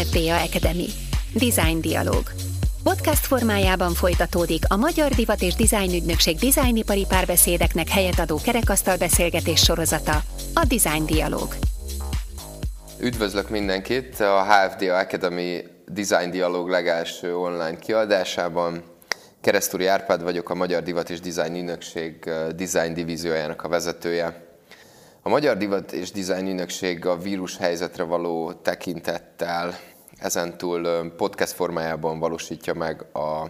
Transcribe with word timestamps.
HFDA 0.00 0.36
Academy. 0.42 0.86
Design 1.34 1.80
Dialog. 1.80 2.22
Podcast 2.82 3.26
formájában 3.26 3.94
folytatódik 3.94 4.62
a 4.68 4.76
Magyar 4.76 5.10
Divat 5.10 5.42
és 5.42 5.54
Design 5.54 5.94
Ügynökség 5.94 6.36
dizájnipari 6.38 7.06
párbeszédeknek 7.08 7.88
helyet 7.88 8.18
adó 8.18 8.36
kerekasztal 8.44 8.96
beszélgetés 8.96 9.60
sorozata, 9.60 10.22
a 10.54 10.64
Design 10.68 11.06
Dialog. 11.06 11.54
Üdvözlök 13.00 13.50
mindenkit 13.50 14.20
a 14.20 14.44
HFDA 14.44 14.98
Academy 14.98 15.62
Design 15.86 16.30
Dialog 16.30 16.68
legelső 16.68 17.36
online 17.36 17.76
kiadásában. 17.76 18.82
Keresztúri 19.40 19.86
Árpád 19.86 20.22
vagyok, 20.22 20.50
a 20.50 20.54
Magyar 20.54 20.82
Divat 20.82 21.10
és 21.10 21.20
Design 21.20 21.54
Ügynökség 21.54 22.30
Design 22.56 22.94
Divíziójának 22.94 23.62
a 23.62 23.68
vezetője. 23.68 24.48
A 25.22 25.28
Magyar 25.28 25.56
Divat 25.56 25.92
és 25.92 26.10
Design 26.10 26.46
Ügynökség 26.46 27.06
a 27.06 27.16
vírus 27.16 27.56
helyzetre 27.56 28.02
való 28.02 28.52
tekintettel 28.52 29.78
ezentúl 30.20 31.12
podcast 31.16 31.52
formájában 31.52 32.18
valósítja 32.18 32.74
meg 32.74 33.02
a 33.12 33.46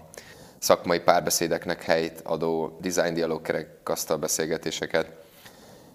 szakmai 0.59 1.01
párbeszédeknek 1.01 1.83
helyt 1.83 2.20
adó 2.24 2.79
design 2.80 3.15
dialog 3.15 3.43
kerekasztal 3.43 4.16
beszélgetéseket. 4.16 5.10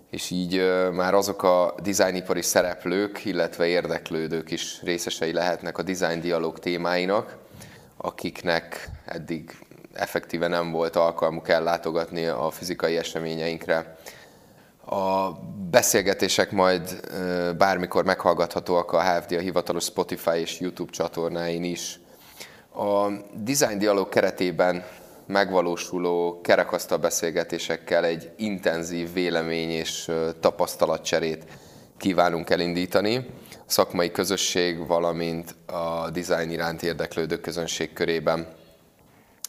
És 0.10 0.30
így 0.30 0.62
már 0.92 1.14
azok 1.14 1.44
a 1.44 1.76
dizájnipari 1.82 2.42
szereplők, 2.42 3.26
illetve 3.26 3.66
érdeklődők 3.66 4.52
is 4.52 4.82
részesei 4.82 5.34
lehetnek 5.34 5.78
a 5.78 5.84
design 5.84 6.20
dialog 6.20 6.60
témáinak, 6.60 7.38
akiknek 7.98 8.90
eddig 9.06 9.58
effektíve 9.94 10.48
nem 10.48 10.72
volt 10.72 10.96
alkalmuk 10.96 11.50
ellátogatni 11.50 12.26
a 12.26 12.50
fizikai 12.50 12.98
eseményeinkre. 12.98 13.98
A 14.86 15.32
beszélgetések 15.70 16.52
majd 16.52 17.00
bármikor 17.58 18.04
meghallgathatóak 18.04 18.92
a 18.92 19.02
HFD 19.02 19.32
a 19.32 19.40
hivatalos 19.40 19.84
Spotify 19.84 20.38
és 20.38 20.60
YouTube 20.60 20.92
csatornáin 20.92 21.64
is. 21.64 22.00
A 22.76 23.08
Design 23.34 23.78
Dialog 23.78 24.10
keretében 24.10 24.86
megvalósuló 25.28 26.42
kerekasztal 26.42 26.98
beszélgetésekkel 26.98 28.06
egy 28.06 28.32
intenzív 28.38 29.14
vélemény 29.14 29.70
és 29.70 30.12
tapasztalatcserét 30.40 31.44
kívánunk 31.98 32.50
elindítani. 32.50 33.16
A 33.52 33.72
szakmai 33.72 34.12
közösség, 34.12 34.88
valamint 34.88 35.56
a 35.66 36.10
design 36.10 36.50
iránt 36.50 36.84
érdeklődő 36.84 37.40
közönség 37.40 37.94
körében. 37.94 38.48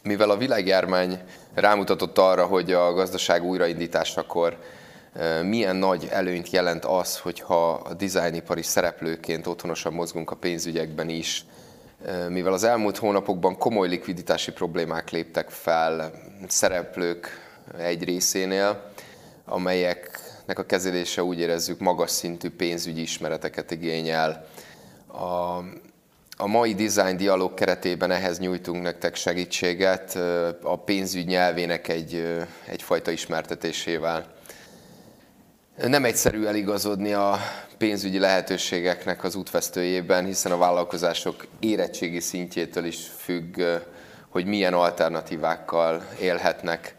Mivel 0.03 0.29
a 0.29 0.37
világjármány 0.37 1.19
rámutatott 1.53 2.17
arra, 2.17 2.45
hogy 2.45 2.71
a 2.71 2.93
gazdaság 2.93 3.43
újraindításakor 3.43 4.57
milyen 5.43 5.75
nagy 5.75 6.07
előnyt 6.11 6.49
jelent 6.49 6.85
az, 6.85 7.19
hogyha 7.19 7.69
a 7.71 7.93
dizájnipari 7.93 8.63
szereplőként 8.63 9.47
otthonosan 9.47 9.93
mozgunk 9.93 10.31
a 10.31 10.35
pénzügyekben 10.35 11.09
is, 11.09 11.45
mivel 12.29 12.53
az 12.53 12.63
elmúlt 12.63 12.97
hónapokban 12.97 13.57
komoly 13.57 13.87
likviditási 13.87 14.51
problémák 14.51 15.09
léptek 15.09 15.49
fel 15.49 16.11
szereplők 16.47 17.29
egy 17.77 18.03
részénél, 18.03 18.91
amelyeknek 19.45 20.59
a 20.59 20.65
kezelése 20.65 21.23
úgy 21.23 21.39
érezzük 21.39 21.79
magas 21.79 22.09
szintű 22.09 22.49
pénzügyi 22.49 23.01
ismereteket 23.01 23.71
igényel. 23.71 24.47
A, 25.07 25.57
a 26.37 26.47
mai 26.47 26.73
design 26.73 27.17
dialog 27.17 27.53
keretében 27.53 28.11
ehhez 28.11 28.39
nyújtunk 28.39 28.83
nektek 28.83 29.15
segítséget 29.15 30.15
a 30.61 30.79
pénzügy 30.85 31.25
nyelvének 31.25 31.87
egy, 31.87 32.37
egyfajta 32.65 33.11
ismertetésével. 33.11 34.35
Nem 35.85 36.05
egyszerű 36.05 36.45
eligazodni 36.45 37.13
a 37.13 37.37
pénzügyi 37.77 38.19
lehetőségeknek 38.19 39.23
az 39.23 39.35
útvesztőjében, 39.35 40.25
hiszen 40.25 40.51
a 40.51 40.57
vállalkozások 40.57 41.45
érettségi 41.59 42.19
szintjétől 42.19 42.85
is 42.85 42.97
függ, 43.17 43.61
hogy 44.29 44.45
milyen 44.45 44.73
alternatívákkal 44.73 46.05
élhetnek. 46.19 46.95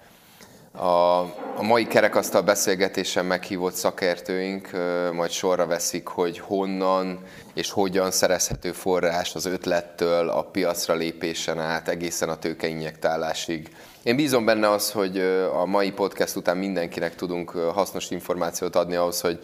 A, 0.72 1.18
a 1.56 1.62
mai 1.62 1.86
kerekasztal 1.86 2.42
beszélgetésen 2.42 3.24
meghívott 3.24 3.74
szakértőink 3.74 4.70
majd 5.12 5.30
sorra 5.30 5.66
veszik, 5.66 6.06
hogy 6.06 6.38
honnan 6.38 7.22
és 7.54 7.70
hogyan 7.70 8.10
szerezhető 8.10 8.72
forrás 8.72 9.34
az 9.34 9.46
ötlettől 9.46 10.28
a 10.28 10.42
piacra 10.42 10.94
lépésen 10.94 11.60
át 11.60 11.88
egészen 11.88 12.28
a 12.28 12.38
tőkeinjektálásig 12.38 13.68
én 14.02 14.16
bízom 14.16 14.44
benne 14.44 14.70
az, 14.70 14.90
hogy 14.90 15.18
a 15.52 15.64
mai 15.66 15.90
podcast 15.90 16.36
után 16.36 16.56
mindenkinek 16.56 17.14
tudunk 17.14 17.50
hasznos 17.50 18.10
információt 18.10 18.76
adni 18.76 18.94
ahhoz, 18.94 19.20
hogy 19.20 19.40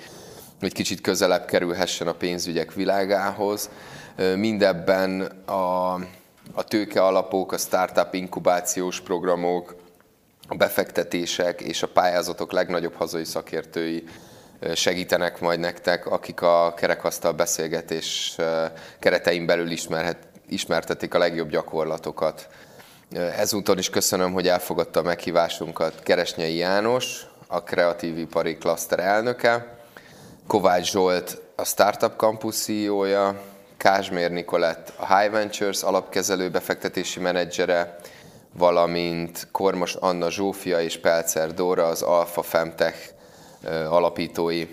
hogy 0.61 0.73
kicsit 0.73 1.01
közelebb 1.01 1.45
kerülhessen 1.45 2.09
a 2.09 2.13
pénzügyek 2.13 2.73
világához. 2.73 3.71
Mindebben 4.37 5.21
a, 5.45 5.93
a 6.53 6.65
tőke 6.69 7.05
alapok, 7.05 7.53
a 7.53 7.59
startup 7.59 8.15
inkubációs 8.15 9.01
programok, 9.01 9.77
a 10.49 10.55
befektetések 10.55 11.61
és 11.61 11.83
a 11.83 11.89
pályázatok 11.89 12.53
legnagyobb 12.53 12.95
hazai 12.95 13.25
szakértői 13.25 14.05
segítenek 14.75 15.41
majd 15.41 15.61
nektek, 15.61 16.07
akik 16.07 16.41
a 16.41 16.75
kerekasztal 16.77 17.33
beszélgetés 17.33 18.37
keretein 18.99 19.47
belül 19.47 19.71
ismerhet, 19.71 20.19
ismertetik 20.49 21.15
a 21.15 21.19
legjobb 21.19 21.51
gyakorlatokat. 21.51 22.49
Ezúton 23.15 23.79
is 23.79 23.91
köszönöm, 23.91 24.33
hogy 24.33 24.49
elfogadta 24.49 25.01
a 25.01 25.03
meghívásunkat 25.03 26.03
Keresnyei 26.03 26.57
János, 26.57 27.27
a 27.47 27.63
Kreatív 27.63 28.19
Ipari 28.19 28.57
Cluster 28.57 28.99
elnöke, 28.99 29.77
Kovács 30.47 30.91
Zsolt, 30.91 31.41
a 31.57 31.65
Startup 31.65 32.17
Campus 32.17 32.57
CEO-ja, 32.57 33.41
Kázsmér 33.77 34.31
Nikolett, 34.31 34.93
a 34.97 35.19
High 35.19 35.33
Ventures 35.33 35.83
alapkezelő 35.83 36.51
befektetési 36.51 37.21
menedzsere, 37.21 37.97
valamint 38.53 39.49
Kormos 39.53 39.95
Anna 39.95 40.31
Zsófia 40.31 40.81
és 40.81 40.99
Pelcer 40.99 41.55
Dóra, 41.55 41.87
az 41.87 42.03
Alpha 42.03 42.43
Femtech 42.43 42.99
alapítói. 43.89 44.67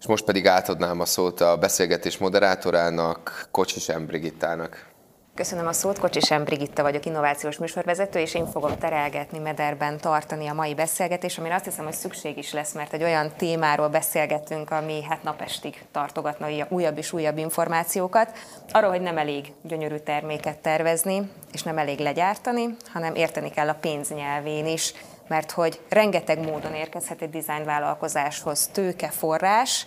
És 0.00 0.06
most 0.06 0.24
pedig 0.24 0.46
átadnám 0.46 1.00
a 1.00 1.04
szót 1.04 1.40
a 1.40 1.56
beszélgetés 1.56 2.18
moderátorának, 2.18 3.48
Kocsis 3.50 3.86
Brigittának. 3.86 4.94
Köszönöm 5.36 5.66
a 5.66 5.72
szót, 5.72 5.98
Kocsis 5.98 6.28
Brigitta 6.28 6.82
vagyok, 6.82 7.06
innovációs 7.06 7.58
műsorvezető, 7.58 8.18
és 8.18 8.34
én 8.34 8.46
fogom 8.46 8.78
terelgetni 8.78 9.38
mederben 9.38 9.98
tartani 9.98 10.46
a 10.46 10.54
mai 10.54 10.74
beszélgetés, 10.74 11.38
amire 11.38 11.54
azt 11.54 11.64
hiszem, 11.64 11.84
hogy 11.84 11.94
szükség 11.94 12.38
is 12.38 12.52
lesz, 12.52 12.72
mert 12.72 12.92
egy 12.92 13.02
olyan 13.02 13.32
témáról 13.36 13.88
beszélgetünk, 13.88 14.70
ami 14.70 15.02
hát 15.02 15.22
napestig 15.22 15.84
tartogatna 15.92 16.46
újabb 16.68 16.98
és 16.98 17.12
újabb 17.12 17.38
információkat. 17.38 18.38
Arról, 18.70 18.90
hogy 18.90 19.00
nem 19.00 19.18
elég 19.18 19.52
gyönyörű 19.62 19.96
terméket 19.96 20.58
tervezni, 20.58 21.30
és 21.52 21.62
nem 21.62 21.78
elég 21.78 21.98
legyártani, 21.98 22.76
hanem 22.92 23.14
érteni 23.14 23.50
kell 23.50 23.68
a 23.68 23.76
pénz 23.80 24.10
nyelvén 24.10 24.66
is, 24.66 24.94
mert 25.28 25.50
hogy 25.50 25.80
rengeteg 25.88 26.38
módon 26.38 26.74
érkezhet 26.74 27.22
egy 27.22 27.30
dizájnvállalkozáshoz 27.30 28.66
tőke, 28.66 29.08
forrás, 29.08 29.86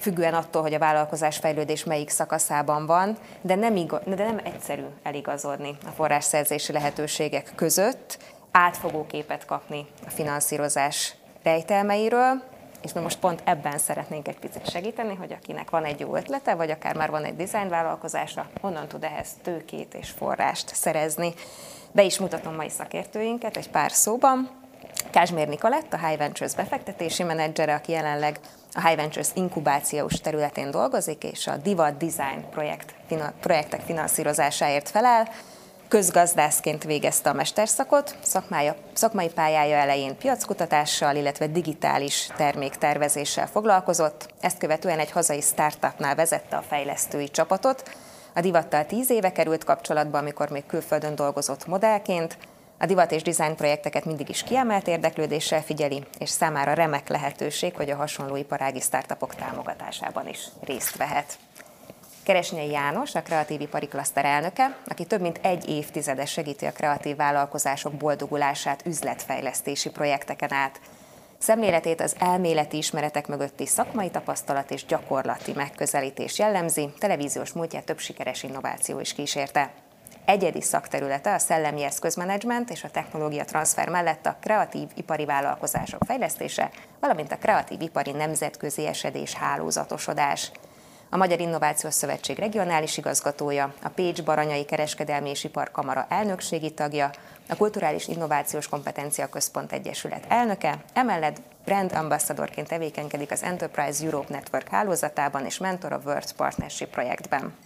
függően 0.00 0.34
attól, 0.34 0.62
hogy 0.62 0.74
a 0.74 0.78
vállalkozás 0.78 1.36
fejlődés 1.36 1.84
melyik 1.84 2.08
szakaszában 2.08 2.86
van, 2.86 3.16
de 3.40 3.54
nem, 3.54 3.76
igaz, 3.76 4.00
de 4.04 4.24
nem 4.24 4.40
egyszerű 4.44 4.84
eligazodni 5.02 5.76
a 5.86 5.90
forrásszerzési 5.90 6.72
lehetőségek 6.72 7.52
között, 7.54 8.18
átfogó 8.50 9.06
képet 9.06 9.44
kapni 9.44 9.86
a 10.06 10.10
finanszírozás 10.10 11.14
rejtelmeiről, 11.42 12.42
és 12.82 12.92
mi 12.92 13.00
most 13.00 13.18
pont 13.18 13.42
ebben 13.44 13.78
szeretnénk 13.78 14.28
egy 14.28 14.38
picit 14.38 14.70
segíteni, 14.70 15.14
hogy 15.14 15.32
akinek 15.32 15.70
van 15.70 15.84
egy 15.84 16.00
jó 16.00 16.16
ötlete, 16.16 16.54
vagy 16.54 16.70
akár 16.70 16.96
már 16.96 17.10
van 17.10 17.24
egy 17.24 17.36
design 17.36 17.68
vállalkozása, 17.68 18.46
honnan 18.60 18.88
tud 18.88 19.04
ehhez 19.04 19.28
tőkét 19.42 19.94
és 19.94 20.10
forrást 20.10 20.74
szerezni. 20.74 21.34
Be 21.92 22.02
is 22.02 22.18
mutatom 22.18 22.54
mai 22.54 22.68
szakértőinket 22.68 23.56
egy 23.56 23.70
pár 23.70 23.92
szóban. 23.92 24.50
Kázsmér 25.10 25.48
Nikolett, 25.48 25.92
a 25.92 26.06
High 26.06 26.18
Ventures 26.18 26.54
befektetési 26.54 27.22
menedzsere, 27.22 27.74
aki 27.74 27.92
jelenleg 27.92 28.40
a 28.76 28.86
High 28.86 28.96
Ventures 28.96 29.28
inkubációs 29.34 30.20
területén 30.20 30.70
dolgozik, 30.70 31.24
és 31.24 31.46
a 31.46 31.56
Divat 31.56 31.96
Design 31.96 32.48
projekt, 32.50 32.94
projektek 33.40 33.80
finanszírozásáért 33.80 34.88
felel. 34.88 35.28
Közgazdászként 35.88 36.84
végezte 36.84 37.30
a 37.30 37.32
mesterszakot, 37.32 38.16
szakmája, 38.22 38.74
szakmai 38.92 39.28
pályája 39.28 39.76
elején 39.76 40.16
piackutatással, 40.16 41.16
illetve 41.16 41.46
digitális 41.46 42.28
terméktervezéssel 42.36 43.46
foglalkozott, 43.46 44.28
ezt 44.40 44.58
követően 44.58 44.98
egy 44.98 45.10
hazai 45.10 45.40
startupnál 45.40 46.14
vezette 46.14 46.56
a 46.56 46.64
fejlesztői 46.68 47.28
csapatot. 47.30 47.96
A 48.34 48.40
divattal 48.40 48.86
tíz 48.86 49.10
éve 49.10 49.32
került 49.32 49.64
kapcsolatba, 49.64 50.18
amikor 50.18 50.50
még 50.50 50.66
külföldön 50.66 51.14
dolgozott 51.14 51.66
modellként, 51.66 52.38
a 52.78 52.86
divat 52.86 53.12
és 53.12 53.22
design 53.22 53.54
projekteket 53.54 54.04
mindig 54.04 54.28
is 54.28 54.42
kiemelt 54.42 54.88
érdeklődéssel 54.88 55.62
figyeli, 55.62 56.04
és 56.18 56.30
számára 56.30 56.72
remek 56.72 57.08
lehetőség, 57.08 57.76
hogy 57.76 57.90
a 57.90 57.96
hasonló 57.96 58.36
iparági 58.36 58.80
startupok 58.80 59.34
támogatásában 59.34 60.28
is 60.28 60.48
részt 60.60 60.96
vehet. 60.96 61.38
Keresnyei 62.22 62.70
János, 62.70 63.14
a 63.14 63.22
Kreatív 63.22 63.60
Ipari 63.60 63.88
Klaszter 63.88 64.24
elnöke, 64.24 64.76
aki 64.86 65.04
több 65.04 65.20
mint 65.20 65.38
egy 65.42 65.68
évtizede 65.68 66.26
segíti 66.26 66.66
a 66.66 66.72
kreatív 66.72 67.16
vállalkozások 67.16 67.92
boldogulását 67.92 68.86
üzletfejlesztési 68.86 69.90
projekteken 69.90 70.52
át. 70.52 70.80
Szemléletét 71.38 72.00
az 72.00 72.16
elméleti 72.18 72.76
ismeretek 72.76 73.26
mögötti 73.26 73.66
szakmai 73.66 74.10
tapasztalat 74.10 74.70
és 74.70 74.84
gyakorlati 74.86 75.52
megközelítés 75.52 76.38
jellemzi, 76.38 76.88
televíziós 76.98 77.52
múltját 77.52 77.84
több 77.84 77.98
sikeres 77.98 78.42
innováció 78.42 79.00
is 79.00 79.12
kísérte. 79.12 79.70
Egyedi 80.26 80.60
szakterülete 80.60 81.34
a 81.34 81.38
szellemi 81.38 81.82
eszközmenedzsment 81.82 82.70
és 82.70 82.84
a 82.84 82.90
technológia 82.90 83.44
transfer 83.44 83.88
mellett 83.88 84.26
a 84.26 84.36
kreatív 84.40 84.88
ipari 84.94 85.24
vállalkozások 85.24 86.04
fejlesztése, 86.06 86.70
valamint 87.00 87.32
a 87.32 87.36
kreatív 87.36 87.80
ipari 87.80 88.10
nemzetközi 88.10 88.86
esedés 88.86 89.34
hálózatosodás. 89.34 90.50
A 91.10 91.16
Magyar 91.16 91.40
Innovációs 91.40 91.94
Szövetség 91.94 92.38
regionális 92.38 92.96
igazgatója, 92.96 93.74
a 93.82 93.88
Pécs 93.88 94.22
Baranyai 94.22 94.64
Kereskedelmi 94.64 95.30
és 95.30 95.44
Iparkamara 95.44 96.06
elnökségi 96.08 96.70
tagja, 96.70 97.10
a 97.48 97.56
Kulturális 97.56 98.08
Innovációs 98.08 98.68
Kompetencia 98.68 99.26
Központ 99.28 99.72
Egyesület 99.72 100.24
elnöke, 100.28 100.78
emellett 100.92 101.40
brand 101.64 101.92
ambassadorként 101.92 102.68
tevékenykedik 102.68 103.30
az 103.30 103.42
Enterprise 103.42 104.04
Europe 104.04 104.32
Network 104.32 104.68
hálózatában 104.68 105.44
és 105.44 105.58
mentor 105.58 105.92
a 105.92 106.00
World 106.04 106.32
Partnership 106.32 106.90
projektben. 106.90 107.65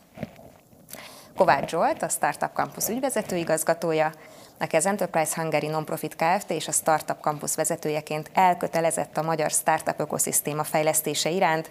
Kovács 1.41 1.71
Zsolt, 1.71 2.03
a 2.03 2.09
Startup 2.09 2.51
Campus 2.55 2.89
ügyvezető 2.89 3.37
igazgatója, 3.37 4.13
aki 4.59 4.77
az 4.77 4.87
Enterprise 4.87 5.41
Hungary 5.41 5.67
Nonprofit 5.67 6.17
Kft. 6.17 6.51
és 6.51 6.69
a 6.69 6.73
Startup 6.73 7.21
Campus 7.21 7.55
vezetőjeként 7.55 8.31
elkötelezett 8.35 9.17
a 9.17 9.23
magyar 9.23 9.51
startup 9.51 10.01
ökoszisztéma 10.01 10.65
fejlesztése 10.65 11.31
iránt, 11.31 11.71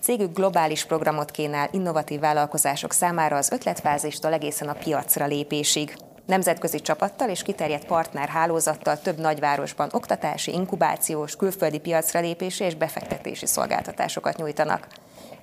Cégük 0.00 0.34
globális 0.34 0.84
programot 0.84 1.30
kínál 1.30 1.68
innovatív 1.72 2.20
vállalkozások 2.20 2.92
számára 2.92 3.36
az 3.36 3.52
ötletfázistól 3.52 4.32
egészen 4.32 4.68
a 4.68 4.72
piacra 4.84 5.26
lépésig. 5.26 5.96
Nemzetközi 6.26 6.80
csapattal 6.80 7.28
és 7.28 7.42
kiterjedt 7.42 7.86
partner 7.86 8.28
hálózattal 8.28 8.98
több 8.98 9.18
nagyvárosban 9.18 9.88
oktatási, 9.92 10.52
inkubációs, 10.52 11.36
külföldi 11.36 11.78
piacra 11.78 12.20
lépési 12.20 12.64
és 12.64 12.74
befektetési 12.74 13.46
szolgáltatásokat 13.46 14.36
nyújtanak. 14.36 14.86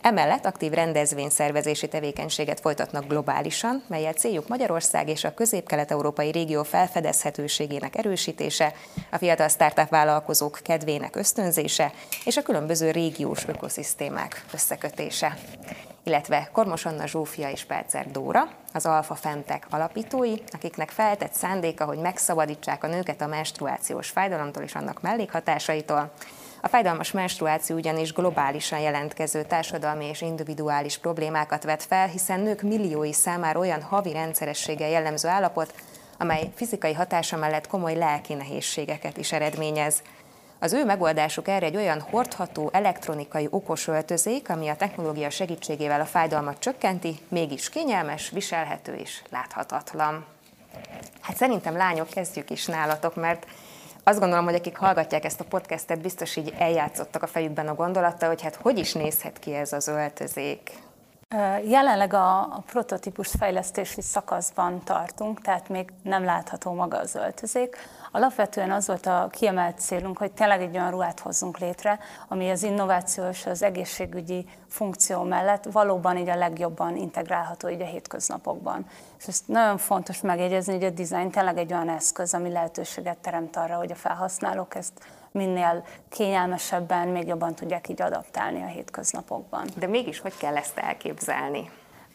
Emellett 0.01 0.45
aktív 0.45 0.71
rendezvényszervezési 0.71 1.87
tevékenységet 1.87 2.59
folytatnak 2.59 3.07
globálisan, 3.07 3.83
melyet 3.87 4.17
céljuk 4.17 4.47
Magyarország 4.47 5.09
és 5.09 5.23
a 5.23 5.33
közép-kelet-európai 5.33 6.31
régió 6.31 6.63
felfedezhetőségének 6.63 7.97
erősítése, 7.97 8.73
a 9.11 9.17
fiatal 9.17 9.47
startup 9.47 9.89
vállalkozók 9.89 10.59
kedvének 10.63 11.15
ösztönzése 11.15 11.91
és 12.25 12.37
a 12.37 12.41
különböző 12.41 12.91
régiós 12.91 13.47
ökoszisztémák 13.47 14.45
összekötése. 14.53 15.37
Illetve 16.03 16.49
Kormos 16.51 16.85
Anna 16.85 17.07
Zsófia 17.07 17.49
és 17.49 17.63
Percer 17.63 18.11
Dóra, 18.11 18.49
az 18.73 18.85
Alfa 18.85 19.15
Femtek 19.15 19.67
alapítói, 19.69 20.33
akiknek 20.51 20.89
feltett 20.89 21.33
szándéka, 21.33 21.85
hogy 21.85 21.97
megszabadítsák 21.97 22.83
a 22.83 22.87
nőket 22.87 23.21
a 23.21 23.27
menstruációs 23.27 24.09
fájdalomtól 24.09 24.63
és 24.63 24.75
annak 24.75 25.01
mellékhatásaitól, 25.01 26.11
a 26.61 26.67
fájdalmas 26.67 27.11
menstruáció 27.11 27.75
ugyanis 27.75 28.13
globálisan 28.13 28.79
jelentkező 28.79 29.43
társadalmi 29.43 30.05
és 30.05 30.21
individuális 30.21 30.97
problémákat 30.97 31.63
vet 31.63 31.83
fel, 31.83 32.07
hiszen 32.07 32.39
nők 32.39 32.61
milliói 32.61 33.13
számára 33.13 33.59
olyan 33.59 33.81
havi 33.81 34.11
rendszerességgel 34.11 34.89
jellemző 34.89 35.27
állapot, 35.27 35.73
amely 36.17 36.51
fizikai 36.55 36.93
hatása 36.93 37.37
mellett 37.37 37.67
komoly 37.67 37.95
lelki 37.95 38.33
nehézségeket 38.33 39.17
is 39.17 39.31
eredményez. 39.31 40.01
Az 40.59 40.73
ő 40.73 40.85
megoldásuk 40.85 41.47
erre 41.47 41.65
egy 41.65 41.75
olyan 41.75 42.01
hordható 42.01 42.69
elektronikai 42.73 43.47
okos 43.49 43.87
öltözék, 43.87 44.49
ami 44.49 44.67
a 44.67 44.75
technológia 44.75 45.29
segítségével 45.29 46.01
a 46.01 46.05
fájdalmat 46.05 46.59
csökkenti, 46.59 47.19
mégis 47.27 47.69
kényelmes, 47.69 48.29
viselhető 48.29 48.93
és 48.93 49.21
láthatatlan. 49.29 50.25
Hát 51.21 51.35
szerintem 51.35 51.77
lányok 51.77 52.09
kezdjük 52.09 52.49
is 52.49 52.65
nálatok, 52.65 53.15
mert 53.15 53.45
azt 54.03 54.19
gondolom, 54.19 54.45
hogy 54.45 54.55
akik 54.55 54.77
hallgatják 54.77 55.25
ezt 55.25 55.39
a 55.39 55.43
podcastet, 55.49 56.01
biztos 56.01 56.35
így 56.35 56.53
eljátszottak 56.57 57.23
a 57.23 57.27
fejükben 57.27 57.67
a 57.67 57.75
gondolata, 57.75 58.27
hogy 58.27 58.41
hát 58.41 58.55
hogy 58.55 58.77
is 58.77 58.93
nézhet 58.93 59.39
ki 59.39 59.53
ez 59.53 59.73
az 59.73 59.87
öltözék. 59.87 60.71
Jelenleg 61.63 62.13
a, 62.13 62.61
prototípus 62.65 63.27
fejlesztési 63.27 64.01
szakaszban 64.01 64.83
tartunk, 64.83 65.41
tehát 65.41 65.69
még 65.69 65.89
nem 66.03 66.23
látható 66.23 66.73
maga 66.73 66.97
az 66.97 67.15
öltözék. 67.15 67.77
Alapvetően 68.11 68.71
az 68.71 68.87
volt 68.87 69.05
a 69.05 69.27
kiemelt 69.31 69.79
célunk, 69.79 70.17
hogy 70.17 70.31
tényleg 70.31 70.61
egy 70.61 70.75
olyan 70.75 70.91
ruhát 70.91 71.19
hozzunk 71.19 71.57
létre, 71.57 71.99
ami 72.27 72.49
az 72.49 72.63
innováció 72.63 73.29
és 73.29 73.45
az 73.45 73.63
egészségügyi 73.63 74.45
funkció 74.67 75.23
mellett 75.23 75.63
valóban 75.71 76.17
így 76.17 76.29
a 76.29 76.35
legjobban 76.35 76.95
integrálható 76.95 77.69
így 77.69 77.81
a 77.81 77.85
hétköznapokban. 77.85 78.85
És 79.19 79.27
ezt 79.27 79.47
nagyon 79.47 79.77
fontos 79.77 80.21
megjegyezni, 80.21 80.73
hogy 80.73 80.83
a 80.83 80.89
design 80.89 81.29
tényleg 81.29 81.57
egy 81.57 81.73
olyan 81.73 81.89
eszköz, 81.89 82.33
ami 82.33 82.49
lehetőséget 82.49 83.17
teremt 83.17 83.55
arra, 83.55 83.75
hogy 83.75 83.91
a 83.91 83.95
felhasználók 83.95 84.75
ezt 84.75 84.93
minél 85.31 85.83
kényelmesebben, 86.09 87.07
még 87.07 87.27
jobban 87.27 87.55
tudják 87.55 87.89
így 87.89 88.01
adaptálni 88.01 88.61
a 88.61 88.65
hétköznapokban. 88.67 89.67
De 89.75 89.87
mégis 89.87 90.19
hogy 90.19 90.37
kell 90.37 90.57
ezt 90.57 90.77
elképzelni? 90.77 91.69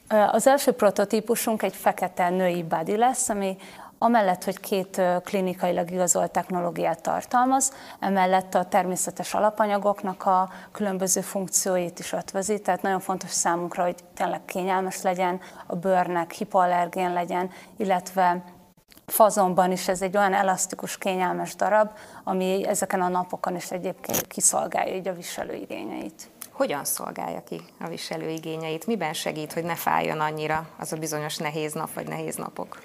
Az 0.08 0.46
első 0.46 0.72
prototípusunk 0.72 1.62
egy 1.62 1.74
fekete 1.74 2.28
női 2.28 2.62
body 2.62 2.96
lesz, 2.96 3.28
ami 3.28 3.56
amellett, 3.98 4.44
hogy 4.44 4.60
két 4.60 5.00
klinikailag 5.24 5.90
igazolt 5.90 6.30
technológiát 6.30 7.02
tartalmaz, 7.02 7.72
emellett 8.00 8.54
a 8.54 8.64
természetes 8.64 9.34
alapanyagoknak 9.34 10.26
a 10.26 10.50
különböző 10.72 11.20
funkcióit 11.20 11.98
is 11.98 12.12
ötvözi, 12.12 12.60
tehát 12.60 12.82
nagyon 12.82 13.00
fontos 13.00 13.30
számunkra, 13.30 13.82
hogy 13.82 13.96
tényleg 14.14 14.44
kényelmes 14.44 15.02
legyen, 15.02 15.40
a 15.66 15.76
bőrnek 15.76 16.32
hipoallergén 16.32 17.12
legyen, 17.12 17.50
illetve 17.76 18.42
fazonban 19.06 19.73
is 19.73 19.88
ez 19.88 20.03
egy 20.03 20.17
olyan 20.17 20.35
elasztikus, 20.35 20.99
kényelmes 20.99 21.55
darab, 21.55 21.91
ami 22.25 22.67
ezeken 22.67 23.00
a 23.00 23.08
napokon 23.08 23.56
is 23.56 23.70
egyébként 23.70 24.26
kiszolgálja 24.26 24.94
így 24.94 25.08
a 25.08 25.14
viselő 25.14 25.55
igényeit. 25.55 26.31
Hogyan 26.53 26.85
szolgálja 26.85 27.43
ki 27.43 27.61
a 27.81 27.88
viselő 27.88 28.29
igényeit? 28.29 28.87
Miben 28.87 29.12
segít, 29.12 29.53
hogy 29.53 29.64
ne 29.64 29.75
fájjon 29.75 30.20
annyira 30.20 30.69
az 30.79 30.93
a 30.93 30.97
bizonyos 30.97 31.37
nehéz 31.37 31.73
nap 31.73 31.93
vagy 31.94 32.08
nehéz 32.08 32.37
napok? 32.37 32.82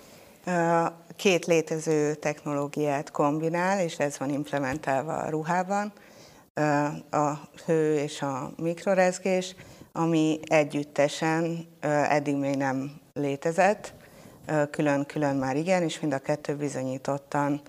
Két 1.16 1.46
létező 1.46 2.16
technológiát 2.16 3.12
kombinál, 3.12 3.80
és 3.80 3.98
ez 3.98 4.18
van 4.20 4.30
implementálva 4.30 5.18
a 5.18 5.30
ruhában, 5.30 5.94
a 7.12 7.32
hő 7.66 7.96
és 7.96 8.22
a 8.22 8.52
mikrorezgés, 8.58 9.56
ami 9.92 10.40
együttesen 10.44 11.68
eddig 12.10 12.36
még 12.36 12.56
nem 12.56 12.92
létezett, 13.14 13.94
külön-külön 14.72 15.36
már 15.36 15.56
igen, 15.56 15.84
és 15.84 16.00
mind 16.00 16.14
a 16.14 16.20
kettő 16.20 16.56
bizonyítottan 16.56 17.62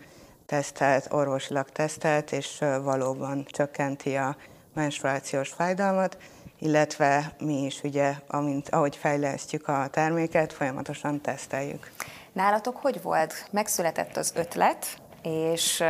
tesztelt, 0.46 1.12
orvosilag 1.12 1.70
tesztelt, 1.70 2.32
és 2.32 2.58
valóban 2.82 3.44
csökkenti 3.46 4.16
a 4.16 4.36
menstruációs 4.74 5.48
fájdalmat, 5.48 6.16
illetve 6.58 7.32
mi 7.38 7.64
is 7.64 7.82
ugye, 7.82 8.14
amint, 8.26 8.68
ahogy 8.68 8.96
fejlesztjük 8.96 9.68
a 9.68 9.86
terméket, 9.90 10.52
folyamatosan 10.52 11.20
teszteljük. 11.20 11.90
Nálatok 12.32 12.76
hogy 12.76 13.02
volt? 13.02 13.48
Megszületett 13.50 14.16
az 14.16 14.32
ötlet, 14.36 14.86
és 15.22 15.80
uh, 15.80 15.88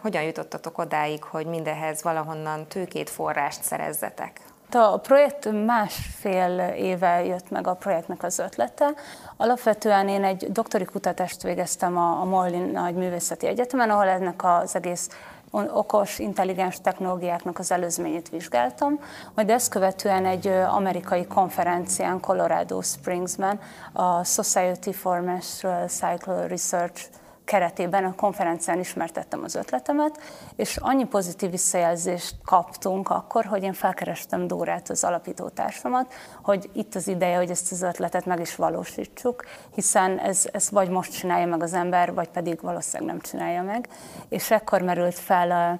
hogyan 0.00 0.22
jutottatok 0.22 0.78
odáig, 0.78 1.22
hogy 1.22 1.46
mindehez 1.46 2.02
valahonnan 2.02 2.66
tőkét, 2.66 3.10
forrást 3.10 3.62
szerezzetek? 3.62 4.40
A 4.74 4.96
projekt 4.96 5.64
másfél 5.66 6.58
éve 6.76 7.24
jött 7.24 7.50
meg 7.50 7.66
a 7.66 7.74
projektnek 7.74 8.22
az 8.22 8.38
ötlete. 8.38 8.94
Alapvetően 9.36 10.08
én 10.08 10.24
egy 10.24 10.52
doktori 10.52 10.84
kutatást 10.84 11.42
végeztem 11.42 11.96
a, 11.96 12.20
a 12.20 12.24
Morlin 12.24 12.70
Nagy 12.70 12.94
Művészeti 12.94 13.46
Egyetemen, 13.46 13.90
ahol 13.90 14.06
ennek 14.06 14.44
az 14.44 14.74
egész 14.76 15.08
okos, 15.50 16.18
intelligens 16.18 16.80
technológiáknak 16.80 17.58
az 17.58 17.72
előzményét 17.72 18.28
vizsgáltam, 18.28 18.98
majd 19.34 19.50
ezt 19.50 19.70
követően 19.70 20.26
egy 20.26 20.46
amerikai 20.46 21.26
konferencián 21.26 22.20
Colorado 22.20 22.82
Springsben 22.82 23.60
a 23.92 24.24
Society 24.24 24.92
for 24.92 25.20
Menstrual 25.20 25.86
Cycle 25.88 26.46
Research 26.46 27.04
keretében 27.44 28.04
a 28.04 28.14
konferencián 28.14 28.78
ismertettem 28.78 29.42
az 29.44 29.54
ötletemet, 29.54 30.20
és 30.56 30.76
annyi 30.76 31.04
pozitív 31.04 31.50
visszajelzést 31.50 32.34
kaptunk 32.44 33.08
akkor, 33.10 33.44
hogy 33.44 33.62
én 33.62 33.72
felkerestem 33.72 34.46
Dórát, 34.46 34.90
az 34.90 35.04
alapító 35.04 35.48
társamat, 35.48 36.12
hogy 36.42 36.70
itt 36.72 36.94
az 36.94 37.08
ideje, 37.08 37.36
hogy 37.36 37.50
ezt 37.50 37.72
az 37.72 37.82
ötletet 37.82 38.26
meg 38.26 38.40
is 38.40 38.56
valósítsuk, 38.56 39.44
hiszen 39.74 40.18
ez, 40.18 40.48
ez 40.52 40.70
vagy 40.70 40.88
most 40.88 41.12
csinálja 41.12 41.46
meg 41.46 41.62
az 41.62 41.72
ember, 41.72 42.14
vagy 42.14 42.28
pedig 42.28 42.60
valószínűleg 42.60 43.12
nem 43.12 43.22
csinálja 43.22 43.62
meg. 43.62 43.88
És 44.28 44.50
ekkor 44.50 44.82
merült 44.82 45.18
fel 45.18 45.78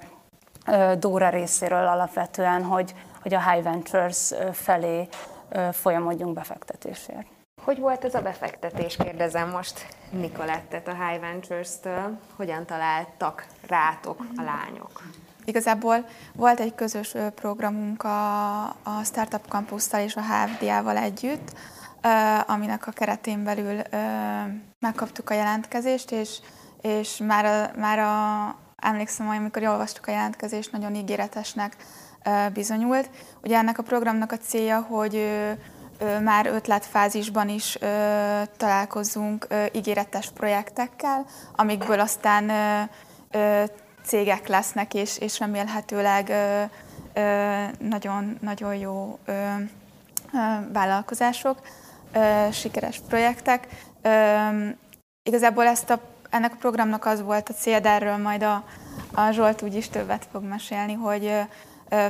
Dóra 0.98 1.28
részéről 1.28 1.86
alapvetően, 1.86 2.62
hogy, 2.64 2.94
hogy 3.22 3.34
a 3.34 3.50
High 3.50 3.64
Ventures 3.64 4.34
felé 4.52 5.08
folyamodjunk 5.72 6.34
befektetésért. 6.34 7.26
Hogy 7.64 7.78
volt 7.78 8.04
ez 8.04 8.14
a 8.14 8.20
befektetés, 8.20 8.96
kérdezem 8.96 9.50
most 9.50 9.86
Nikolettet 10.10 10.88
a 10.88 10.94
High 11.04 11.20
Ventures-től. 11.20 12.18
Hogyan 12.36 12.66
találtak 12.66 13.46
rátok 13.66 14.26
a 14.36 14.42
lányok? 14.42 15.02
Igazából 15.44 16.06
volt 16.34 16.60
egy 16.60 16.74
közös 16.74 17.14
programunk 17.34 18.02
a, 18.02 18.62
a 18.64 19.04
Startup 19.04 19.46
Campus-tal 19.48 20.00
és 20.00 20.16
a 20.16 20.20
HFDA-val 20.20 20.96
együtt, 20.96 21.52
aminek 22.46 22.86
a 22.86 22.90
keretén 22.90 23.44
belül 23.44 23.80
megkaptuk 24.78 25.30
a 25.30 25.34
jelentkezést, 25.34 26.10
és, 26.10 26.38
és 26.80 27.16
már, 27.16 27.44
a, 27.44 27.78
már 27.80 27.98
a 27.98 28.56
emlékszem, 28.76 29.26
hogy 29.26 29.36
amikor 29.36 29.62
olvastuk 29.62 30.06
a 30.06 30.10
jelentkezést, 30.10 30.72
nagyon 30.72 30.94
ígéretesnek 30.94 31.76
bizonyult. 32.52 33.10
Ugye 33.42 33.56
ennek 33.56 33.78
a 33.78 33.82
programnak 33.82 34.32
a 34.32 34.36
célja, 34.36 34.80
hogy 34.80 35.28
már 36.22 36.46
ötletfázisban 36.46 37.48
is 37.48 37.78
találkozunk 38.56 39.46
ígéretes 39.72 40.30
projektekkel, 40.30 41.26
amikből 41.56 42.00
aztán 42.00 42.50
cégek 44.04 44.48
lesznek, 44.48 44.94
és, 44.94 45.18
és 45.18 45.38
remélhetőleg 45.38 46.32
nagyon, 47.78 48.38
nagyon 48.40 48.74
jó 48.74 49.18
vállalkozások, 50.72 51.58
sikeres 52.52 53.00
projektek. 53.08 53.68
Igazából 55.22 55.66
ezt 55.66 55.90
a, 55.90 56.00
ennek 56.30 56.52
a 56.52 56.56
programnak 56.58 57.04
az 57.04 57.22
volt 57.22 57.48
a 57.48 57.52
cél, 57.52 57.80
de 57.80 57.88
erről 57.88 58.16
majd 58.16 58.42
a, 58.42 58.64
a 59.14 59.30
Zsolt 59.30 59.62
úgyis 59.62 59.88
többet 59.88 60.26
fog 60.32 60.42
mesélni, 60.42 60.92
hogy 60.92 61.32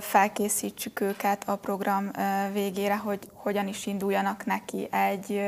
felkészítsük 0.00 1.00
őket 1.00 1.48
a 1.48 1.56
program 1.56 2.10
végére, 2.52 2.96
hogy 2.96 3.18
hogyan 3.34 3.68
is 3.68 3.86
induljanak 3.86 4.44
neki 4.44 4.88
egy, 4.90 5.40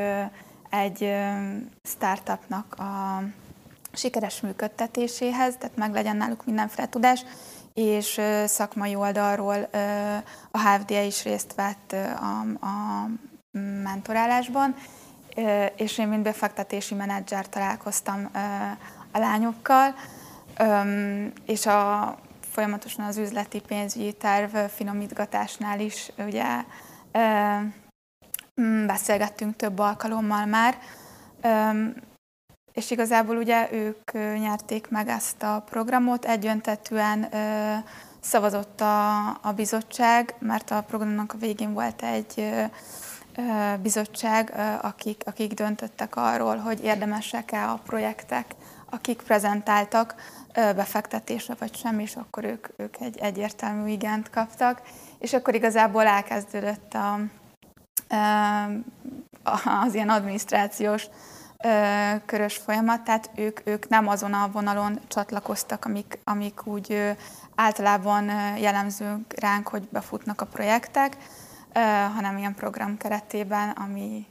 egy 0.71 1.15
startupnak 1.83 2.75
a 2.79 3.23
sikeres 3.93 4.41
működtetéséhez, 4.41 5.57
tehát 5.59 5.77
meg 5.77 5.93
legyen 5.93 6.17
náluk 6.17 6.45
mindenféle 6.45 6.89
tudás, 6.89 7.25
és 7.75 8.21
szakmai 8.45 8.95
oldalról 8.95 9.69
a 10.51 10.59
HFDE 10.59 11.03
is 11.03 11.23
részt 11.25 11.55
vett 11.55 11.93
a, 12.21 12.67
a 12.67 13.09
mentorálásban, 13.83 14.75
és 15.77 15.99
én 15.99 16.09
mint 16.09 16.23
befektetési 16.23 16.95
menedzser 16.95 17.49
találkoztam 17.49 18.31
a 19.13 19.19
lányokkal, 19.19 19.95
és 21.47 21.67
a, 21.67 22.17
folyamatosan 22.55 23.05
az 23.05 23.17
üzleti 23.17 23.61
pénzügyi 23.61 24.13
terv 24.13 24.57
finomítgatásnál 24.57 25.81
is 25.81 26.13
ugye 26.19 26.45
beszélgettünk 28.87 29.57
több 29.57 29.79
alkalommal 29.79 30.47
már, 30.47 30.79
és 32.73 32.91
igazából 32.91 33.37
ugye 33.37 33.73
ők 33.73 34.13
nyerték 34.39 34.89
meg 34.89 35.09
ezt 35.09 35.43
a 35.43 35.63
programot, 35.71 36.25
egyöntetűen 36.25 37.29
szavazott 38.21 38.81
a, 38.81 39.29
a 39.29 39.53
bizottság, 39.57 40.35
mert 40.39 40.71
a 40.71 40.83
programnak 40.83 41.33
a 41.33 41.39
végén 41.39 41.73
volt 41.73 42.03
egy 42.03 42.55
bizottság, 43.83 44.53
akik, 44.83 45.23
akik 45.27 45.53
döntöttek 45.53 46.17
arról, 46.17 46.57
hogy 46.57 46.85
érdemesek-e 46.85 47.71
a 47.71 47.81
projektek, 47.85 48.55
akik 48.91 49.23
prezentáltak 49.23 50.15
befektetésre 50.55 51.55
vagy 51.59 51.77
sem, 51.77 51.99
és 51.99 52.17
akkor 52.17 52.45
ők, 52.45 52.69
ők 52.77 52.97
egy 53.01 53.19
egyértelmű 53.19 53.91
igent 53.91 54.31
kaptak, 54.31 54.83
és 55.19 55.33
akkor 55.33 55.55
igazából 55.55 56.07
elkezdődött 56.07 56.95
a, 56.95 57.19
az 59.85 59.95
ilyen 59.95 60.09
adminisztrációs 60.09 61.09
körös 62.27 62.57
folyamat, 62.57 63.03
tehát 63.03 63.31
ők, 63.35 63.61
ők 63.65 63.89
nem 63.89 64.09
azon 64.09 64.33
a 64.33 64.51
vonalon 64.53 65.01
csatlakoztak, 65.09 65.85
amik, 65.85 66.19
amik 66.25 66.67
úgy 66.67 67.17
általában 67.55 68.25
jellemzők 68.59 69.41
ránk, 69.41 69.69
hogy 69.69 69.89
befutnak 69.93 70.41
a 70.41 70.47
projektek, 70.47 71.17
hanem 72.15 72.39
ilyen 72.39 72.55
program 72.55 72.97
keretében, 72.97 73.71
ami, 73.71 74.27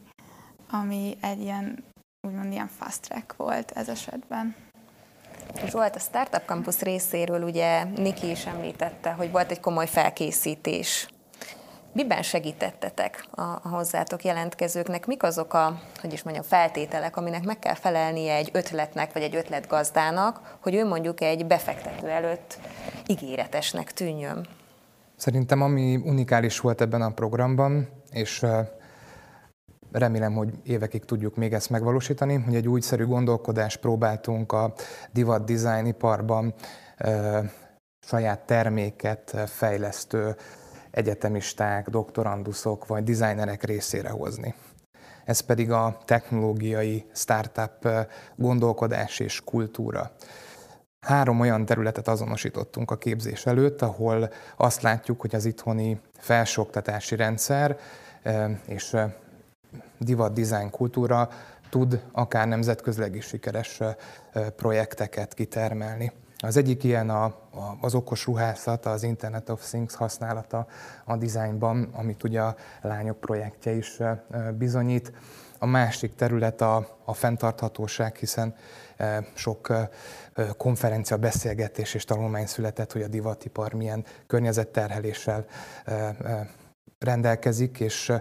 ami 0.70 1.18
egy 1.22 1.42
ilyen, 1.42 1.84
úgymond 2.28 2.52
ilyen 2.52 2.70
fast 2.78 3.02
track 3.02 3.36
volt 3.36 3.72
ez 3.72 3.88
esetben. 3.88 4.56
Zsolt, 5.70 5.96
a 5.96 6.00
Startup 6.00 6.46
Campus 6.46 6.80
részéről 6.80 7.42
ugye 7.42 7.84
Niki 7.84 8.30
is 8.30 8.46
említette, 8.46 9.12
hogy 9.12 9.32
volt 9.32 9.52
egy 9.52 9.60
komoly 9.60 9.88
felkészítés 9.88 11.08
Miben 11.94 12.22
segítettetek 12.22 13.26
a, 13.32 13.42
hozzátok 13.70 14.24
jelentkezőknek? 14.24 15.06
Mik 15.06 15.24
azok 15.24 15.54
a, 15.54 15.82
hogy 16.02 16.14
is 16.14 16.24
mondjam, 16.24 16.46
feltételek, 16.46 17.18
aminek 17.18 17.44
meg 17.44 17.60
kell 17.60 17.74
felelnie 17.74 18.36
egy 18.36 18.50
ötletnek, 18.54 19.14
vagy 19.14 19.22
egy 19.22 19.36
ötletgazdának, 19.36 20.58
hogy 20.62 20.76
ő 20.76 20.86
mondjuk 20.86 21.22
egy 21.22 21.46
befektető 21.46 22.08
előtt 22.08 22.60
ígéretesnek 23.08 23.94
tűnjön? 23.94 24.48
Szerintem 25.16 25.62
ami 25.62 25.96
unikális 25.96 26.60
volt 26.60 26.82
ebben 26.82 27.02
a 27.02 27.10
programban, 27.10 27.90
és 28.12 28.46
remélem, 29.94 30.34
hogy 30.34 30.50
évekig 30.64 31.06
tudjuk 31.06 31.36
még 31.36 31.54
ezt 31.54 31.70
megvalósítani, 31.70 32.36
hogy 32.36 32.56
egy 32.56 32.68
újszerű 32.68 33.06
gondolkodást 33.06 33.80
próbáltunk 33.80 34.52
a 34.52 34.74
divat 35.12 35.46
design 35.46 35.86
iparban 35.86 36.54
saját 38.00 38.40
terméket 38.46 39.36
fejlesztő 39.46 40.36
egyetemisták, 40.92 41.90
doktoranduszok 41.90 42.88
vagy 42.88 43.04
designerek 43.04 43.64
részére 43.64 44.10
hozni. 44.10 44.54
Ez 45.26 45.40
pedig 45.40 45.72
a 45.72 45.98
technológiai 46.06 47.06
startup 47.14 47.88
gondolkodás 48.36 49.20
és 49.20 49.42
kultúra. 49.44 50.12
Három 51.00 51.40
olyan 51.40 51.66
területet 51.66 52.08
azonosítottunk 52.08 52.92
a 52.92 52.98
képzés 52.98 53.46
előtt, 53.46 53.82
ahol 53.82 54.30
azt 54.58 54.82
látjuk, 54.82 55.22
hogy 55.22 55.36
az 55.36 55.46
itthoni 55.46 56.02
felsőoktatási 56.18 57.16
rendszer 57.16 57.78
és 58.66 58.96
divat 59.98 60.34
design 60.34 60.70
kultúra 60.70 61.30
tud 61.70 62.04
akár 62.12 62.48
nemzetközileg 62.48 63.16
is 63.16 63.26
sikeres 63.26 63.82
projekteket 64.56 65.34
kitermelni. 65.34 66.12
Az 66.38 66.58
egyik 66.58 66.84
ilyen 66.84 67.10
a, 67.10 67.24
a, 67.24 67.78
az 67.82 67.96
okos 67.96 68.26
ruhászat, 68.26 68.86
az 68.86 69.04
Internet 69.04 69.50
of 69.50 69.68
Things 69.68 69.96
használata 69.96 70.68
a 71.06 71.18
dizájnban, 71.18 71.90
amit 71.94 72.24
ugye 72.24 72.42
a 72.42 72.56
lányok 72.82 73.20
projektje 73.20 73.72
is 73.72 73.98
bizonyít. 74.58 75.12
A 75.60 75.66
másik 75.66 76.16
terület 76.16 76.62
a, 76.62 76.98
a 77.06 77.14
fenntarthatóság, 77.14 78.16
hiszen 78.16 78.56
sok 79.34 79.74
konferencia, 80.58 81.18
beszélgetés 81.18 81.94
és 81.94 82.06
tanulmány 82.06 82.46
született, 82.46 82.92
hogy 82.92 83.02
a 83.02 83.08
divatipar 83.08 83.74
milyen 83.74 84.06
környezetterheléssel 84.28 85.46
rendelkezik, 87.00 87.80
és 87.80 88.14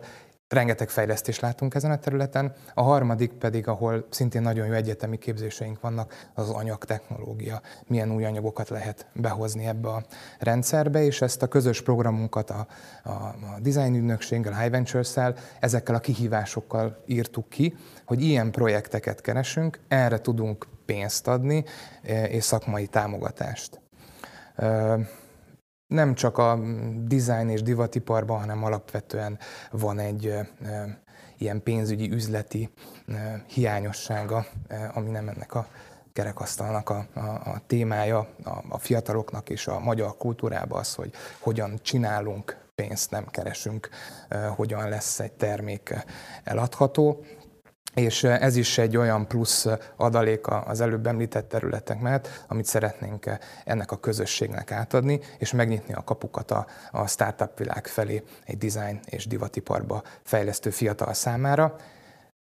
rengeteg 0.53 0.89
fejlesztést 0.89 1.41
látunk 1.41 1.75
ezen 1.75 1.91
a 1.91 1.99
területen. 1.99 2.53
A 2.75 2.83
harmadik 2.83 3.33
pedig, 3.33 3.69
ahol 3.69 4.07
szintén 4.11 4.43
nagyon 4.43 4.67
jó 4.67 4.73
egyetemi 4.73 5.19
képzéseink 5.19 5.81
vannak, 5.81 6.31
az 6.35 6.51
anyagtechnológia. 6.51 7.61
Milyen 7.87 8.13
új 8.13 8.25
anyagokat 8.25 8.69
lehet 8.69 9.07
behozni 9.13 9.67
ebbe 9.67 9.89
a 9.89 10.03
rendszerbe, 10.39 11.03
és 11.03 11.21
ezt 11.21 11.43
a 11.43 11.47
közös 11.47 11.83
programunkat 11.83 12.51
a, 12.51 12.67
a, 13.05 13.11
a 13.11 13.37
design 13.61 13.95
ügynökséggel, 13.95 14.59
High 14.61 14.71
Ventures-szel, 14.71 15.35
ezekkel 15.61 15.95
a 15.95 15.99
kihívásokkal 15.99 17.03
írtuk 17.07 17.49
ki, 17.49 17.77
hogy 18.05 18.23
ilyen 18.23 18.51
projekteket 18.51 19.21
keresünk, 19.21 19.81
erre 19.89 20.21
tudunk 20.21 20.67
pénzt 20.85 21.29
adni, 21.29 21.65
és 22.29 22.45
szakmai 22.45 22.87
támogatást 22.87 23.81
nem 25.93 26.15
csak 26.15 26.39
a 26.39 26.59
design 27.05 27.49
és 27.49 27.63
divatiparban, 27.63 28.39
hanem 28.39 28.65
alapvetően 28.65 29.39
van 29.71 29.99
egy 29.99 30.35
ilyen 31.39 31.63
pénzügyi, 31.63 32.11
üzleti 32.11 32.71
hiányossága, 33.47 34.47
ami 34.95 35.11
nem 35.11 35.29
ennek 35.29 35.55
a 35.55 35.67
kerekasztalnak 36.13 36.91
a, 36.91 37.07
a, 37.15 37.21
a 37.21 37.63
témája. 37.67 38.19
A, 38.45 38.51
a 38.69 38.79
fiataloknak 38.79 39.51
és 39.51 39.67
a 39.67 39.81
magyar 39.81 40.17
kultúrában 40.17 40.79
az, 40.79 40.95
hogy 40.95 41.13
hogyan 41.39 41.79
csinálunk 41.83 42.57
pénzt, 42.75 43.11
nem 43.11 43.27
keresünk, 43.27 43.89
hogyan 44.57 44.89
lesz 44.89 45.21
egy 45.21 45.33
termék 45.33 45.95
eladható 46.45 47.25
és 47.95 48.25
ez 48.25 48.57
is 48.57 48.79
egy 48.79 48.97
olyan 48.97 49.27
plusz 49.27 49.67
adalék 49.97 50.47
az 50.47 50.81
előbb 50.81 51.07
említett 51.07 51.49
területek 51.49 52.01
mellett, 52.01 52.45
amit 52.49 52.65
szeretnénk 52.65 53.39
ennek 53.65 53.91
a 53.91 54.01
közösségnek 54.01 54.71
átadni, 54.71 55.21
és 55.39 55.53
megnyitni 55.53 55.95
a 55.95 56.05
kapukat 56.05 56.51
a, 56.51 56.67
a 56.91 57.07
startup 57.07 57.59
világ 57.59 57.87
felé 57.87 58.23
egy 58.45 58.59
design 58.59 59.01
és 59.05 59.27
divatiparba 59.27 60.03
fejlesztő 60.23 60.71
fiatal 60.71 61.15
számára. 61.15 61.77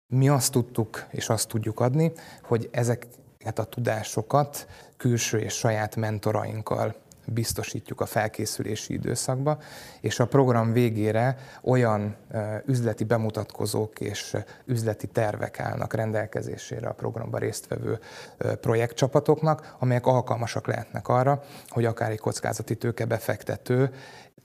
Mi 0.06 0.28
azt 0.28 0.52
tudtuk 0.52 1.06
és 1.10 1.28
azt 1.28 1.48
tudjuk 1.48 1.80
adni, 1.80 2.12
hogy 2.42 2.68
ezeket 2.72 3.58
a 3.58 3.64
tudásokat 3.64 4.66
külső 4.96 5.38
és 5.38 5.54
saját 5.54 5.96
mentorainkkal 5.96 6.94
biztosítjuk 7.26 8.00
a 8.00 8.06
felkészülési 8.06 8.92
időszakba, 8.92 9.58
és 10.00 10.20
a 10.20 10.26
program 10.26 10.72
végére 10.72 11.36
olyan 11.62 12.16
üzleti 12.66 13.04
bemutatkozók 13.04 14.00
és 14.00 14.36
üzleti 14.64 15.06
tervek 15.06 15.60
állnak 15.60 15.94
rendelkezésére 15.94 16.88
a 16.88 16.92
programban 16.92 17.40
résztvevő 17.40 17.98
projektcsapatoknak, 18.60 19.76
amelyek 19.78 20.06
alkalmasak 20.06 20.66
lehetnek 20.66 21.08
arra, 21.08 21.42
hogy 21.68 21.84
akár 21.84 22.10
egy 22.10 22.20
kockázati 22.20 22.76
tőke 22.76 23.04
befektető 23.04 23.90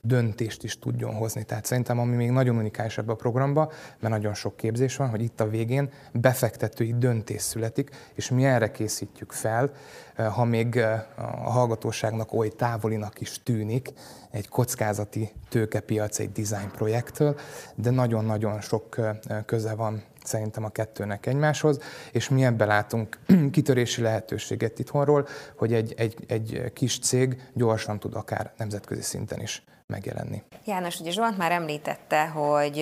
döntést 0.02 0.64
is 0.64 0.80
tudjon 0.80 1.14
hozni. 1.14 1.44
Tehát 1.44 1.66
szerintem 1.66 2.00
ami 2.00 2.16
még 2.16 2.30
nagyon 2.30 2.58
unikális 2.58 2.98
ebbe 2.98 3.12
a 3.12 3.16
programba, 3.16 3.72
mert 4.00 4.14
nagyon 4.14 4.34
sok 4.34 4.58
képzés 4.58 4.96
van, 4.96 5.10
hogy 5.10 5.22
itt 5.22 5.40
a 5.40 5.50
végén 5.50 5.90
befektetői 6.14 6.98
döntés 6.98 7.42
születik, 7.42 7.90
és 8.14 8.30
mi 8.30 8.46
erre 8.46 8.72
készítjük 8.72 9.32
fel, 9.32 9.72
eh, 10.16 10.34
ha 10.34 10.44
még 10.44 10.76
eh, 10.76 11.04
a 11.16 11.50
hallgatóságnak 11.52 12.34
oly 12.34 12.50
távolinak 12.50 13.22
is 13.22 13.44
tűnik, 13.44 13.94
egy 14.32 14.48
kockázati 14.48 15.32
tőkepiac 15.50 16.20
egy 16.20 16.32
design 16.32 16.72
projektől, 16.72 17.36
de 17.76 17.90
nagyon-nagyon 17.90 18.62
sok 18.62 18.98
eh, 18.98 19.18
köze 19.46 19.76
van 19.76 20.04
szerintem 20.28 20.64
a 20.64 20.70
kettőnek 20.70 21.26
egymáshoz, 21.26 21.80
és 22.12 22.30
mi 22.30 22.46
ebben 22.46 22.68
látunk 22.68 23.20
kitörési 23.52 24.02
lehetőséget 24.02 24.80
itthonról, 24.80 25.28
hogy 25.56 25.74
egy, 25.74 25.94
egy, 25.98 26.26
egy 26.28 26.72
kis 26.74 27.00
cég 27.00 27.42
gyorsan 27.54 28.00
tud 28.00 28.16
akár 28.16 28.52
nemzetközi 28.58 29.02
szinten 29.02 29.42
is 29.42 29.64
megjelenni. 29.88 30.44
János, 30.66 31.00
ugye 31.00 31.12
Zsolt 31.12 31.38
már 31.38 31.52
említette, 31.52 32.28
hogy 32.28 32.80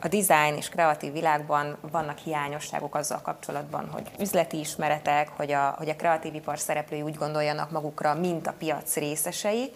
a 0.00 0.08
design 0.08 0.56
és 0.56 0.68
kreatív 0.68 1.12
világban 1.12 1.76
vannak 1.90 2.18
hiányosságok 2.18 2.94
azzal 2.94 3.20
kapcsolatban, 3.20 3.88
hogy 3.92 4.10
üzleti 4.20 4.58
ismeretek, 4.58 5.28
hogy 5.28 5.52
a, 5.52 5.74
hogy 5.78 5.88
a 5.88 5.96
kreatív 5.96 6.34
ipar 6.34 6.58
szereplői 6.58 7.02
úgy 7.02 7.14
gondoljanak 7.14 7.70
magukra, 7.70 8.14
mint 8.14 8.46
a 8.46 8.54
piac 8.58 8.96
részesei. 8.96 9.72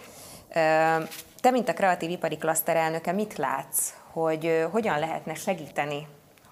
Te, 1.41 1.51
mint 1.51 1.69
a 1.69 1.73
kreatív 1.73 2.11
ipari 2.11 2.37
klaszter 2.37 2.77
elnöke, 2.77 3.13
mit 3.13 3.37
látsz, 3.37 3.93
hogy 4.13 4.67
hogyan 4.71 4.99
lehetne 4.99 5.35
segíteni 5.35 6.07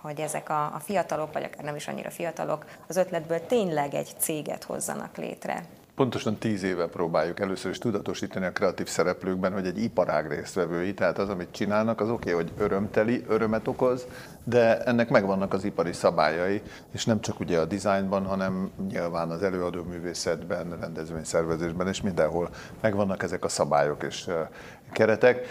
hogy 0.06 0.20
ezek 0.20 0.48
a, 0.48 0.64
a 0.64 0.78
fiatalok, 0.78 1.32
vagy 1.32 1.42
akár 1.42 1.64
nem 1.64 1.76
is 1.76 1.88
annyira 1.88 2.10
fiatalok, 2.10 2.64
az 2.88 2.96
ötletből 2.96 3.46
tényleg 3.46 3.94
egy 3.94 4.14
céget 4.18 4.64
hozzanak 4.64 5.16
létre. 5.16 5.64
Pontosan 5.94 6.36
tíz 6.36 6.62
éve 6.62 6.86
próbáljuk 6.86 7.40
először 7.40 7.70
is 7.70 7.78
tudatosítani 7.78 8.46
a 8.46 8.52
kreatív 8.52 8.86
szereplőkben, 8.86 9.52
hogy 9.52 9.66
egy 9.66 9.82
iparág 9.82 10.28
résztvevői, 10.28 10.94
tehát 10.94 11.18
az, 11.18 11.28
amit 11.28 11.48
csinálnak, 11.50 12.00
az 12.00 12.08
oké, 12.08 12.32
okay, 12.32 12.44
hogy 12.44 12.52
örömteli, 12.58 13.24
örömet 13.28 13.68
okoz, 13.68 14.06
de 14.44 14.82
ennek 14.82 15.08
megvannak 15.08 15.52
az 15.52 15.64
ipari 15.64 15.92
szabályai, 15.92 16.62
és 16.92 17.04
nem 17.04 17.20
csak 17.20 17.40
ugye 17.40 17.58
a 17.58 17.64
dizájnban, 17.64 18.24
hanem 18.24 18.70
nyilván 18.88 19.30
az 19.30 19.42
előadó 19.42 19.82
művészetben, 19.82 20.78
rendezvényszervezésben, 20.80 21.88
és 21.88 22.00
mindenhol 22.00 22.50
megvannak 22.80 23.22
ezek 23.22 23.44
a 23.44 23.48
szabályok 23.48 24.02
és 24.02 24.30
keretek. 24.92 25.46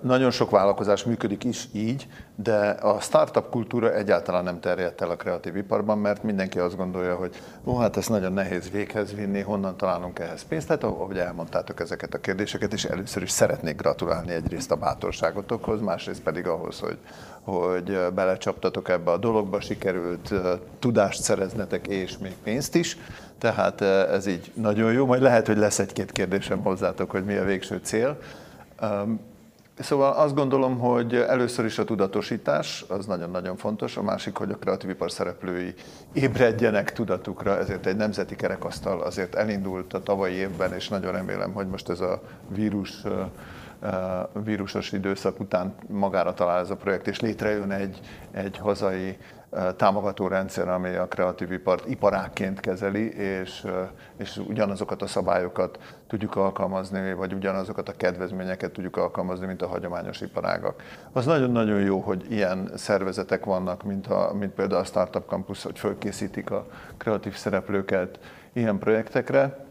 Nagyon 0.00 0.30
sok 0.30 0.50
vállalkozás 0.50 1.04
működik 1.04 1.44
is 1.44 1.68
így, 1.72 2.06
de 2.34 2.68
a 2.68 3.00
startup 3.00 3.50
kultúra 3.50 3.94
egyáltalán 3.94 4.44
nem 4.44 4.60
terjedt 4.60 5.00
el 5.00 5.10
a 5.10 5.16
kreatív 5.16 5.56
iparban, 5.56 5.98
mert 5.98 6.22
mindenki 6.22 6.58
azt 6.58 6.76
gondolja, 6.76 7.16
hogy 7.16 7.34
ó, 7.64 7.76
hát 7.76 7.96
ez 7.96 8.06
nagyon 8.06 8.32
nehéz 8.32 8.70
véghez 8.70 9.14
vinni, 9.14 9.40
honnan 9.40 9.76
találunk 9.76 10.18
ehhez 10.18 10.44
pénzt. 10.44 10.66
Tehát 10.66 10.84
ahogy 10.84 11.18
elmondtátok 11.18 11.80
ezeket 11.80 12.14
a 12.14 12.20
kérdéseket, 12.20 12.72
és 12.72 12.84
először 12.84 13.22
is 13.22 13.30
szeretnék 13.30 13.76
gratulálni 13.76 14.32
egyrészt 14.32 14.70
a 14.70 14.76
bátorságotokhoz, 14.76 15.80
másrészt 15.80 16.22
pedig 16.22 16.46
ahhoz, 16.46 16.80
hogy, 16.80 16.98
hogy 17.42 17.98
belecsaptatok 18.14 18.88
ebbe 18.88 19.10
a 19.10 19.16
dologba, 19.16 19.60
sikerült 19.60 20.34
tudást 20.78 21.22
szereznetek 21.22 21.86
és 21.86 22.18
még 22.18 22.34
pénzt 22.42 22.74
is. 22.74 22.98
Tehát 23.38 23.80
ez 23.80 24.26
így 24.26 24.52
nagyon 24.54 24.92
jó, 24.92 25.06
majd 25.06 25.22
lehet, 25.22 25.46
hogy 25.46 25.56
lesz 25.56 25.78
egy-két 25.78 26.12
kérdésem 26.12 26.62
hozzátok, 26.62 27.10
hogy 27.10 27.24
mi 27.24 27.36
a 27.36 27.44
végső 27.44 27.80
cél. 27.82 28.18
Szóval 29.78 30.12
azt 30.12 30.34
gondolom, 30.34 30.78
hogy 30.78 31.14
először 31.14 31.64
is 31.64 31.78
a 31.78 31.84
tudatosítás, 31.84 32.84
az 32.88 33.06
nagyon-nagyon 33.06 33.56
fontos, 33.56 33.96
a 33.96 34.02
másik, 34.02 34.36
hogy 34.36 34.50
a 34.50 34.56
kreatív 34.56 34.90
ipar 34.90 35.10
szereplői 35.10 35.74
ébredjenek 36.12 36.92
tudatukra, 36.92 37.58
ezért 37.58 37.86
egy 37.86 37.96
nemzeti 37.96 38.36
kerekasztal 38.36 39.00
azért 39.00 39.34
elindult 39.34 39.92
a 39.92 40.02
tavalyi 40.02 40.34
évben, 40.34 40.72
és 40.72 40.88
nagyon 40.88 41.12
remélem, 41.12 41.52
hogy 41.52 41.66
most 41.66 41.88
ez 41.88 42.00
a 42.00 42.22
vírus 42.48 43.02
vírusos 44.44 44.92
időszak 44.92 45.40
után 45.40 45.74
magára 45.88 46.34
talál 46.34 46.60
ez 46.60 46.70
a 46.70 46.76
projekt, 46.76 47.06
és 47.06 47.20
létrejön 47.20 47.70
egy, 47.70 48.00
egy 48.30 48.58
hazai 48.58 49.18
támogató 49.76 50.26
rendszer, 50.26 50.68
ami 50.68 50.94
a 50.94 51.08
kreatív 51.08 51.52
ipart 51.52 51.88
iparákként 51.88 52.60
kezeli, 52.60 53.12
és, 53.16 53.66
és 54.16 54.36
ugyanazokat 54.36 55.02
a 55.02 55.06
szabályokat 55.06 55.78
tudjuk 56.06 56.36
alkalmazni, 56.36 57.12
vagy 57.12 57.32
ugyanazokat 57.32 57.88
a 57.88 57.96
kedvezményeket 57.96 58.72
tudjuk 58.72 58.96
alkalmazni, 58.96 59.46
mint 59.46 59.62
a 59.62 59.66
hagyományos 59.66 60.20
iparágak. 60.20 60.82
Az 61.12 61.26
nagyon-nagyon 61.26 61.80
jó, 61.80 61.98
hogy 61.98 62.32
ilyen 62.32 62.70
szervezetek 62.74 63.44
vannak, 63.44 63.82
mint, 63.82 64.06
a, 64.06 64.32
mint 64.38 64.52
például 64.52 64.80
a 64.80 64.84
Startup 64.84 65.28
Campus, 65.28 65.62
hogy 65.62 65.78
fölkészítik 65.78 66.50
a 66.50 66.66
kreatív 66.96 67.34
szereplőket 67.34 68.18
ilyen 68.52 68.78
projektekre. 68.78 69.66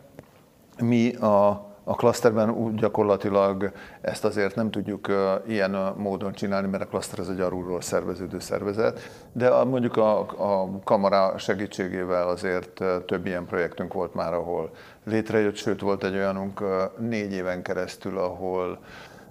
Mi 0.79 1.15
a 1.15 1.71
a 1.83 1.95
klaszterben 1.95 2.49
úgy 2.49 2.75
gyakorlatilag 2.75 3.71
ezt 4.01 4.25
azért 4.25 4.55
nem 4.55 4.71
tudjuk 4.71 5.07
ilyen 5.47 5.93
módon 5.97 6.33
csinálni, 6.33 6.67
mert 6.67 6.83
a 6.83 6.87
klaszter 6.87 7.19
az 7.19 7.29
egy 7.29 7.39
arulról 7.39 7.81
szerveződő 7.81 8.39
szervezet, 8.39 8.99
de 9.31 9.63
mondjuk 9.63 9.97
a, 9.97 10.19
a 10.19 10.79
kamara 10.83 11.37
segítségével 11.37 12.27
azért 12.27 12.83
több 13.05 13.25
ilyen 13.25 13.45
projektünk 13.45 13.93
volt 13.93 14.13
már, 14.13 14.33
ahol 14.33 14.71
létrejött, 15.03 15.55
sőt 15.55 15.81
volt 15.81 16.03
egy 16.03 16.15
olyanunk 16.15 16.63
négy 16.97 17.33
éven 17.33 17.61
keresztül, 17.61 18.17
ahol 18.17 18.79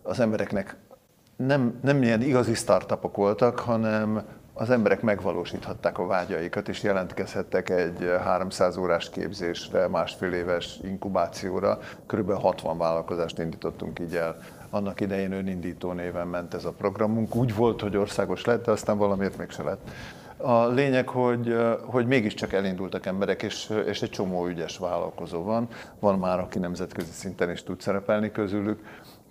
az 0.02 0.20
embereknek 0.20 0.76
nem, 1.36 1.78
nem 1.82 2.02
ilyen 2.02 2.22
igazi 2.22 2.54
startupok 2.54 3.16
voltak, 3.16 3.58
hanem 3.58 4.22
az 4.54 4.70
emberek 4.70 5.02
megvalósíthatták 5.02 5.98
a 5.98 6.06
vágyaikat, 6.06 6.68
és 6.68 6.82
jelentkezhettek 6.82 7.70
egy 7.70 8.12
300 8.24 8.76
órás 8.76 9.10
képzésre, 9.10 9.88
másfél 9.88 10.32
éves 10.32 10.78
inkubációra. 10.82 11.78
Körülbelül 12.06 12.40
60 12.40 12.78
vállalkozást 12.78 13.38
indítottunk 13.38 13.98
így 13.98 14.16
el. 14.16 14.36
Annak 14.70 15.00
idején 15.00 15.32
önindító 15.32 15.92
néven 15.92 16.26
ment 16.26 16.54
ez 16.54 16.64
a 16.64 16.72
programunk. 16.72 17.34
Úgy 17.34 17.54
volt, 17.54 17.80
hogy 17.80 17.96
országos 17.96 18.44
lett, 18.44 18.64
de 18.64 18.70
aztán 18.70 18.98
valamiért 18.98 19.38
mégse 19.38 19.62
lett. 19.62 19.90
A 20.36 20.66
lényeg, 20.66 21.08
hogy, 21.08 21.56
hogy 21.84 22.06
mégiscsak 22.06 22.52
elindultak 22.52 23.06
emberek, 23.06 23.42
és, 23.42 23.72
és 23.86 24.02
egy 24.02 24.10
csomó 24.10 24.46
ügyes 24.46 24.78
vállalkozó 24.78 25.42
van. 25.42 25.68
Van 26.00 26.18
már, 26.18 26.38
aki 26.38 26.58
nemzetközi 26.58 27.12
szinten 27.12 27.50
is 27.50 27.62
tud 27.62 27.80
szerepelni 27.80 28.32
közülük 28.32 28.80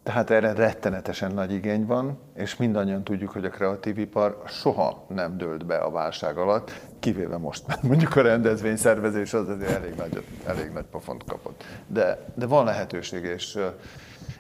tehát 0.03 0.29
erre 0.29 0.53
rettenetesen 0.53 1.33
nagy 1.33 1.53
igény 1.53 1.85
van, 1.85 2.19
és 2.33 2.55
mindannyian 2.55 3.03
tudjuk, 3.03 3.31
hogy 3.31 3.45
a 3.45 3.49
kreatív 3.49 3.97
ipar 3.97 4.41
soha 4.47 5.05
nem 5.07 5.37
dőlt 5.37 5.65
be 5.65 5.75
a 5.75 5.91
válság 5.91 6.37
alatt, 6.37 6.71
kivéve 6.99 7.37
most, 7.37 7.67
mert 7.67 7.83
mondjuk 7.89 8.15
a 8.15 8.21
rendezvényszervezés 8.21 9.33
az 9.33 9.49
azért 9.49 9.71
elég 9.71 9.95
nagy, 9.95 10.25
elég 10.45 10.71
nagy 10.71 10.85
pofont 10.85 11.23
kapott. 11.23 11.63
De, 11.87 12.25
de 12.35 12.45
van 12.45 12.65
lehetőség, 12.65 13.23
és, 13.23 13.59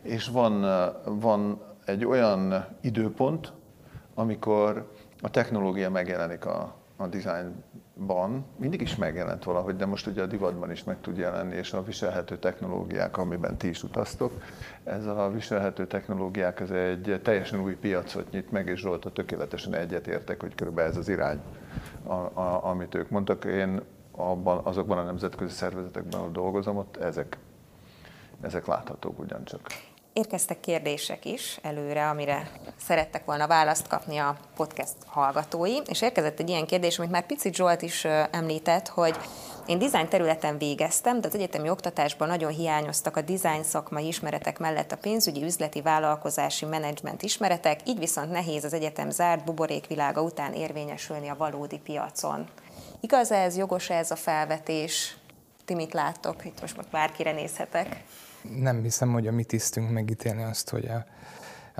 és 0.01 0.27
van, 0.27 0.65
van 1.03 1.61
egy 1.85 2.05
olyan 2.05 2.65
időpont, 2.81 3.53
amikor 4.13 4.91
a 5.21 5.29
technológia 5.29 5.89
megjelenik 5.89 6.45
a, 6.45 6.75
a 7.01 7.07
designban, 7.07 8.45
mindig 8.57 8.81
is 8.81 8.95
megjelent 8.95 9.43
valahogy, 9.43 9.75
de 9.75 9.85
most 9.85 10.07
ugye 10.07 10.21
a 10.21 10.25
divatban 10.25 10.71
is 10.71 10.83
meg 10.83 11.01
tud 11.01 11.17
jelenni, 11.17 11.55
és 11.55 11.73
a 11.73 11.83
viselhető 11.83 12.37
technológiák, 12.37 13.17
amiben 13.17 13.57
ti 13.57 13.67
is 13.67 13.83
utaztok, 13.83 14.31
ez 14.83 15.05
a 15.05 15.29
viselhető 15.33 15.87
technológiák, 15.87 16.59
ez 16.59 16.69
egy 16.69 17.19
teljesen 17.23 17.61
új 17.61 17.75
piacot 17.75 18.31
nyit 18.31 18.51
meg, 18.51 18.67
és 18.67 18.79
Zsolta 18.79 19.11
tökéletesen 19.11 19.73
egyetértek, 19.73 20.41
hogy 20.41 20.55
körülbelül 20.55 20.91
ez 20.91 20.97
az 20.97 21.09
irány, 21.09 21.39
a, 22.03 22.13
a, 22.13 22.65
amit 22.65 22.95
ők 22.95 23.09
mondtak. 23.09 23.45
Én 23.45 23.81
abban, 24.11 24.61
azokban 24.63 24.97
a 24.97 25.03
nemzetközi 25.03 25.53
szervezetekben, 25.53 26.19
ahol 26.19 26.31
dolgozom, 26.31 26.77
ott 26.77 26.97
ezek, 26.97 27.37
ezek 28.41 28.65
láthatók 28.65 29.19
ugyancsak. 29.19 29.61
Érkeztek 30.13 30.59
kérdések 30.59 31.25
is 31.25 31.59
előre, 31.61 32.09
amire 32.09 32.51
szerettek 32.85 33.25
volna 33.25 33.47
választ 33.47 33.87
kapni 33.87 34.17
a 34.17 34.37
podcast 34.55 34.95
hallgatói, 35.05 35.77
és 35.85 36.01
érkezett 36.01 36.39
egy 36.39 36.49
ilyen 36.49 36.65
kérdés, 36.65 36.99
amit 36.99 37.11
már 37.11 37.25
picit 37.25 37.55
Zsolt 37.55 37.81
is 37.81 38.05
említett, 38.31 38.87
hogy 38.87 39.15
én 39.65 39.79
design 39.79 40.07
területen 40.07 40.57
végeztem, 40.57 41.21
de 41.21 41.27
az 41.27 41.35
egyetemi 41.35 41.69
oktatásban 41.69 42.27
nagyon 42.27 42.51
hiányoztak 42.51 43.17
a 43.17 43.21
design 43.21 43.63
szakmai 43.63 44.07
ismeretek 44.07 44.59
mellett 44.59 44.91
a 44.91 44.97
pénzügyi, 44.97 45.43
üzleti, 45.43 45.81
vállalkozási, 45.81 46.65
menedzsment 46.65 47.21
ismeretek, 47.21 47.79
így 47.85 47.99
viszont 47.99 48.31
nehéz 48.31 48.63
az 48.63 48.73
egyetem 48.73 49.09
zárt 49.09 49.45
buborékvilága 49.45 50.21
után 50.21 50.53
érvényesülni 50.53 51.27
a 51.29 51.35
valódi 51.37 51.77
piacon. 51.77 52.47
Igaz 52.99 53.31
ez, 53.31 53.57
jogos 53.57 53.89
ez 53.89 54.11
a 54.11 54.15
felvetés? 54.15 55.15
Ti 55.65 55.73
mit 55.73 55.93
láttok? 55.93 56.45
Itt 56.45 56.61
most 56.61 56.89
bárkire 56.89 57.31
nézhetek 57.31 58.03
nem 58.59 58.81
hiszem, 58.81 59.11
hogy 59.11 59.27
a 59.27 59.31
mi 59.31 59.43
tisztünk 59.43 59.91
megítélni 59.91 60.43
azt, 60.43 60.69
hogy 60.69 60.87
a, 60.87 61.05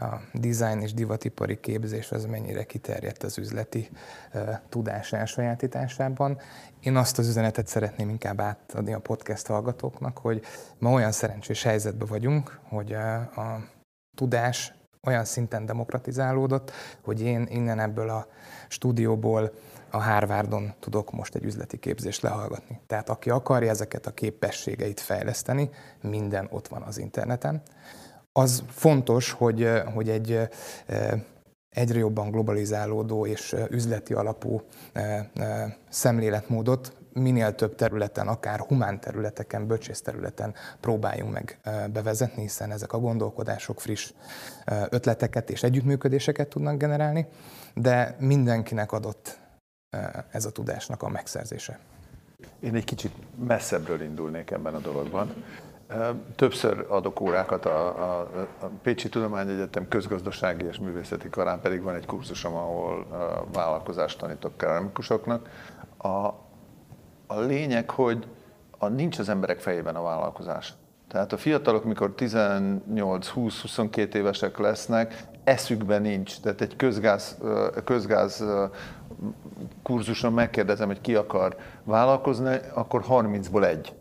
a 0.05 0.21
design 0.33 0.79
és 0.79 0.93
divatipari 0.93 1.59
képzés 1.59 2.11
az 2.11 2.25
mennyire 2.25 2.63
kiterjedt 2.63 3.23
az 3.23 3.37
üzleti 3.37 3.89
uh, 4.33 4.49
tudás 4.69 5.13
elsajátításában. 5.13 6.39
Én 6.79 6.95
azt 6.95 7.19
az 7.19 7.27
üzenetet 7.27 7.67
szeretném 7.67 8.09
inkább 8.09 8.41
átadni 8.41 8.93
a 8.93 8.99
podcast 8.99 9.47
hallgatóknak, 9.47 10.17
hogy 10.17 10.41
ma 10.77 10.91
olyan 10.91 11.11
szerencsés 11.11 11.63
helyzetben 11.63 12.07
vagyunk, 12.07 12.59
hogy 12.63 12.93
a, 12.93 13.15
a 13.15 13.67
tudás 14.15 14.73
olyan 15.03 15.25
szinten 15.25 15.65
demokratizálódott, 15.65 16.71
hogy 17.01 17.21
én 17.21 17.47
innen 17.49 17.79
ebből 17.79 18.09
a 18.09 18.27
stúdióból 18.67 19.53
a 19.91 20.01
Harvardon 20.01 20.73
tudok 20.79 21.11
most 21.11 21.35
egy 21.35 21.43
üzleti 21.43 21.77
képzést 21.77 22.21
lehallgatni. 22.21 22.81
Tehát 22.87 23.09
aki 23.09 23.29
akarja 23.29 23.69
ezeket 23.69 24.05
a 24.05 24.11
képességeit 24.11 24.99
fejleszteni, 24.99 25.69
minden 26.01 26.47
ott 26.51 26.67
van 26.67 26.81
az 26.81 26.97
interneten. 26.97 27.61
az 28.33 28.63
fontos, 28.67 29.31
hogy, 29.31 29.69
hogy 29.93 30.09
egy 30.09 30.49
egyre 31.69 31.99
jobban 31.99 32.31
globalizálódó 32.31 33.25
és 33.25 33.55
üzleti 33.69 34.13
alapú 34.13 34.61
szemléletmódot 35.89 36.95
minél 37.13 37.55
több 37.55 37.75
területen, 37.75 38.27
akár 38.27 38.59
humán 38.59 38.99
területeken, 38.99 39.67
bölcsész 39.67 40.01
területen 40.01 40.53
próbáljunk 40.79 41.33
meg 41.33 41.59
bevezetni, 41.93 42.41
hiszen 42.41 42.71
ezek 42.71 42.93
a 42.93 42.99
gondolkodások 42.99 43.81
friss 43.81 44.13
ötleteket 44.89 45.49
és 45.49 45.63
együttműködéseket 45.63 46.47
tudnak 46.47 46.77
generálni, 46.77 47.27
de 47.73 48.15
mindenkinek 48.19 48.91
adott 48.91 49.40
ez 50.31 50.45
a 50.45 50.51
tudásnak 50.51 51.03
a 51.03 51.09
megszerzése. 51.09 51.79
Én 52.59 52.75
egy 52.75 52.83
kicsit 52.83 53.11
messzebbről 53.45 54.01
indulnék 54.01 54.51
ebben 54.51 54.73
a 54.73 54.79
dologban. 54.79 55.43
Többször 56.35 56.85
adok 56.89 57.19
órákat 57.21 57.65
a, 57.65 57.87
a, 57.87 58.19
a 58.59 58.65
Pécsi 58.81 59.09
Tudományegyetem 59.09 59.87
közgazdasági 59.87 60.65
és 60.65 60.79
művészeti 60.79 61.29
karán, 61.29 61.61
pedig 61.61 61.81
van 61.81 61.95
egy 61.95 62.05
kurzusom, 62.05 62.53
ahol 62.53 63.05
vállalkozást 63.53 64.17
tanítok 64.17 64.57
keramikusoknak. 64.57 65.49
A, 65.97 66.07
a 67.27 67.39
lényeg, 67.39 67.89
hogy 67.89 68.27
a, 68.77 68.87
nincs 68.87 69.19
az 69.19 69.29
emberek 69.29 69.59
fejében 69.59 69.95
a 69.95 70.01
vállalkozás. 70.01 70.73
Tehát 71.07 71.33
a 71.33 71.37
fiatalok, 71.37 71.83
mikor 71.83 72.13
18-20-22 72.17 74.13
évesek 74.13 74.57
lesznek, 74.57 75.23
eszükben 75.43 76.01
nincs. 76.01 76.39
Tehát 76.39 76.61
egy 76.61 76.75
közgáz, 76.75 77.37
közgáz 77.83 78.43
kurzuson 79.83 80.33
megkérdezem, 80.33 80.87
hogy 80.87 81.01
ki 81.01 81.15
akar 81.15 81.57
vállalkozni, 81.83 82.57
akkor 82.73 83.05
30-ból 83.09 83.65
egy. 83.65 83.93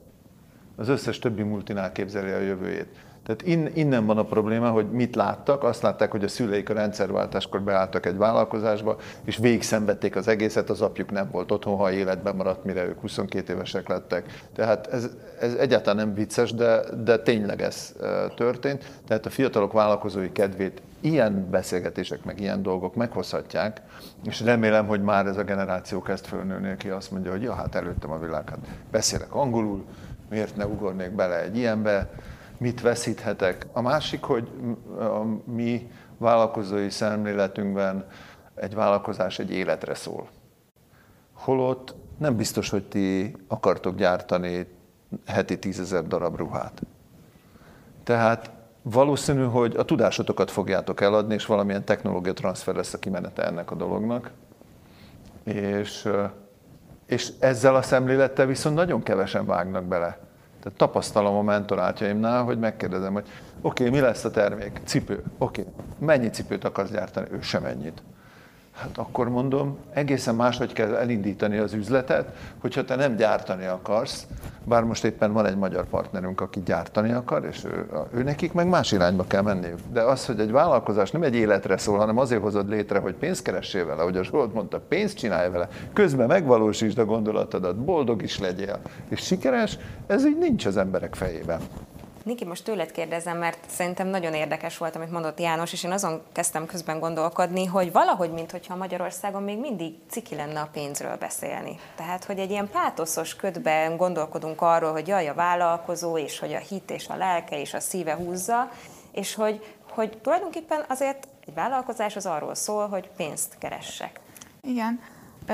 Az 0.76 0.88
összes 0.88 1.18
többi 1.18 1.42
multinál 1.42 1.92
képzeli 1.92 2.30
a 2.30 2.38
jövőjét. 2.38 2.88
Tehát 3.36 3.76
innen 3.76 4.06
van 4.06 4.18
a 4.18 4.24
probléma, 4.24 4.70
hogy 4.70 4.90
mit 4.90 5.16
láttak. 5.16 5.62
Azt 5.62 5.82
látták, 5.82 6.10
hogy 6.10 6.24
a 6.24 6.28
szüleik 6.28 6.70
a 6.70 6.72
rendszerváltáskor 6.72 7.62
beálltak 7.62 8.06
egy 8.06 8.16
vállalkozásba, 8.16 8.96
és 9.24 9.36
végig 9.36 9.62
szenvedték 9.62 10.16
az 10.16 10.28
egészet, 10.28 10.70
az 10.70 10.80
apjuk 10.80 11.10
nem 11.10 11.28
volt 11.30 11.50
otthon, 11.50 11.76
ha 11.76 11.92
életben 11.92 12.36
maradt, 12.36 12.64
mire 12.64 12.84
ők 12.84 13.00
22 13.00 13.52
évesek 13.52 13.88
lettek. 13.88 14.40
Tehát 14.54 14.86
ez, 14.86 15.10
ez 15.40 15.54
egyáltalán 15.54 16.06
nem 16.06 16.14
vicces, 16.14 16.54
de, 16.54 16.80
de 17.04 17.18
tényleg 17.18 17.62
ez 17.62 17.94
történt. 18.36 18.84
Tehát 19.06 19.26
a 19.26 19.30
fiatalok 19.30 19.72
vállalkozói 19.72 20.32
kedvét 20.32 20.82
ilyen 21.00 21.50
beszélgetések, 21.50 22.24
meg 22.24 22.40
ilyen 22.40 22.62
dolgok 22.62 22.94
meghozhatják, 22.94 23.80
és 24.24 24.40
remélem, 24.40 24.86
hogy 24.86 25.02
már 25.02 25.26
ez 25.26 25.36
a 25.36 25.44
generáció 25.44 26.02
kezd 26.02 26.24
fölnőni, 26.24 26.70
aki 26.70 26.88
azt 26.88 27.10
mondja, 27.10 27.30
hogy 27.30 27.42
ja, 27.42 27.54
hát 27.54 27.74
előttem 27.74 28.10
a 28.10 28.18
világ, 28.18 28.48
hát 28.48 28.58
beszélek 28.90 29.34
angolul, 29.34 29.84
miért 30.30 30.56
ne 30.56 30.66
ugornék 30.66 31.10
bele 31.10 31.42
egy 31.42 31.56
ilyenbe, 31.56 32.10
mit 32.60 32.80
veszíthetek. 32.80 33.66
A 33.72 33.80
másik, 33.80 34.22
hogy 34.22 34.50
a 34.98 35.50
mi 35.50 35.90
vállalkozói 36.18 36.90
szemléletünkben 36.90 38.06
egy 38.54 38.74
vállalkozás 38.74 39.38
egy 39.38 39.50
életre 39.50 39.94
szól. 39.94 40.28
Holott 41.32 41.94
nem 42.18 42.36
biztos, 42.36 42.70
hogy 42.70 42.84
ti 42.84 43.36
akartok 43.48 43.96
gyártani 43.96 44.66
heti 45.26 45.58
tízezer 45.58 46.06
darab 46.06 46.36
ruhát. 46.36 46.82
Tehát 48.04 48.50
valószínű, 48.82 49.44
hogy 49.44 49.76
a 49.76 49.84
tudásotokat 49.84 50.50
fogjátok 50.50 51.00
eladni, 51.00 51.34
és 51.34 51.46
valamilyen 51.46 51.84
technológia 51.84 52.32
transfer 52.32 52.74
lesz 52.74 52.94
a 52.94 52.98
kimenete 52.98 53.44
ennek 53.44 53.70
a 53.70 53.74
dolognak. 53.74 54.30
És, 55.44 56.08
és 57.06 57.32
ezzel 57.38 57.74
a 57.74 57.82
szemlélettel 57.82 58.46
viszont 58.46 58.74
nagyon 58.74 59.02
kevesen 59.02 59.46
vágnak 59.46 59.84
bele. 59.84 60.29
Tehát 60.62 60.78
tapasztalom 60.78 61.36
a 61.36 61.42
mentorátjaimnál, 61.42 62.44
hogy 62.44 62.58
megkérdezem, 62.58 63.12
hogy 63.12 63.26
oké, 63.60 63.86
okay, 63.86 63.98
mi 63.98 64.04
lesz 64.04 64.24
a 64.24 64.30
termék? 64.30 64.80
Cipő. 64.84 65.22
Oké, 65.38 65.60
okay. 65.60 65.72
mennyi 65.98 66.30
cipőt 66.30 66.64
akarsz 66.64 66.90
gyártani? 66.90 67.26
Ő 67.30 67.40
sem 67.40 67.64
ennyit. 67.64 68.02
Hát 68.72 68.98
akkor 68.98 69.28
mondom, 69.28 69.78
egészen 69.92 70.34
máshogy 70.34 70.72
kell 70.72 70.94
elindítani 70.94 71.56
az 71.56 71.72
üzletet, 71.72 72.36
hogyha 72.60 72.84
te 72.84 72.96
nem 72.96 73.16
gyártani 73.16 73.66
akarsz, 73.66 74.26
bár 74.64 74.84
most 74.84 75.04
éppen 75.04 75.32
van 75.32 75.46
egy 75.46 75.56
magyar 75.56 75.84
partnerünk, 75.84 76.40
aki 76.40 76.62
gyártani 76.64 77.12
akar, 77.12 77.44
és 77.44 77.64
ő, 77.64 77.86
ő 78.14 78.22
nekik 78.22 78.52
meg 78.52 78.68
más 78.68 78.92
irányba 78.92 79.24
kell 79.26 79.42
menniük. 79.42 79.78
De 79.92 80.02
az, 80.02 80.26
hogy 80.26 80.40
egy 80.40 80.50
vállalkozás 80.50 81.10
nem 81.10 81.22
egy 81.22 81.34
életre 81.34 81.76
szól, 81.76 81.98
hanem 81.98 82.18
azért 82.18 82.42
hozod 82.42 82.68
létre, 82.68 82.98
hogy 82.98 83.14
pénzt 83.14 83.42
keressél 83.42 83.86
vele, 83.86 84.00
ahogy 84.00 84.16
a 84.16 84.24
Zsolt 84.24 84.54
mondta, 84.54 84.80
pénzt 84.88 85.16
csinálj 85.16 85.50
vele, 85.50 85.68
közben 85.92 86.26
megvalósítsd 86.26 86.98
a 86.98 87.04
gondolatodat, 87.04 87.76
boldog 87.76 88.22
is 88.22 88.38
legyél, 88.38 88.78
és 89.08 89.20
sikeres, 89.20 89.78
ez 90.06 90.26
így 90.26 90.38
nincs 90.38 90.66
az 90.66 90.76
emberek 90.76 91.14
fejében. 91.14 91.60
Niki, 92.22 92.44
most 92.44 92.64
tőled 92.64 92.90
kérdezem, 92.90 93.38
mert 93.38 93.70
szerintem 93.70 94.06
nagyon 94.06 94.34
érdekes 94.34 94.78
volt, 94.78 94.96
amit 94.96 95.10
mondott 95.10 95.40
János, 95.40 95.72
és 95.72 95.84
én 95.84 95.90
azon 95.90 96.22
kezdtem 96.32 96.66
közben 96.66 96.98
gondolkodni, 96.98 97.66
hogy 97.66 97.92
valahogy, 97.92 98.30
mintha 98.30 98.76
Magyarországon 98.76 99.42
még 99.42 99.58
mindig 99.58 99.94
ciki 100.08 100.34
lenne 100.34 100.60
a 100.60 100.68
pénzről 100.72 101.16
beszélni. 101.16 101.78
Tehát, 101.96 102.24
hogy 102.24 102.38
egy 102.38 102.50
ilyen 102.50 102.70
pátoszos 102.70 103.36
ködben 103.36 103.96
gondolkodunk 103.96 104.60
arról, 104.62 104.92
hogy 104.92 105.08
jaj, 105.08 105.28
a 105.28 105.34
vállalkozó, 105.34 106.18
és 106.18 106.38
hogy 106.38 106.52
a 106.52 106.58
hit 106.58 106.90
és 106.90 107.08
a 107.08 107.16
lelke 107.16 107.60
és 107.60 107.74
a 107.74 107.80
szíve 107.80 108.14
húzza, 108.14 108.70
és 109.12 109.34
hogy, 109.34 109.76
hogy 109.90 110.18
tulajdonképpen 110.18 110.84
azért 110.88 111.28
egy 111.46 111.54
vállalkozás 111.54 112.16
az 112.16 112.26
arról 112.26 112.54
szól, 112.54 112.88
hogy 112.88 113.08
pénzt 113.16 113.58
keressek. 113.58 114.20
Igen. 114.60 115.00
Ö, 115.46 115.52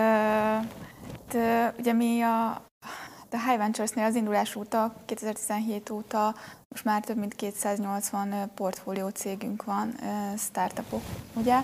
de, 1.32 1.74
ugye 1.78 1.92
mi 1.92 2.22
a, 2.22 2.62
a 3.36 3.48
High 3.48 3.58
Ventures-nél 3.58 4.04
az 4.04 4.14
indulás 4.14 4.56
óta, 4.56 4.94
2017 5.04 5.90
óta 5.90 6.34
most 6.68 6.84
már 6.84 7.04
több 7.04 7.16
mint 7.16 7.34
280 7.34 8.50
portfólió 8.54 9.08
cégünk 9.08 9.64
van, 9.64 9.94
startupok, 10.38 11.02
ugye? 11.34 11.56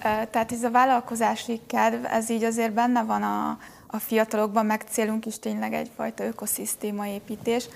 Tehát 0.00 0.52
ez 0.52 0.62
a 0.62 0.70
vállalkozási 0.70 1.60
kedv, 1.66 2.04
ez 2.04 2.30
így 2.30 2.44
azért 2.44 2.72
benne 2.72 3.02
van 3.02 3.22
a, 3.22 3.58
a 3.86 3.98
fiatalokban, 3.98 4.66
meg 4.66 4.84
célunk 4.90 5.26
is 5.26 5.38
tényleg 5.38 5.72
egyfajta 5.72 6.24
ökoszisztéma 6.24 7.06
építés. 7.06 7.68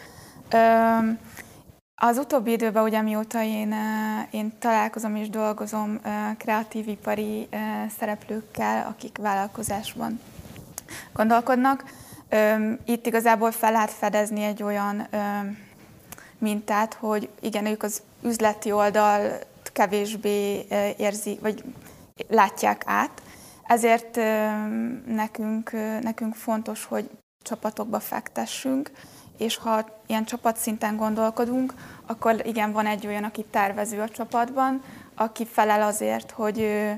Az 1.94 2.18
utóbbi 2.18 2.52
időben, 2.52 2.82
ugye 2.82 3.02
mióta 3.02 3.42
én, 3.42 3.74
én 4.30 4.58
találkozom 4.58 5.16
és 5.16 5.30
dolgozom 5.30 6.00
kreatív 6.38 6.88
ipari 6.88 7.48
szereplőkkel, 7.98 8.86
akik 8.86 9.18
vállalkozásban 9.18 10.20
gondolkodnak, 11.12 11.84
itt 12.84 13.06
igazából 13.06 13.50
fel 13.50 13.72
lehet 13.72 13.90
fedezni 13.90 14.42
egy 14.42 14.62
olyan 14.62 15.08
mintát, 16.38 16.94
hogy 16.94 17.28
igen, 17.40 17.66
ők 17.66 17.82
az 17.82 18.02
üzleti 18.22 18.72
oldal 18.72 19.38
kevésbé 19.62 20.66
érzi, 20.96 21.38
vagy 21.42 21.64
látják 22.28 22.82
át. 22.86 23.22
Ezért 23.62 24.16
nekünk, 25.06 25.72
nekünk 26.02 26.34
fontos, 26.34 26.84
hogy 26.84 27.10
csapatokba 27.42 28.00
fektessünk, 28.00 28.90
és 29.38 29.56
ha 29.56 29.84
ilyen 30.06 30.24
csapatszinten 30.24 30.96
gondolkodunk, 30.96 31.74
akkor 32.06 32.46
igen, 32.46 32.72
van 32.72 32.86
egy 32.86 33.06
olyan, 33.06 33.24
aki 33.24 33.44
tervező 33.50 34.00
a 34.00 34.08
csapatban, 34.08 34.82
aki 35.14 35.46
felel 35.46 35.82
azért, 35.82 36.30
hogy, 36.30 36.88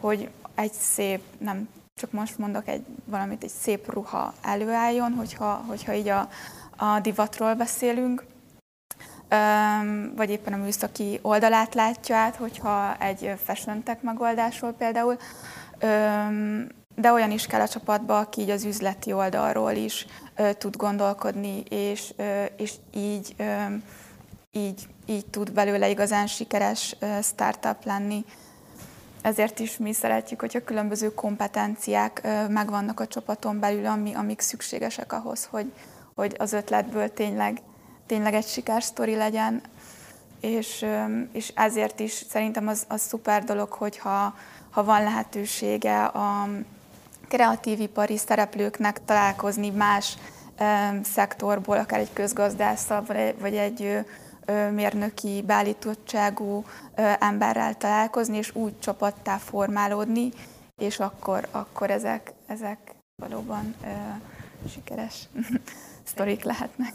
hogy 0.00 0.30
egy 0.54 0.72
szép, 0.72 1.22
nem 1.38 1.68
csak 1.98 2.12
most 2.12 2.38
mondok 2.38 2.68
egy, 2.68 2.84
valamit, 3.04 3.42
egy 3.42 3.52
szép 3.60 3.92
ruha 3.92 4.34
előálljon, 4.42 5.12
hogyha, 5.12 5.64
hogyha 5.66 5.94
így 5.94 6.08
a, 6.08 6.28
a 6.76 7.00
divatról 7.00 7.54
beszélünk, 7.54 8.24
vagy 10.16 10.30
éppen 10.30 10.52
a 10.52 10.56
műszaki 10.56 11.18
oldalát 11.22 11.74
látja 11.74 12.16
át, 12.16 12.36
hogyha 12.36 12.96
egy 12.98 13.32
fashion 13.44 13.82
tech 13.82 14.02
megoldásról 14.02 14.72
például, 14.72 15.16
de 16.94 17.12
olyan 17.12 17.30
is 17.30 17.46
kell 17.46 17.60
a 17.60 17.68
csapatba, 17.68 18.18
aki 18.18 18.40
így 18.40 18.50
az 18.50 18.64
üzleti 18.64 19.12
oldalról 19.12 19.72
is 19.72 20.06
tud 20.58 20.76
gondolkodni, 20.76 21.62
és, 21.68 22.14
és 22.56 22.72
így, 22.94 23.36
így, 24.50 24.88
így 25.06 25.26
tud 25.26 25.52
belőle 25.52 25.88
igazán 25.88 26.26
sikeres 26.26 26.96
startup 27.22 27.84
lenni. 27.84 28.24
Ezért 29.28 29.58
is 29.58 29.76
mi 29.76 29.92
szeretjük, 29.92 30.40
hogyha 30.40 30.64
különböző 30.64 31.14
kompetenciák 31.14 32.28
megvannak 32.48 33.00
a 33.00 33.06
csapaton 33.06 33.60
belül, 33.60 33.86
ami, 33.86 34.14
amik 34.14 34.40
szükségesek 34.40 35.12
ahhoz, 35.12 35.48
hogy, 35.50 35.72
hogy 36.14 36.34
az 36.38 36.52
ötletből 36.52 37.12
tényleg, 37.12 37.60
tényleg 38.06 38.34
egy 38.34 38.46
sikersztori 38.46 39.14
legyen, 39.14 39.60
és, 40.40 40.86
és 41.32 41.52
ezért 41.54 42.00
is 42.00 42.12
szerintem 42.12 42.68
az, 42.68 42.84
az 42.88 43.00
szuper 43.00 43.44
dolog, 43.44 43.72
hogyha 43.72 44.34
ha 44.70 44.84
van 44.84 45.02
lehetősége 45.02 46.04
a 46.04 46.48
kreatív 47.28 47.80
ipari 47.80 48.16
szereplőknek 48.16 49.04
találkozni 49.04 49.70
más 49.70 50.16
szektorból, 51.02 51.78
akár 51.78 52.00
egy 52.00 52.12
közgazdásszal, 52.12 53.04
vagy 53.40 53.56
egy, 53.56 54.04
mérnöki 54.70 55.42
beállítottságú 55.46 56.64
emberrel 57.18 57.76
találkozni, 57.76 58.36
és 58.36 58.54
úgy 58.54 58.78
csapattá 58.78 59.36
formálódni, 59.36 60.32
és 60.82 60.98
akkor, 60.98 61.48
akkor 61.50 61.90
ezek, 61.90 62.32
ezek 62.46 62.78
valóban 63.22 63.74
sikeres 64.68 65.28
sztorik 66.10 66.42
lehetnek. 66.42 66.94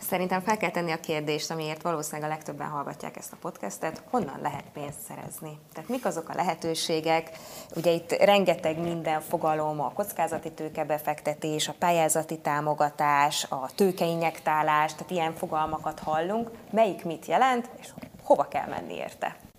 Szerintem 0.00 0.40
fel 0.40 0.56
kell 0.56 0.70
tenni 0.70 0.92
a 0.92 1.00
kérdést, 1.00 1.50
amiért 1.50 1.82
valószínűleg 1.82 2.30
a 2.30 2.32
legtöbben 2.32 2.68
hallgatják 2.68 3.16
ezt 3.16 3.32
a 3.32 3.36
podcastet, 3.40 4.02
honnan 4.10 4.38
lehet 4.42 4.64
pénzt 4.72 5.00
szerezni? 5.08 5.58
Tehát 5.72 5.88
mik 5.88 6.04
azok 6.04 6.28
a 6.28 6.34
lehetőségek? 6.34 7.30
Ugye 7.76 7.90
itt 7.90 8.10
rengeteg 8.10 8.78
minden 8.78 9.20
fogalom, 9.20 9.80
a 9.80 9.92
kockázati 9.92 10.52
tőkebefektetés, 10.52 11.68
a 11.68 11.74
pályázati 11.78 12.38
támogatás, 12.38 13.46
a 13.48 13.70
tőkeinjektálás, 13.74 14.92
tehát 14.94 15.10
ilyen 15.10 15.34
fogalmakat 15.34 15.98
hallunk. 15.98 16.50
Melyik 16.70 17.04
mit 17.04 17.26
jelent, 17.26 17.70
és 17.80 17.88
hova 18.22 18.48
kell 18.48 18.68
menni 18.68 18.94
érte? 18.94 19.49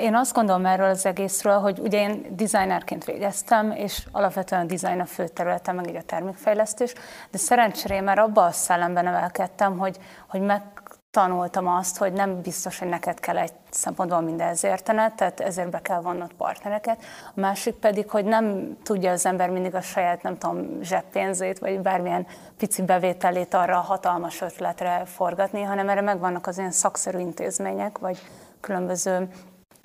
Én 0.00 0.14
azt 0.14 0.34
gondolom 0.34 0.66
erről 0.66 0.88
az 0.88 1.06
egészről, 1.06 1.58
hogy 1.58 1.78
ugye 1.78 2.00
én 2.00 2.26
designerként 2.36 3.04
végeztem, 3.04 3.70
és 3.70 4.06
alapvetően 4.10 4.62
a 4.62 4.64
design 4.64 5.00
a 5.00 5.06
fő 5.06 5.28
területem, 5.28 5.76
meg 5.76 5.88
így 5.88 5.96
a 5.96 6.02
termékfejlesztés, 6.02 6.94
de 7.30 7.38
szerencsére 7.38 8.00
már 8.00 8.18
abban 8.18 8.46
a 8.46 8.50
szellemben 8.50 9.04
nevelkedtem, 9.04 9.78
hogy, 9.78 9.98
hogy 10.28 10.40
meg 10.40 10.62
tanultam 11.10 11.68
azt, 11.68 11.98
hogy 11.98 12.12
nem 12.12 12.40
biztos, 12.40 12.78
hogy 12.78 12.88
neked 12.88 13.20
kell 13.20 13.38
egy 13.38 13.52
szempontból 13.70 14.20
mindenhez 14.20 14.64
értened, 14.64 15.12
tehát 15.12 15.40
ezért 15.40 15.70
be 15.70 15.80
kell 15.80 16.00
vonnod 16.00 16.32
partnereket. 16.32 17.02
A 17.34 17.40
másik 17.40 17.74
pedig, 17.74 18.10
hogy 18.10 18.24
nem 18.24 18.76
tudja 18.82 19.10
az 19.10 19.26
ember 19.26 19.50
mindig 19.50 19.74
a 19.74 19.80
saját, 19.80 20.22
nem 20.22 20.38
tudom, 20.38 20.82
zseppénzét, 20.82 21.58
vagy 21.58 21.80
bármilyen 21.80 22.26
pici 22.56 22.82
bevételét 22.82 23.54
arra 23.54 23.76
a 23.76 23.80
hatalmas 23.80 24.40
ötletre 24.40 25.02
forgatni, 25.04 25.62
hanem 25.62 25.88
erre 25.88 26.00
megvannak 26.00 26.46
az 26.46 26.58
ilyen 26.58 26.70
szakszerű 26.70 27.18
intézmények, 27.18 27.98
vagy 27.98 28.22
különböző 28.60 29.28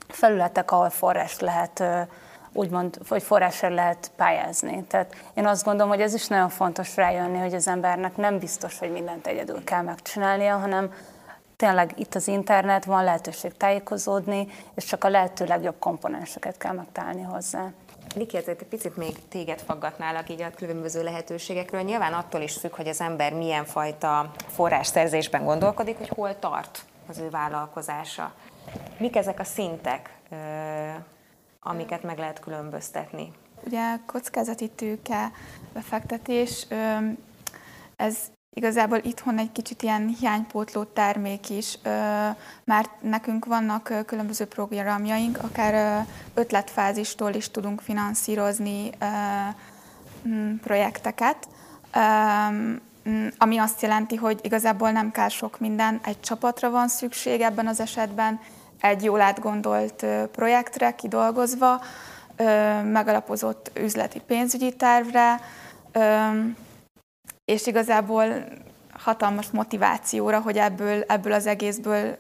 felületek, 0.08 0.72
ahol 0.72 0.90
forrás 0.90 1.40
lehet 1.40 1.84
úgymond, 2.54 2.98
vagy 3.08 3.24
forrásra 3.24 3.70
lehet 3.70 4.12
pályázni. 4.16 4.84
Tehát 4.84 5.16
én 5.34 5.46
azt 5.46 5.64
gondolom, 5.64 5.90
hogy 5.90 6.02
ez 6.02 6.14
is 6.14 6.28
nagyon 6.28 6.50
fontos 6.50 6.96
rájönni, 6.96 7.38
hogy 7.38 7.54
az 7.54 7.68
embernek 7.68 8.16
nem 8.16 8.40
biztos, 8.40 8.80
hogy 8.80 8.92
mindent 8.92 9.28
egyedül 9.28 9.64
kell 9.64 9.82
megcsinálnia, 9.82 10.58
hanem 10.58 10.94
tényleg 11.56 11.94
itt 11.96 12.16
az 12.16 12.28
internet, 12.28 12.86
van 12.86 13.04
lehetőség 13.04 13.58
tájékozódni, 13.58 14.48
és 14.76 14.86
csak 14.86 15.04
a 15.04 15.10
lehető 15.10 15.46
legjobb 15.46 15.76
komponenseket 15.80 16.58
kell 16.58 16.74
megtalálni 16.74 17.22
hozzá. 17.22 17.72
Niki, 18.16 18.38
egy 18.38 18.66
picit 18.70 18.98
még 18.98 19.28
téged 19.30 19.60
faggatnálak 19.60 20.30
így 20.30 20.42
a 20.42 20.52
különböző 20.56 21.04
lehetőségekről. 21.04 21.82
Nyilván 21.82 22.14
attól 22.14 22.42
is 22.42 22.58
függ, 22.58 22.76
hogy 22.76 22.88
az 22.88 23.02
ember 23.02 23.34
milyen 23.34 23.66
fajta 23.66 24.32
forrásszerzésben 24.48 25.44
gondolkodik, 25.44 25.98
hogy 25.98 26.10
hol 26.10 26.40
tart 26.40 26.86
az 27.10 27.18
ő 27.18 27.30
vállalkozása. 27.30 28.34
Mik 29.00 29.16
ezek 29.16 29.40
a 29.40 29.44
szintek, 29.44 30.18
amiket 31.60 32.04
meg 32.04 32.18
lehet 32.18 32.40
különböztetni? 32.40 33.32
Ugye 33.66 33.96
kockázati 34.06 34.70
tőke 34.70 35.32
befektetés, 35.74 36.68
ez 37.96 38.18
igazából 38.54 38.98
itthon 38.98 39.38
egy 39.38 39.52
kicsit 39.52 39.82
ilyen 39.82 40.16
hiánypótló 40.20 40.84
termék 40.84 41.50
is, 41.50 41.78
mert 42.64 42.90
nekünk 43.02 43.46
vannak 43.46 43.94
különböző 44.06 44.46
programjaink, 44.46 45.38
akár 45.44 46.06
ötletfázistól 46.34 47.34
is 47.34 47.52
tudunk 47.52 47.82
finanszírozni 47.82 48.90
projekteket, 50.62 51.48
ami 53.38 53.58
azt 53.58 53.82
jelenti, 53.82 54.16
hogy 54.16 54.40
igazából 54.44 54.92
nem 54.92 55.12
kell 55.12 55.30
sok 55.30 55.60
minden, 55.60 56.00
egy 56.04 56.20
csapatra 56.20 56.70
van 56.70 56.88
szükség 56.88 57.42
ebben 57.42 57.68
az 57.68 57.80
esetben, 57.80 58.40
egy 58.82 59.04
jól 59.04 59.22
átgondolt 59.22 60.06
projektre 60.32 60.96
kidolgozva, 60.96 61.82
megalapozott 62.84 63.72
üzleti 63.74 64.22
pénzügyi 64.28 64.76
tervre, 64.76 65.40
és 67.46 67.68
igazából 67.68 68.26
hatalmas 68.98 69.50
motivációra, 69.50 70.40
hogy 70.40 70.58
ebből, 70.58 71.04
ebből 71.08 71.34
az 71.34 71.46
egészből 71.46 72.18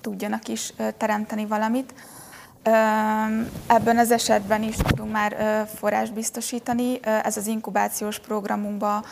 tudjanak 0.00 0.48
is 0.48 0.72
teremteni 0.96 1.46
valamit. 1.46 1.94
Ebben 3.66 3.98
az 3.98 4.10
esetben 4.10 4.62
is 4.62 4.76
tudunk 4.76 5.12
már 5.12 5.66
forrás 5.74 6.10
biztosítani. 6.10 7.00
Ez 7.02 7.36
az 7.36 7.46
inkubációs 7.46 8.18
programunkba 8.18 9.04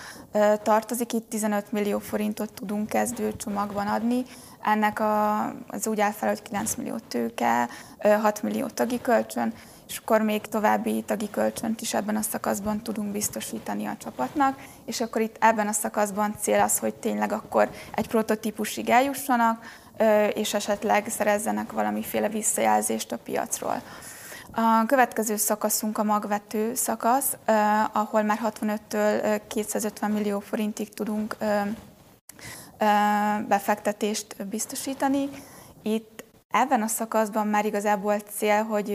tartozik, 0.62 1.12
itt 1.12 1.28
15 1.28 1.72
millió 1.72 1.98
forintot 1.98 2.52
tudunk 2.52 2.88
kezdő 2.88 3.36
csomagban 3.36 3.86
adni. 3.86 4.24
Ennek 4.62 5.00
a, 5.00 5.44
az 5.68 5.86
úgy 5.86 6.00
áll 6.00 6.10
fel, 6.10 6.28
hogy 6.28 6.42
9 6.42 6.74
millió 6.74 6.96
tőke, 7.08 7.68
6 8.20 8.42
millió 8.42 8.66
tagi 8.66 9.00
kölcsön, 9.00 9.52
és 9.88 9.98
akkor 9.98 10.20
még 10.22 10.40
további 10.40 11.02
tagi 11.02 11.30
kölcsönt 11.30 11.80
is 11.80 11.94
ebben 11.94 12.16
a 12.16 12.22
szakaszban 12.22 12.82
tudunk 12.82 13.12
biztosítani 13.12 13.86
a 13.86 13.96
csapatnak, 13.98 14.58
és 14.84 15.00
akkor 15.00 15.20
itt 15.20 15.36
ebben 15.40 15.68
a 15.68 15.72
szakaszban 15.72 16.34
cél 16.40 16.60
az, 16.60 16.78
hogy 16.78 16.94
tényleg 16.94 17.32
akkor 17.32 17.70
egy 17.94 18.08
prototípusig 18.08 18.88
eljussanak, 18.88 19.64
és 20.34 20.54
esetleg 20.54 21.08
szerezzenek 21.08 21.72
valamiféle 21.72 22.28
visszajelzést 22.28 23.12
a 23.12 23.18
piacról. 23.18 23.82
A 24.52 24.86
következő 24.86 25.36
szakaszunk 25.36 25.98
a 25.98 26.04
magvető 26.04 26.74
szakasz, 26.74 27.36
ahol 27.92 28.22
már 28.22 28.40
65-től 28.44 29.40
250 29.48 30.10
millió 30.10 30.40
forintig 30.40 30.94
tudunk 30.94 31.36
befektetést 33.48 34.46
biztosítani. 34.46 35.28
Itt 35.82 36.24
ebben 36.50 36.82
a 36.82 36.86
szakaszban 36.86 37.46
már 37.46 37.64
igazából 37.64 38.18
cél, 38.18 38.62
hogy 38.62 38.88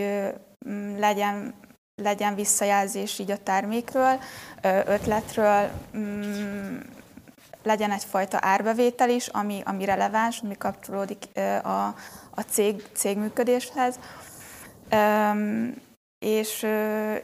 legyen, 0.98 1.54
legyen 1.95 2.36
visszajelzés 2.36 3.19
így 3.19 3.32
a 3.32 3.43
termékről, 3.43 4.19
ötletről, 4.86 5.69
legyen 7.63 7.91
egyfajta 7.91 8.38
árbevétel 8.41 9.10
is, 9.10 9.28
ami, 9.28 9.62
ami 9.65 9.86
releváns, 9.86 10.39
ami 10.43 10.58
kapcsolódik 10.58 11.24
a, 11.63 11.95
a 12.30 12.41
cég, 12.50 12.84
cég 12.93 13.17
működéshez. 13.17 14.00
És, 16.19 16.67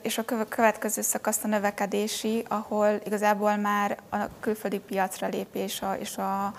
és 0.01 0.17
a 0.17 0.23
következő 0.49 1.01
szakasz 1.01 1.43
a 1.43 1.47
növekedési, 1.47 2.45
ahol 2.47 2.99
igazából 3.05 3.55
már 3.55 3.97
a 4.09 4.17
külföldi 4.39 4.79
piacra 4.79 5.27
lépés 5.27 5.81
a, 5.81 5.93
és 5.99 6.17
a, 6.17 6.53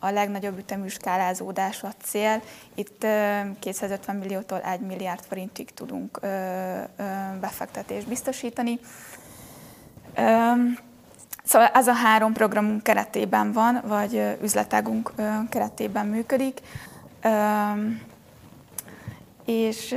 a 0.00 0.10
legnagyobb 0.10 0.58
ütemű 0.58 0.88
skálázódás 0.88 1.82
a 1.82 1.92
cél. 2.02 2.42
Itt 2.74 3.06
250 3.58 4.16
milliótól 4.16 4.60
1 4.60 4.80
milliárd 4.80 5.24
forintig 5.28 5.74
tudunk 5.74 6.20
befektetést 7.40 8.08
biztosítani. 8.08 8.78
Szóval 11.44 11.68
ez 11.72 11.88
a 11.88 11.92
három 11.92 12.32
programunk 12.32 12.82
keretében 12.82 13.52
van, 13.52 13.80
vagy 13.86 14.36
üzletágunk 14.42 15.12
keretében 15.48 16.06
működik, 16.06 16.60
és, 19.44 19.94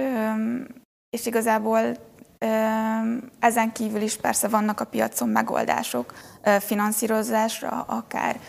és 1.10 1.26
igazából 1.26 1.80
ezen 3.40 3.72
kívül 3.72 4.02
is 4.02 4.18
persze 4.18 4.48
vannak 4.48 4.80
a 4.80 4.86
piacon 4.86 5.30
megoldások 5.30 6.14
finanszírozásra, 6.60 7.86
akár 7.88 8.40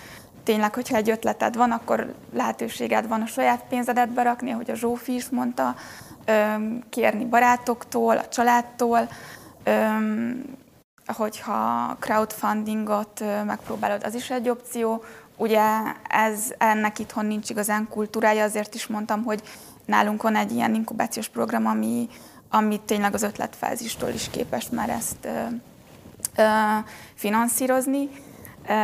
tényleg, 0.42 0.74
hogyha 0.74 0.96
egy 0.96 1.10
ötleted 1.10 1.56
van, 1.56 1.70
akkor 1.70 2.14
lehetőséged 2.32 3.08
van 3.08 3.22
a 3.22 3.26
saját 3.26 3.64
pénzedet 3.68 4.08
berakni, 4.08 4.50
ahogy 4.50 4.70
a 4.70 4.74
Zsófi 4.74 5.14
is 5.14 5.28
mondta, 5.28 5.74
kérni 6.90 7.24
barátoktól, 7.24 8.16
a 8.16 8.28
családtól, 8.28 9.08
hogyha 11.06 11.96
crowdfundingot 12.00 13.24
megpróbálod, 13.46 14.04
az 14.04 14.14
is 14.14 14.30
egy 14.30 14.48
opció. 14.48 15.02
Ugye 15.36 15.62
ez, 16.08 16.54
ennek 16.58 16.98
itthon 16.98 17.26
nincs 17.26 17.50
igazán 17.50 17.88
kultúrája, 17.88 18.44
azért 18.44 18.74
is 18.74 18.86
mondtam, 18.86 19.24
hogy 19.24 19.42
nálunk 19.84 20.22
van 20.22 20.36
egy 20.36 20.52
ilyen 20.52 20.74
inkubációs 20.74 21.28
program, 21.28 21.66
ami, 21.66 22.08
ami 22.50 22.80
tényleg 22.80 23.14
az 23.14 23.22
ötletfázistól 23.22 24.08
is 24.08 24.30
képes 24.30 24.68
már 24.68 24.88
ezt 24.88 25.24
ö, 25.24 25.44
ö, 26.36 26.78
finanszírozni. 27.14 28.08
Ö, 28.68 28.74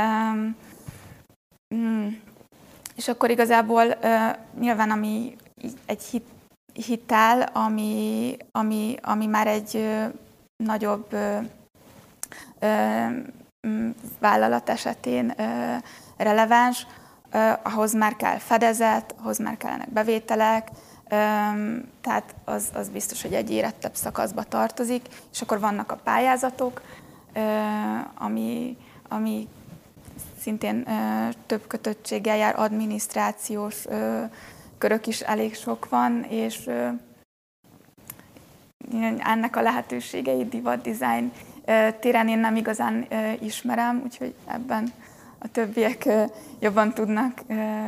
mm, 1.74 2.08
és 2.96 3.08
akkor 3.08 3.30
igazából 3.30 3.84
ö, 4.00 4.16
nyilván 4.58 4.90
ami 4.90 5.36
egy 5.86 6.02
hit, 6.02 6.26
hitel, 6.72 7.42
ami, 7.42 8.36
ami, 8.50 8.96
ami 9.02 9.26
már 9.26 9.46
egy 9.46 9.76
ö, 9.76 10.04
nagyobb 10.64 11.12
ö, 11.12 11.38
vállalat 14.18 14.68
esetén 14.68 15.34
releváns, 16.16 16.86
ahhoz 17.62 17.94
már 17.94 18.16
kell 18.16 18.38
fedezet, 18.38 19.14
ahhoz 19.18 19.38
már 19.38 19.56
kellenek 19.56 19.92
bevételek, 19.92 20.68
tehát 22.00 22.34
az, 22.44 22.68
az 22.74 22.88
biztos, 22.88 23.22
hogy 23.22 23.34
egy 23.34 23.50
érettebb 23.50 23.94
szakaszba 23.94 24.42
tartozik, 24.42 25.06
és 25.32 25.42
akkor 25.42 25.60
vannak 25.60 25.92
a 25.92 26.00
pályázatok, 26.04 26.82
ami, 28.14 28.76
ami 29.08 29.48
szintén 30.40 30.88
több 31.46 31.66
kötöttséggel 31.66 32.36
jár, 32.36 32.58
adminisztrációs 32.58 33.84
körök 34.78 35.06
is 35.06 35.20
elég 35.20 35.54
sok 35.54 35.88
van, 35.88 36.24
és 36.28 36.70
ennek 39.18 39.56
a 39.56 39.62
lehetőségei 39.62 40.48
divat 40.48 40.80
design 40.82 41.32
téren 42.00 42.28
én 42.28 42.38
nem 42.38 42.56
igazán 42.56 43.06
ismerem, 43.40 44.00
úgyhogy 44.04 44.34
ebben 44.46 44.92
a 45.44 45.48
többiek 45.52 46.08
jobban 46.58 46.92
tudnak 46.92 47.38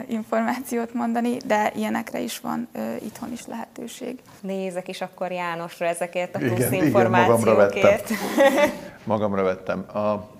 információt 0.06 0.94
mondani, 0.94 1.36
de 1.36 1.72
ilyenekre 1.74 2.20
is 2.20 2.40
van 2.40 2.68
itthon 3.00 3.32
is 3.32 3.46
lehetőség. 3.46 4.18
Nézek 4.40 4.88
is 4.88 5.00
akkor 5.00 5.30
Jánosra 5.30 5.86
ezekért 5.86 6.34
a 6.34 6.38
plusz 6.38 6.58
igen, 6.58 6.72
információkért. 6.72 8.10
Igen, 8.10 8.20
magamra 8.34 8.62
vettem. 8.62 8.70
magamra 9.04 9.42
vettem. 9.42 9.84
A, 9.94 10.34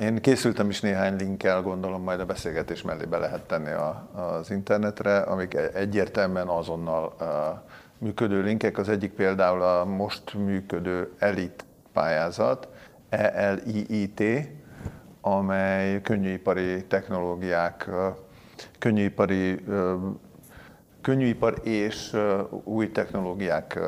én 0.00 0.20
készültem 0.20 0.68
is 0.68 0.80
néhány 0.80 1.16
linkkel, 1.16 1.62
gondolom 1.62 2.02
majd 2.02 2.20
a 2.20 2.24
beszélgetés 2.24 2.82
mellé 2.82 3.04
be 3.04 3.18
lehet 3.18 3.42
tenni 3.42 3.70
a, 3.70 4.08
az 4.14 4.50
internetre, 4.50 5.16
amik 5.18 5.54
egyértelműen 5.74 6.48
azonnal 6.48 7.04
a, 7.04 7.64
működő 7.98 8.42
linkek. 8.42 8.78
Az 8.78 8.88
egyik 8.88 9.12
például 9.12 9.62
a 9.62 9.84
most 9.84 10.34
működő 10.34 11.12
elit 11.18 11.64
pályázat, 11.92 12.68
ELIIT, 13.10 14.22
amely 15.24 16.00
könnyűipari 16.00 16.84
technológiák, 16.84 17.88
könnyűipari, 18.78 19.64
könnyűipar 21.00 21.60
és 21.62 22.16
új 22.64 22.90
technológiák 22.92 23.80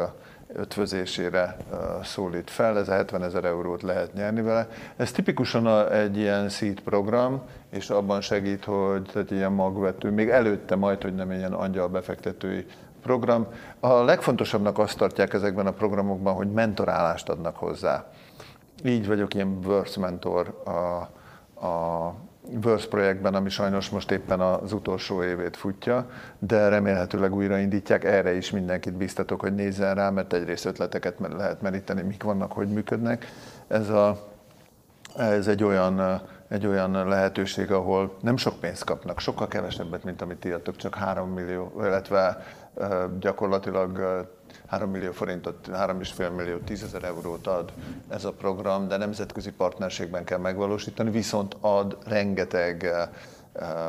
ötvözésére 0.54 1.56
szólít 2.02 2.50
fel, 2.50 2.78
ez 2.78 2.88
70 2.88 3.22
ezer 3.22 3.44
eurót 3.44 3.82
lehet 3.82 4.12
nyerni 4.12 4.42
vele. 4.42 4.68
Ez 4.96 5.12
tipikusan 5.12 5.88
egy 5.92 6.16
ilyen 6.16 6.48
seed 6.48 6.80
program, 6.80 7.42
és 7.70 7.90
abban 7.90 8.20
segít, 8.20 8.64
hogy 8.64 9.02
tehát 9.12 9.30
ilyen 9.30 9.52
magvető, 9.52 10.10
még 10.10 10.28
előtte 10.28 10.76
majd, 10.76 11.02
hogy 11.02 11.14
nem 11.14 11.30
ilyen 11.30 11.52
angyal 11.52 11.88
befektetői 11.88 12.66
program. 13.02 13.46
A 13.80 13.92
legfontosabbnak 14.02 14.78
azt 14.78 14.98
tartják 14.98 15.32
ezekben 15.32 15.66
a 15.66 15.72
programokban, 15.72 16.34
hogy 16.34 16.52
mentorálást 16.52 17.28
adnak 17.28 17.56
hozzá. 17.56 18.06
Így 18.84 19.06
vagyok 19.06 19.34
ilyen 19.34 19.58
Words 19.64 19.96
mentor 19.96 20.62
a, 20.64 21.08
a 21.64 22.14
Words 22.64 22.86
projektben, 22.86 23.34
ami 23.34 23.48
sajnos 23.48 23.88
most 23.90 24.10
éppen 24.10 24.40
az 24.40 24.72
utolsó 24.72 25.22
évét 25.22 25.56
futja, 25.56 26.06
de 26.38 26.68
remélhetőleg 26.68 27.34
újraindítják. 27.34 28.04
Erre 28.04 28.34
is 28.34 28.50
mindenkit 28.50 28.94
biztatok, 28.94 29.40
hogy 29.40 29.54
nézzen 29.54 29.94
rá, 29.94 30.10
mert 30.10 30.32
egyrészt 30.32 30.64
ötleteket 30.64 31.18
lehet 31.18 31.62
meríteni, 31.62 32.02
mik 32.02 32.22
vannak, 32.22 32.52
hogy 32.52 32.68
működnek. 32.68 33.26
Ez, 33.68 33.88
a, 33.88 34.28
ez 35.16 35.46
egy 35.46 35.64
olyan 35.64 36.22
egy 36.48 36.66
olyan 36.66 37.08
lehetőség, 37.08 37.72
ahol 37.72 38.16
nem 38.20 38.36
sok 38.36 38.60
pénzt 38.60 38.84
kapnak, 38.84 39.20
sokkal 39.20 39.48
kevesebbet, 39.48 40.04
mint 40.04 40.22
amit 40.22 40.44
írtok, 40.44 40.76
csak 40.76 40.94
3 40.94 41.30
millió, 41.30 41.72
illetve 41.80 42.44
gyakorlatilag 43.20 44.26
3 44.66 44.90
millió 44.90 45.12
forintot, 45.12 45.68
3,5 45.72 46.36
millió, 46.36 46.56
10 46.56 46.82
ezer 46.82 47.04
eurót 47.04 47.46
ad 47.46 47.72
ez 48.08 48.24
a 48.24 48.32
program, 48.32 48.88
de 48.88 48.96
nemzetközi 48.96 49.52
partnerségben 49.52 50.24
kell 50.24 50.38
megvalósítani, 50.38 51.10
viszont 51.10 51.56
ad 51.60 51.98
rengeteg 52.06 52.90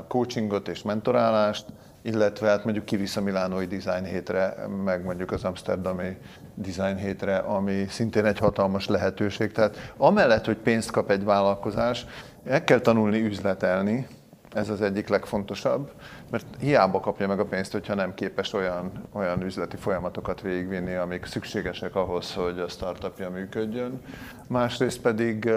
coachingot 0.08 0.68
és 0.68 0.82
mentorálást, 0.82 1.66
illetve 2.02 2.48
hát 2.48 2.64
mondjuk 2.64 2.86
kivisz 2.86 3.16
a 3.16 3.22
Milánói 3.22 3.66
Design 3.66 4.04
hétre, 4.04 4.68
meg 4.84 5.04
mondjuk 5.04 5.32
az 5.32 5.44
Amsterdami 5.44 6.18
Design 6.56 6.96
hétre, 6.96 7.38
ami 7.38 7.86
szintén 7.90 8.26
egy 8.26 8.40
hatalmas 8.40 8.88
lehetőség. 8.88 9.52
Tehát 9.52 9.94
amellett, 9.98 10.46
hogy 10.46 10.58
pénzt 10.58 10.92
kap 10.92 11.10
egy 11.10 11.24
vállalkozás, 11.24 12.06
el 12.46 12.64
kell 12.64 12.80
tanulni 12.80 13.22
üzletelni, 13.22 14.08
ez 14.56 14.70
az 14.70 14.82
egyik 14.82 15.08
legfontosabb, 15.08 15.92
mert 16.32 16.46
hiába 16.60 17.00
kapja 17.00 17.28
meg 17.28 17.40
a 17.40 17.46
pénzt, 17.46 17.72
hogyha 17.72 17.96
nem 17.96 18.14
képes 18.14 18.54
olyan, 18.54 18.92
olyan 19.12 19.42
üzleti 19.42 19.78
folyamatokat 19.78 20.42
végigvinni, 20.42 20.94
amik 20.94 21.26
szükségesek 21.26 21.96
ahhoz, 21.96 22.34
hogy 22.34 22.60
a 22.60 22.68
startupja 22.68 23.30
működjön. 23.30 24.02
Másrészt 24.48 25.02
pedig 25.02 25.50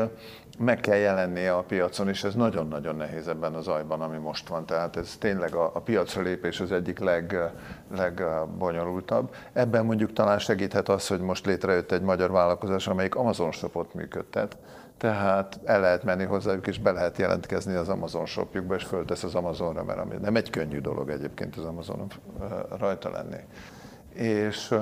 meg 0.59 0.81
kell 0.81 0.97
jelennie 0.97 1.55
a 1.55 1.63
piacon, 1.63 2.09
és 2.09 2.25
ez 2.25 2.35
nagyon-nagyon 2.35 2.97
nehéz 2.97 3.29
ebben 3.29 3.55
az 3.55 3.69
ajban, 3.69 4.01
ami 4.01 4.17
most 4.17 4.49
van. 4.49 4.67
Tehát 4.67 4.97
ez 4.97 5.17
tényleg 5.19 5.55
a, 5.55 5.71
a 5.75 5.81
piacra 5.81 6.23
lépés 6.23 6.61
az 6.61 6.73
egyik 6.73 6.99
leg, 6.99 7.37
legbonyolultabb. 7.97 9.35
Ebben 9.53 9.85
mondjuk 9.85 10.13
talán 10.13 10.39
segíthet 10.39 10.89
az, 10.89 11.07
hogy 11.07 11.21
most 11.21 11.47
létrejött 11.47 11.93
egy 11.93 12.03
magyar 12.03 12.31
vállalkozás, 12.31 12.87
amelyik 12.87 13.15
Amazon 13.15 13.53
shopot 13.53 13.95
működtet, 13.95 14.57
tehát 14.99 15.61
el 15.65 15.81
lehet 15.81 16.05
menni 16.05 16.25
hozzájuk, 16.25 16.67
és 16.67 16.79
be 16.79 16.91
lehet 16.91 17.19
jelentkezni 17.19 17.75
az 17.75 17.89
Amazon 17.89 18.27
shopjukba, 18.27 18.75
és 18.75 18.85
föltesz 18.85 19.23
az 19.23 19.35
Amazonra, 19.35 19.85
mert 19.85 20.21
nem 20.21 20.37
egy 20.37 20.51
könnyű 20.51 20.81
dolog 20.81 21.11
egyébként 21.11 21.57
az 21.57 21.65
Amazonon 21.65 22.07
rajta 22.79 23.11
lenni. 23.11 23.41
És 24.13 24.75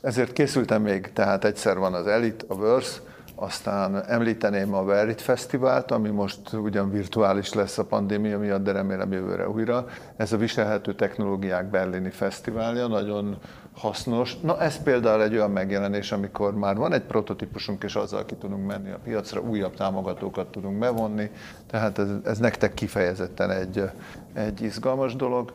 ezért 0.00 0.32
készültem 0.32 0.82
még, 0.82 1.12
tehát 1.12 1.44
egyszer 1.44 1.78
van 1.78 1.94
az 1.94 2.06
Elite, 2.06 2.44
a 2.48 2.56
Verse, 2.56 3.00
aztán 3.34 4.04
említeném 4.04 4.74
a 4.74 4.84
Verit 4.84 5.20
Fesztivált, 5.20 5.90
ami 5.90 6.08
most 6.08 6.52
ugyan 6.52 6.90
virtuális 6.90 7.52
lesz 7.52 7.78
a 7.78 7.84
pandémia 7.84 8.38
miatt, 8.38 8.62
de 8.62 8.72
remélem 8.72 9.12
jövőre 9.12 9.48
újra. 9.48 9.86
Ez 10.16 10.32
a 10.32 10.36
Viselhető 10.36 10.94
Technológiák 10.94 11.70
Berlini 11.70 12.10
Fesztiválja, 12.10 12.86
nagyon 12.86 13.38
hasznos. 13.76 14.40
Na 14.40 14.60
ez 14.60 14.82
például 14.82 15.22
egy 15.22 15.34
olyan 15.34 15.50
megjelenés, 15.50 16.12
amikor 16.12 16.54
már 16.54 16.76
van 16.76 16.92
egy 16.92 17.02
prototípusunk, 17.02 17.82
és 17.82 17.94
azzal 17.94 18.24
ki 18.24 18.34
tudunk 18.34 18.66
menni 18.66 18.90
a 18.90 18.98
piacra, 19.04 19.40
újabb 19.40 19.74
támogatókat 19.74 20.46
tudunk 20.46 20.78
bevonni, 20.78 21.30
tehát 21.66 21.98
ez, 21.98 22.08
ez 22.24 22.38
nektek 22.38 22.74
kifejezetten 22.74 23.50
egy, 23.50 23.90
egy 24.32 24.62
izgalmas 24.62 25.16
dolog. 25.16 25.52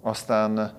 Aztán 0.00 0.72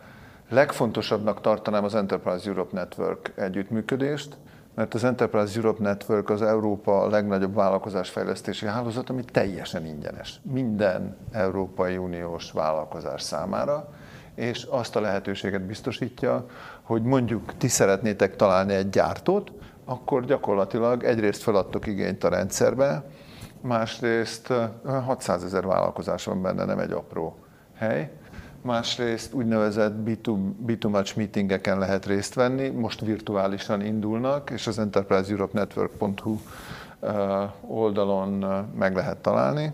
legfontosabbnak 0.49 1.41
tartanám 1.41 1.83
az 1.83 1.95
Enterprise 1.95 2.49
Europe 2.49 2.75
Network 2.75 3.31
együttműködést, 3.35 4.37
mert 4.75 4.93
az 4.93 5.03
Enterprise 5.03 5.55
Europe 5.55 5.81
Network 5.81 6.29
az 6.29 6.41
Európa 6.41 7.07
legnagyobb 7.07 7.55
vállalkozásfejlesztési 7.55 8.65
hálózat, 8.65 9.09
ami 9.09 9.23
teljesen 9.23 9.85
ingyenes. 9.85 10.39
Minden 10.43 11.17
Európai 11.31 11.97
Uniós 11.97 12.51
vállalkozás 12.51 13.21
számára, 13.21 13.89
és 14.35 14.63
azt 14.63 14.95
a 14.95 15.01
lehetőséget 15.01 15.61
biztosítja, 15.61 16.45
hogy 16.83 17.03
mondjuk 17.03 17.57
ti 17.57 17.67
szeretnétek 17.67 18.35
találni 18.35 18.73
egy 18.73 18.89
gyártót, 18.89 19.51
akkor 19.85 20.25
gyakorlatilag 20.25 21.03
egyrészt 21.03 21.41
feladtok 21.41 21.87
igényt 21.87 22.23
a 22.23 22.29
rendszerbe, 22.29 23.03
másrészt 23.61 24.53
600 25.05 25.43
ezer 25.43 25.65
vállalkozás 25.65 26.25
van 26.25 26.41
benne, 26.41 26.65
nem 26.65 26.79
egy 26.79 26.91
apró 26.91 27.37
hely, 27.75 28.11
másrészt 28.61 29.33
úgynevezett 29.33 29.93
B2Match 30.65 31.15
meetingeken 31.15 31.79
lehet 31.79 32.05
részt 32.05 32.33
venni, 32.33 32.69
most 32.69 33.01
virtuálisan 33.01 33.81
indulnak, 33.81 34.49
és 34.49 34.67
az 34.67 34.79
enterpriseeuropenetwork.hu 34.79 36.37
oldalon 37.67 38.45
meg 38.77 38.95
lehet 38.95 39.17
találni. 39.17 39.73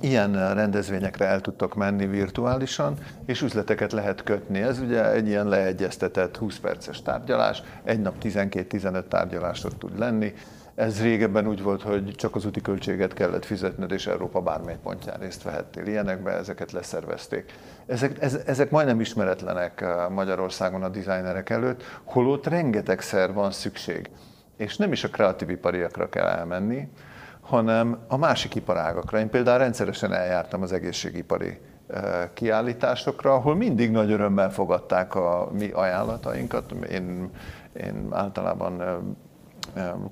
Ilyen 0.00 0.54
rendezvényekre 0.54 1.24
el 1.24 1.40
tudtok 1.40 1.74
menni 1.74 2.06
virtuálisan, 2.06 2.94
és 3.26 3.42
üzleteket 3.42 3.92
lehet 3.92 4.22
kötni. 4.22 4.62
Ez 4.62 4.78
ugye 4.78 5.12
egy 5.12 5.28
ilyen 5.28 5.48
leegyeztetett 5.48 6.36
20 6.36 6.58
perces 6.58 7.02
tárgyalás, 7.02 7.62
egy 7.84 8.00
nap 8.00 8.14
12-15 8.22 9.08
tárgyalásra 9.08 9.68
tud 9.68 9.98
lenni, 9.98 10.32
ez 10.76 11.02
régebben 11.02 11.46
úgy 11.46 11.62
volt, 11.62 11.82
hogy 11.82 12.14
csak 12.14 12.34
az 12.34 12.44
úti 12.46 12.60
költséget 12.60 13.14
kellett 13.14 13.44
fizetned, 13.44 13.90
és 13.90 14.06
Európa 14.06 14.40
bármely 14.40 14.78
pontján 14.82 15.18
részt 15.18 15.42
vehettél 15.42 15.86
ilyenekbe, 15.86 16.30
ezeket 16.30 16.72
leszervezték. 16.72 17.52
Ezek, 17.86 18.22
ez, 18.22 18.38
ezek 18.46 18.70
majdnem 18.70 19.00
ismeretlenek 19.00 19.80
eh, 19.80 20.08
Magyarországon 20.08 20.82
a 20.82 20.88
dizájnerek 20.88 21.50
előtt, 21.50 21.82
holott 22.04 22.46
rengetegszer 22.46 23.32
van 23.32 23.50
szükség. 23.50 24.10
És 24.56 24.76
nem 24.76 24.92
is 24.92 25.04
a 25.04 25.08
kreatív 25.08 25.50
ipariakra 25.50 26.08
kell 26.08 26.26
elmenni, 26.26 26.88
hanem 27.46 27.98
a 28.08 28.16
másik 28.16 28.54
iparágakra. 28.54 29.18
Én 29.18 29.30
például 29.30 29.58
rendszeresen 29.58 30.12
eljártam 30.12 30.62
az 30.62 30.72
egészségipari 30.72 31.58
eh, 31.86 32.28
kiállításokra, 32.34 33.34
ahol 33.34 33.56
mindig 33.56 33.90
nagy 33.90 34.10
örömmel 34.10 34.52
fogadták 34.52 35.14
a 35.14 35.48
mi 35.52 35.70
ajánlatainkat. 35.70 36.72
Én, 36.72 37.30
én 37.72 38.06
általában 38.10 38.82
eh, 38.82 38.94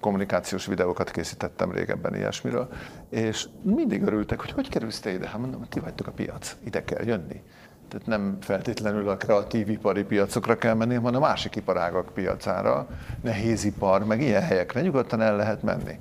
kommunikációs 0.00 0.66
videókat 0.66 1.10
készítettem 1.10 1.72
régebben 1.72 2.14
ilyesmiről, 2.14 2.68
és 3.10 3.48
mindig 3.62 4.02
örültek, 4.02 4.40
hogy 4.40 4.50
hogy 4.50 4.68
kerülsz 4.68 5.00
te 5.00 5.12
ide? 5.12 5.26
Hát 5.26 5.38
mondom, 5.38 5.64
ti 5.68 5.80
vagytok 5.80 6.06
a 6.06 6.10
piac, 6.10 6.56
ide 6.64 6.84
kell 6.84 7.04
jönni. 7.04 7.42
Tehát 7.88 8.06
nem 8.06 8.36
feltétlenül 8.40 9.08
a 9.08 9.16
kreatív 9.16 9.70
ipari 9.70 10.04
piacokra 10.04 10.56
kell 10.56 10.74
menni, 10.74 10.94
hanem 10.94 11.22
a 11.22 11.26
másik 11.26 11.56
iparágak 11.56 12.12
piacára, 12.14 12.86
nehézipar, 13.22 14.04
meg 14.04 14.20
ilyen 14.20 14.42
helyekre 14.42 14.80
nyugodtan 14.80 15.20
el 15.20 15.36
lehet 15.36 15.62
menni. 15.62 15.98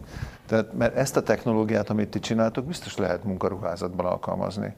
Tehát, 0.54 0.74
mert 0.74 0.96
ezt 0.96 1.18
a 1.18 1.22
technológiát, 1.22 1.89
amit 1.89 2.10
ti 2.10 2.20
csináltok, 2.20 2.66
biztos 2.66 2.98
lehet 2.98 3.24
munkaruházatban 3.24 4.06
alkalmazni. 4.06 4.76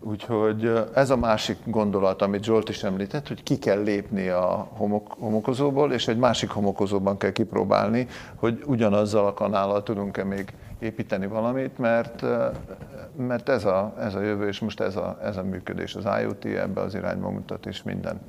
Úgyhogy 0.00 0.72
ez 0.94 1.10
a 1.10 1.16
másik 1.16 1.56
gondolat, 1.64 2.22
amit 2.22 2.44
Zsolt 2.44 2.68
is 2.68 2.82
említett, 2.82 3.28
hogy 3.28 3.42
ki 3.42 3.58
kell 3.58 3.82
lépni 3.82 4.28
a 4.28 4.68
homok, 4.76 5.16
homokozóból, 5.18 5.92
és 5.92 6.08
egy 6.08 6.18
másik 6.18 6.50
homokozóban 6.50 7.16
kell 7.16 7.30
kipróbálni, 7.30 8.06
hogy 8.34 8.62
ugyanazzal 8.66 9.26
a 9.26 9.34
kanállal 9.34 9.82
tudunk-e 9.82 10.24
még 10.24 10.52
építeni 10.78 11.26
valamit, 11.26 11.78
mert, 11.78 12.24
mert 13.16 13.48
ez, 13.48 13.64
a, 13.64 13.94
ez 13.98 14.14
a 14.14 14.20
jövő, 14.20 14.46
és 14.46 14.58
most 14.60 14.80
ez 14.80 14.96
a, 14.96 15.18
ez 15.22 15.36
a 15.36 15.42
működés, 15.42 15.94
az 15.94 16.04
IoT 16.20 16.44
ebbe 16.44 16.80
az 16.80 16.94
irányba 16.94 17.30
mutat, 17.30 17.66
és 17.66 17.82
minden 17.82 18.20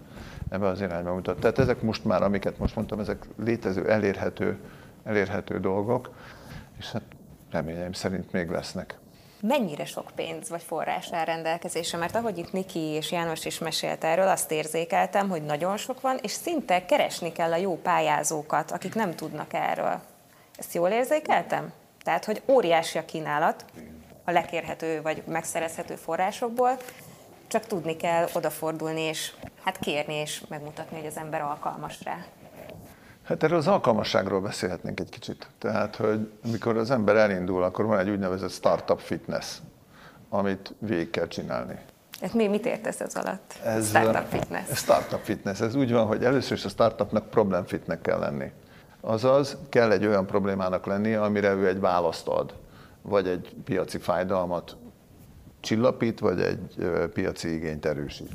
ebbe 0.50 0.68
az 0.68 0.82
irányba 0.82 1.14
mutat. 1.14 1.40
Tehát 1.40 1.60
ezek 1.60 1.82
most 1.82 2.06
már, 2.06 2.24
amiket 2.24 2.60
most 2.60 2.76
mondtam, 2.76 3.00
ezek 3.00 3.26
létező, 3.44 3.90
elérhető, 3.90 4.58
elérhető 5.04 5.60
dolgok, 5.60 6.10
és 6.80 6.92
hát 6.92 7.04
reményeim 7.52 7.94
szerint 7.94 8.32
még 8.32 8.50
lesznek. 8.50 8.98
mennyire 9.42 9.86
sok 9.86 10.12
pénz 10.16 10.50
vagy 10.50 10.62
forrás 10.62 11.12
áll 11.12 11.26
rendelkezésre, 11.26 11.98
mert 11.98 12.16
ahogy 12.16 12.38
itt 12.38 12.52
Niki 12.52 12.80
és 12.80 13.12
János 13.12 13.46
is 13.46 13.60
mesélt 13.60 14.04
erről, 14.04 14.28
azt 14.28 14.52
érzékeltem, 14.52 15.30
hogy 15.30 15.44
nagyon 15.44 15.78
sok 15.78 16.02
van, 16.02 16.20
és 16.22 16.32
szinte 16.32 16.86
keresni 16.86 17.32
kell 17.32 17.52
a 17.52 17.56
jó 17.56 17.76
pályázókat, 17.82 18.72
akik 18.72 18.96
nem 18.96 19.16
tudnak 19.16 19.54
erről. 19.54 20.02
Ezt 20.58 20.74
jól 20.74 20.90
érzékeltem? 20.90 21.74
Tehát, 22.04 22.26
hogy 22.26 22.42
óriási 22.48 22.98
a 22.98 23.06
kínálat 23.06 23.66
a 24.24 24.32
lekérhető 24.32 25.02
vagy 25.02 25.24
megszerezhető 25.26 25.96
forrásokból, 25.96 26.78
csak 27.48 27.66
tudni 27.66 27.96
kell 27.96 28.28
odafordulni 28.34 29.02
és 29.02 29.34
hát 29.64 29.80
kérni 29.80 30.14
és 30.14 30.44
megmutatni, 30.50 30.98
hogy 30.98 31.06
az 31.06 31.18
ember 31.18 31.42
alkalmas 31.42 32.04
rá. 32.04 32.26
Hát 33.30 33.44
erről 33.44 33.58
az 33.58 33.68
alkalmasságról 33.68 34.42
beszélhetnénk 34.42 35.00
egy 35.00 35.10
kicsit. 35.10 35.48
Tehát, 35.58 35.96
hogy 35.96 36.32
amikor 36.44 36.78
az 36.78 36.92
ember 36.92 37.16
elindul, 37.16 37.64
akkor 37.64 37.86
van 37.86 38.00
egy 38.00 38.10
úgynevezett 38.10 38.52
startup 38.52 39.00
fitness, 39.00 39.58
amit 40.30 40.74
végig 40.80 41.10
kell 41.10 41.28
csinálni. 41.28 41.80
Ez 42.22 42.32
mi, 42.32 42.48
mit 42.48 42.66
értesz 42.66 43.00
ez 43.00 43.16
alatt? 43.16 43.54
Ez, 43.64 43.88
startup 43.88 44.28
fitness. 44.28 44.78
Startup 44.78 45.24
fitness. 45.24 45.60
Ez 45.60 45.76
úgy 45.76 45.92
van, 45.92 46.06
hogy 46.06 46.24
először 46.24 46.58
is 46.58 46.66
a 46.66 46.70
startupnak 46.70 47.30
problem 47.30 47.66
fitnek 47.66 48.02
kell 48.02 48.20
lenni. 48.20 48.52
Azaz 49.02 49.58
kell 49.70 49.92
egy 49.92 50.06
olyan 50.06 50.26
problémának 50.26 50.86
lenni, 50.86 51.14
amire 51.14 51.54
ő 51.54 51.68
egy 51.68 51.80
választ 51.80 52.28
ad, 52.28 52.54
vagy 53.02 53.28
egy 53.28 53.56
piaci 53.64 53.98
fájdalmat 53.98 54.76
csillapít, 55.60 56.20
vagy 56.20 56.42
egy 56.42 56.90
piaci 57.14 57.54
igényt 57.54 57.86
erősít. 57.86 58.32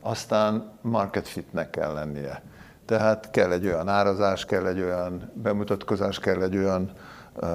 Aztán 0.00 0.72
market 0.80 1.28
fitnek 1.28 1.70
kell 1.70 1.92
lennie. 1.92 2.42
Tehát 2.86 3.30
kell 3.30 3.52
egy 3.52 3.66
olyan 3.66 3.88
árazás, 3.88 4.44
kell 4.44 4.66
egy 4.66 4.80
olyan 4.80 5.30
bemutatkozás, 5.34 6.18
kell 6.18 6.42
egy 6.42 6.56
olyan 6.56 6.90
uh, 7.34 7.48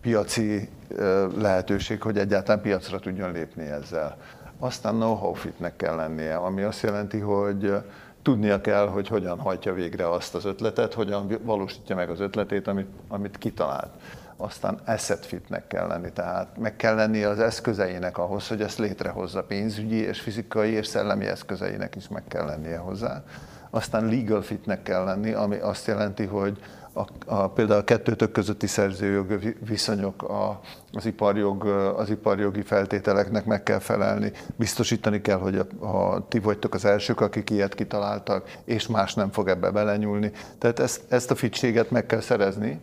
piaci 0.00 0.68
uh, 0.88 0.98
lehetőség, 1.36 2.02
hogy 2.02 2.18
egyáltalán 2.18 2.62
piacra 2.62 2.98
tudjon 2.98 3.32
lépni 3.32 3.66
ezzel. 3.66 4.16
Aztán 4.58 4.94
know-how 4.94 5.32
fitnek 5.32 5.76
kell 5.76 5.96
lennie, 5.96 6.36
ami 6.36 6.62
azt 6.62 6.82
jelenti, 6.82 7.18
hogy 7.18 7.74
tudnia 8.22 8.60
kell, 8.60 8.86
hogy 8.86 9.08
hogyan 9.08 9.38
hajtja 9.38 9.72
végre 9.72 10.10
azt 10.10 10.34
az 10.34 10.44
ötletet, 10.44 10.94
hogyan 10.94 11.38
valósítja 11.42 11.96
meg 11.96 12.10
az 12.10 12.20
ötletét, 12.20 12.66
amit, 12.66 12.88
amit 13.08 13.38
kitalált. 13.38 13.90
Aztán 14.36 14.78
asset 14.86 15.26
fitnek 15.26 15.66
kell 15.66 15.86
lenni, 15.86 16.12
tehát 16.12 16.58
meg 16.58 16.76
kell 16.76 16.94
lenni 16.94 17.22
az 17.22 17.38
eszközeinek 17.38 18.18
ahhoz, 18.18 18.48
hogy 18.48 18.60
ezt 18.60 18.78
létrehozza 18.78 19.42
pénzügyi 19.42 19.96
és 19.96 20.20
fizikai 20.20 20.70
és 20.70 20.86
szellemi 20.86 21.26
eszközeinek 21.26 21.94
is 21.94 22.08
meg 22.08 22.22
kell 22.28 22.44
lennie 22.44 22.78
hozzá. 22.78 23.22
Aztán 23.70 24.06
legal 24.06 24.42
fitnek 24.42 24.82
kell 24.82 25.04
lenni, 25.04 25.32
ami 25.32 25.56
azt 25.56 25.86
jelenti, 25.86 26.24
hogy 26.24 26.58
a, 26.92 27.06
a, 27.26 27.48
például 27.48 27.80
a 27.80 27.84
kettőtök 27.84 28.32
közötti 28.32 28.66
szerzőjog 28.66 29.38
viszonyok, 29.68 30.22
a, 30.22 30.60
az, 30.92 31.06
iparjog, 31.06 31.66
az 31.96 32.10
iparjogi 32.10 32.62
feltételeknek 32.62 33.44
meg 33.44 33.62
kell 33.62 33.78
felelni. 33.78 34.32
Biztosítani 34.56 35.20
kell, 35.20 35.38
hogy 35.38 35.56
a, 35.56 35.86
a, 35.86 36.28
ti 36.28 36.38
vagytok 36.38 36.74
az 36.74 36.84
elsők, 36.84 37.20
akik 37.20 37.50
ilyet 37.50 37.74
kitaláltak, 37.74 38.56
és 38.64 38.86
más 38.86 39.14
nem 39.14 39.30
fog 39.30 39.48
ebbe 39.48 39.70
belenyúlni. 39.70 40.32
Tehát 40.58 40.78
ezt, 40.78 41.02
ezt 41.08 41.30
a 41.30 41.34
fitséget 41.34 41.90
meg 41.90 42.06
kell 42.06 42.20
szerezni, 42.20 42.80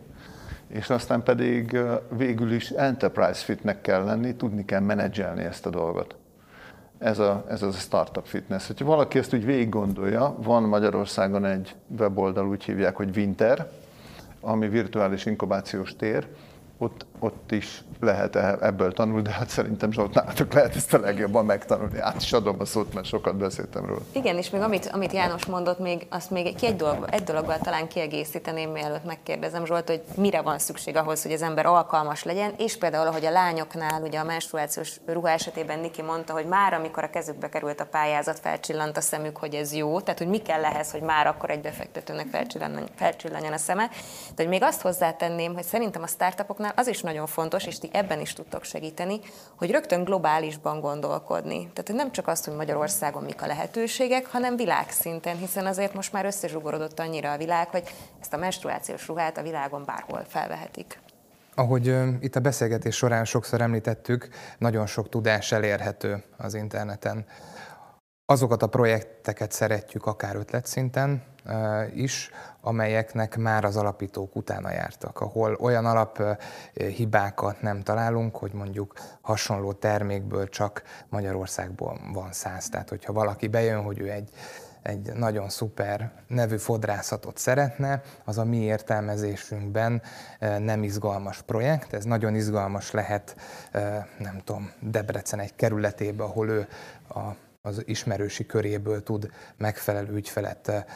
és 0.68 0.90
aztán 0.90 1.22
pedig 1.22 1.78
végül 2.16 2.52
is 2.52 2.70
enterprise 2.70 3.44
fitnek 3.44 3.80
kell 3.80 4.04
lenni, 4.04 4.36
tudni 4.36 4.64
kell 4.64 4.80
menedzselni 4.80 5.42
ezt 5.42 5.66
a 5.66 5.70
dolgot. 5.70 6.16
Ez, 6.98 7.18
a, 7.18 7.44
ez 7.48 7.62
az 7.62 7.74
a 7.74 7.78
startup 7.78 8.26
fitness. 8.26 8.66
Hogyha 8.66 8.84
valaki 8.84 9.18
ezt 9.18 9.34
úgy 9.34 9.44
végig 9.44 9.68
gondolja, 9.68 10.36
van 10.38 10.62
Magyarországon 10.62 11.44
egy 11.44 11.74
weboldal, 11.98 12.48
úgy 12.48 12.64
hívják, 12.64 12.96
hogy 12.96 13.16
Winter, 13.16 13.70
ami 14.40 14.68
virtuális 14.68 15.26
inkubációs 15.26 15.96
tér, 15.96 16.26
ott, 16.78 17.06
ott 17.18 17.52
is 17.52 17.84
lehet 18.00 18.36
e- 18.36 18.58
ebből 18.60 18.92
tanulni, 18.92 19.22
de 19.22 19.30
hát 19.30 19.48
szerintem 19.48 19.92
Zsolt, 19.92 20.14
nálatok 20.14 20.52
lehet 20.52 20.76
ezt 20.76 20.94
a 20.94 20.98
legjobban 20.98 21.44
megtanulni. 21.44 21.98
Át 21.98 22.22
is 22.22 22.32
adom 22.32 22.56
a 22.58 22.64
szót, 22.64 22.94
mert 22.94 23.06
sokat 23.06 23.36
beszéltem 23.36 23.86
róla. 23.86 24.00
Igen, 24.12 24.36
és 24.36 24.50
még 24.50 24.60
amit, 24.60 24.86
amit 24.92 25.12
János 25.12 25.46
mondott, 25.46 25.78
még 25.78 26.06
azt 26.10 26.30
még 26.30 26.46
egy, 26.46 26.64
egy, 26.64 26.76
dolog, 26.76 27.06
egy 27.10 27.22
dologgal 27.22 27.58
talán 27.58 27.88
kiegészíteném, 27.88 28.70
mielőtt 28.70 29.04
megkérdezem 29.04 29.66
Zsolt, 29.66 29.88
hogy 29.88 30.02
mire 30.16 30.40
van 30.40 30.58
szükség 30.58 30.96
ahhoz, 30.96 31.22
hogy 31.22 31.32
az 31.32 31.42
ember 31.42 31.66
alkalmas 31.66 32.24
legyen, 32.24 32.52
és 32.58 32.76
például, 32.78 33.06
ahogy 33.06 33.24
a 33.24 33.30
lányoknál, 33.30 34.02
ugye 34.02 34.18
a 34.18 34.24
menstruációs 34.24 35.00
ruha 35.06 35.30
esetében 35.30 35.78
Niki 35.78 36.02
mondta, 36.02 36.32
hogy 36.32 36.46
már 36.46 36.72
amikor 36.72 37.04
a 37.04 37.10
kezükbe 37.10 37.48
került 37.48 37.80
a 37.80 37.86
pályázat, 37.86 38.38
felcsillant 38.38 38.96
a 38.96 39.00
szemük, 39.00 39.36
hogy 39.36 39.54
ez 39.54 39.74
jó, 39.74 40.00
tehát 40.00 40.18
hogy 40.18 40.28
mi 40.28 40.38
kell 40.38 40.64
ehhez, 40.64 40.90
hogy 40.90 41.02
már 41.02 41.26
akkor 41.26 41.50
egy 41.50 41.60
befektetőnek 41.60 42.26
felcsillanjon 42.96 43.52
a 43.52 43.56
szeme. 43.56 43.88
De 44.34 44.42
hogy 44.42 44.48
még 44.48 44.62
azt 44.62 44.80
hozzátenném, 44.80 45.54
hogy 45.54 45.64
szerintem 45.64 46.02
a 46.02 46.06
startupoknál 46.06 46.65
az 46.74 46.86
is 46.86 47.00
nagyon 47.00 47.26
fontos, 47.26 47.64
és 47.64 47.78
ti 47.78 47.88
ebben 47.92 48.20
is 48.20 48.32
tudtok 48.32 48.64
segíteni, 48.64 49.20
hogy 49.56 49.70
rögtön 49.70 50.04
globálisban 50.04 50.80
gondolkodni. 50.80 51.70
Tehát 51.72 52.02
nem 52.02 52.12
csak 52.12 52.28
azt, 52.28 52.44
hogy 52.44 52.54
Magyarországon 52.56 53.22
mik 53.22 53.42
a 53.42 53.46
lehetőségek, 53.46 54.26
hanem 54.26 54.56
világszinten, 54.56 55.36
hiszen 55.36 55.66
azért 55.66 55.94
most 55.94 56.12
már 56.12 56.24
összezsugorodott 56.24 57.00
annyira 57.00 57.32
a 57.32 57.36
világ, 57.36 57.68
hogy 57.68 57.82
ezt 58.20 58.32
a 58.32 58.36
menstruációs 58.36 59.06
ruhát 59.06 59.38
a 59.38 59.42
világon 59.42 59.84
bárhol 59.84 60.24
felvehetik. 60.28 61.00
Ahogy 61.54 61.86
itt 62.20 62.36
a 62.36 62.40
beszélgetés 62.40 62.96
során 62.96 63.24
sokszor 63.24 63.60
említettük, 63.60 64.28
nagyon 64.58 64.86
sok 64.86 65.08
tudás 65.08 65.52
elérhető 65.52 66.22
az 66.36 66.54
interneten. 66.54 67.26
Azokat 68.24 68.62
a 68.62 68.66
projekteket 68.66 69.52
szeretjük 69.52 70.06
akár 70.06 70.36
ötletszinten 70.36 71.22
is, 71.94 72.30
amelyeknek 72.60 73.36
már 73.36 73.64
az 73.64 73.76
alapítók 73.76 74.36
utána 74.36 74.70
jártak, 74.72 75.20
ahol 75.20 75.56
olyan 75.60 75.86
alaphibákat 75.86 77.62
nem 77.62 77.82
találunk, 77.82 78.36
hogy 78.36 78.52
mondjuk 78.52 78.92
hasonló 79.20 79.72
termékből 79.72 80.48
csak 80.48 80.82
Magyarországból 81.08 82.00
van 82.12 82.32
száz. 82.32 82.68
Tehát, 82.68 82.88
hogyha 82.88 83.12
valaki 83.12 83.48
bejön, 83.48 83.82
hogy 83.82 84.00
ő 84.00 84.10
egy 84.10 84.30
egy 84.86 85.12
nagyon 85.12 85.48
szuper 85.48 86.12
nevű 86.26 86.56
fodrászatot 86.56 87.38
szeretne, 87.38 88.02
az 88.24 88.38
a 88.38 88.44
mi 88.44 88.56
értelmezésünkben 88.56 90.02
nem 90.58 90.82
izgalmas 90.82 91.42
projekt. 91.42 91.92
Ez 91.92 92.04
nagyon 92.04 92.34
izgalmas 92.34 92.90
lehet, 92.90 93.36
nem 94.18 94.40
tudom, 94.44 94.72
Debrecen 94.80 95.38
egy 95.38 95.54
kerületébe, 95.54 96.24
ahol 96.24 96.48
ő 96.48 96.68
a 97.08 97.20
az 97.66 97.82
ismerősi 97.84 98.46
köréből 98.46 99.02
tud 99.02 99.30
megfelelő 99.56 100.14
ügyfelet 100.14 100.86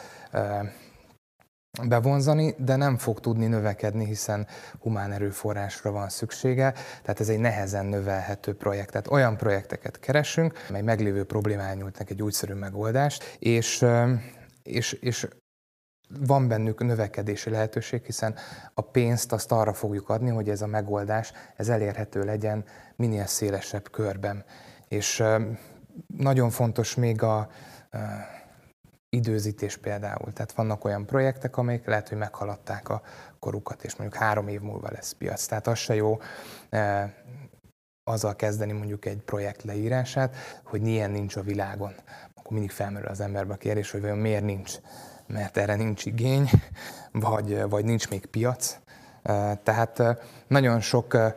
bevonzani, 1.87 2.55
de 2.57 2.75
nem 2.75 2.97
fog 2.97 3.19
tudni 3.19 3.45
növekedni, 3.45 4.05
hiszen 4.05 4.47
humán 4.79 5.11
erőforrásra 5.11 5.91
van 5.91 6.09
szüksége, 6.09 6.73
tehát 7.01 7.19
ez 7.19 7.29
egy 7.29 7.39
nehezen 7.39 7.85
növelhető 7.85 8.55
projekt. 8.55 8.91
Tehát 8.91 9.11
olyan 9.11 9.37
projekteket 9.37 9.99
keresünk, 9.99 10.53
mely 10.69 10.81
meglévő 10.81 11.23
problémán 11.23 11.77
nyújtnak 11.77 12.09
egy 12.09 12.21
úgyszerű 12.21 12.53
megoldást, 12.53 13.37
és, 13.39 13.85
és, 14.63 14.91
és 14.91 15.27
van 16.19 16.47
bennük 16.47 16.83
növekedési 16.83 17.49
lehetőség, 17.49 18.05
hiszen 18.05 18.35
a 18.73 18.81
pénzt 18.81 19.31
azt 19.31 19.51
arra 19.51 19.73
fogjuk 19.73 20.09
adni, 20.09 20.29
hogy 20.29 20.49
ez 20.49 20.61
a 20.61 20.67
megoldás 20.67 21.31
ez 21.55 21.69
elérhető 21.69 22.23
legyen 22.23 22.65
minél 22.95 23.25
szélesebb 23.25 23.89
körben. 23.89 24.45
És 24.87 25.23
nagyon 26.17 26.49
fontos 26.49 26.95
még 26.95 27.23
a 27.23 27.49
időzítés 29.15 29.77
például. 29.77 30.33
Tehát 30.33 30.51
vannak 30.51 30.85
olyan 30.85 31.05
projektek, 31.05 31.57
amelyek 31.57 31.87
lehet, 31.87 32.09
hogy 32.09 32.17
meghaladták 32.17 32.89
a 32.89 33.01
korukat, 33.39 33.83
és 33.83 33.95
mondjuk 33.95 34.21
három 34.21 34.47
év 34.47 34.61
múlva 34.61 34.87
lesz 34.91 35.11
piac. 35.11 35.45
Tehát 35.45 35.67
az 35.67 35.77
se 35.77 35.95
jó 35.95 36.19
e, 36.69 37.13
azzal 38.03 38.35
kezdeni 38.35 38.71
mondjuk 38.71 39.05
egy 39.05 39.21
projekt 39.21 39.63
leírását, 39.63 40.35
hogy 40.63 40.87
ilyen 40.87 41.11
nincs 41.11 41.35
a 41.35 41.41
világon. 41.41 41.93
Akkor 42.35 42.51
mindig 42.51 42.71
felmerül 42.71 43.09
az 43.09 43.19
emberbe 43.19 43.53
a 43.53 43.57
kérdés, 43.57 43.91
hogy 43.91 44.01
vajon 44.01 44.17
miért 44.17 44.43
nincs. 44.43 44.73
Mert 45.27 45.57
erre 45.57 45.75
nincs 45.75 46.05
igény, 46.05 46.49
vagy, 47.11 47.69
vagy 47.69 47.85
nincs 47.85 48.09
még 48.09 48.25
piac. 48.25 48.77
E, 49.23 49.55
tehát 49.55 50.03
nagyon 50.47 50.79
sok 50.79 51.13
e, 51.13 51.35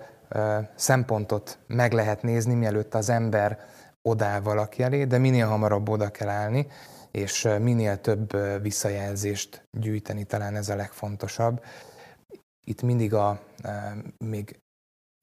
szempontot 0.75 1.59
meg 1.67 1.93
lehet 1.93 2.23
nézni, 2.23 2.55
mielőtt 2.55 2.95
az 2.95 3.09
ember 3.09 3.73
odáll 4.09 4.41
valaki 4.41 4.83
elé, 4.83 5.05
de 5.05 5.19
minél 5.19 5.47
hamarabb 5.47 5.89
oda 5.89 6.11
kell 6.11 6.29
állni, 6.29 6.67
és 7.11 7.49
minél 7.61 8.01
több 8.01 8.37
visszajelzést 8.63 9.69
gyűjteni, 9.71 10.25
talán 10.25 10.57
ez 10.57 10.69
a 10.69 10.75
legfontosabb. 10.75 11.65
Itt 12.67 12.83
mindig 12.83 13.15
a, 13.15 13.41
még 14.19 14.59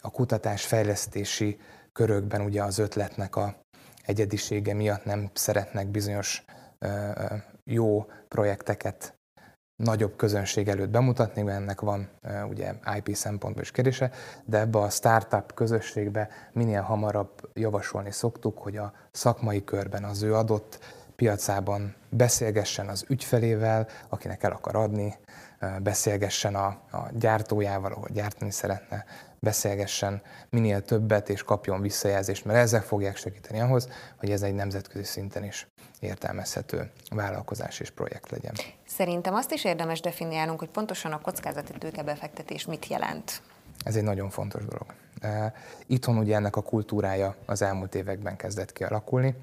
a 0.02 0.12
kutatás 0.12 0.66
fejlesztési 0.66 1.60
körökben 1.92 2.42
ugye 2.42 2.64
az 2.64 2.78
ötletnek 2.78 3.36
a 3.36 3.56
egyedisége 4.06 4.74
miatt 4.74 5.06
nem 5.06 5.30
szeretnek 5.34 5.88
bizonyos 5.88 6.44
jó 7.64 8.06
projekteket 8.28 9.20
nagyobb 9.84 10.16
közönség 10.16 10.68
előtt 10.68 10.90
bemutatni, 10.90 11.42
mert 11.42 11.58
ennek 11.58 11.82
van 11.82 12.10
ugye 12.50 12.74
IP 12.98 13.16
szempontból 13.16 13.64
is 13.64 13.72
kérdése, 13.72 14.12
de 14.46 14.60
ebbe 14.60 14.80
a 14.80 14.90
startup 14.90 15.54
közösségbe 15.54 16.30
minél 16.52 16.82
hamarabb 16.82 17.50
javasolni 17.54 18.12
szoktuk, 18.12 18.58
hogy 18.58 18.78
a 18.78 18.94
szakmai 19.12 19.64
körben 19.64 20.04
az 20.04 20.22
ő 20.22 20.36
adott 20.36 20.80
piacában 21.16 21.96
beszélgessen 22.10 22.88
az 22.88 23.06
ügyfelével, 23.08 23.88
akinek 24.10 24.44
el 24.44 24.52
akar 24.52 24.76
adni, 24.76 25.18
beszélgessen 25.84 26.56
a, 26.56 26.66
a 26.92 27.10
gyártójával, 27.14 27.92
ahol 27.92 28.08
gyártani 28.12 28.52
szeretne, 28.52 29.06
beszélgessen 29.40 30.22
minél 30.50 30.82
többet 30.82 31.30
és 31.30 31.44
kapjon 31.44 31.82
visszajelzést, 31.82 32.46
mert 32.46 32.60
ezek 32.60 32.84
fogják 32.84 33.16
segíteni 33.16 33.60
ahhoz, 33.60 33.90
hogy 34.18 34.32
ez 34.32 34.42
egy 34.42 34.54
nemzetközi 34.54 35.04
szinten 35.04 35.44
is 35.44 35.70
értelmezhető 36.02 36.91
vállalkozás 37.10 37.80
és 37.80 37.89
projekt 37.89 38.32
legyen. 38.32 38.54
Szerintem 38.88 39.34
azt 39.34 39.52
is 39.52 39.64
érdemes 39.64 39.99
definiálnunk, 39.99 40.60
hogy 40.60 40.70
pontosan 40.70 41.12
a 41.12 41.22
kockázati 41.22 41.74
tőkebefektetés 41.78 42.66
mit 42.66 42.88
jelent. 42.88 43.41
Ez 43.86 43.95
egy 43.95 44.04
nagyon 44.04 44.30
fontos 44.30 44.66
dolog. 44.66 44.93
Itthon 45.88 46.18
ugye 46.18 46.36
ennek 46.36 46.56
a 46.56 46.62
kultúrája 46.62 47.36
az 47.45 47.62
elmúlt 47.62 47.95
években 47.95 48.36
kezdett 48.36 48.74
kialakulni. 48.74 49.36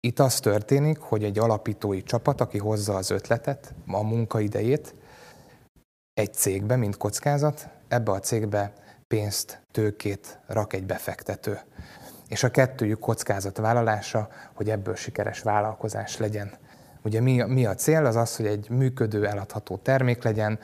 Itt 0.00 0.18
az 0.18 0.40
történik, 0.40 0.98
hogy 0.98 1.24
egy 1.24 1.38
alapítói 1.38 2.02
csapat, 2.02 2.40
aki 2.40 2.58
hozza 2.58 2.94
az 2.94 3.10
ötletet, 3.10 3.74
a 3.86 4.02
munkaidejét 4.02 4.94
egy 6.14 6.34
cégbe, 6.34 6.76
mint 6.76 6.96
kockázat, 6.96 7.68
ebbe 7.88 8.12
a 8.12 8.20
cégbe 8.20 8.72
pénzt, 9.06 9.60
tőkét 9.70 10.38
rak 10.46 10.72
egy 10.72 10.84
befektető. 10.84 11.60
És 12.28 12.42
a 12.42 12.50
kettőjük 12.50 13.06
vállalása, 13.56 14.28
hogy 14.54 14.70
ebből 14.70 14.94
sikeres 14.94 15.42
vállalkozás 15.42 16.16
legyen. 16.16 16.50
Ugye 17.02 17.20
mi, 17.20 17.42
mi 17.42 17.66
a 17.66 17.74
cél? 17.74 18.06
Az 18.06 18.16
az, 18.16 18.36
hogy 18.36 18.46
egy 18.46 18.70
működő, 18.70 19.26
eladható 19.26 19.76
termék 19.76 20.22
legyen, 20.22 20.58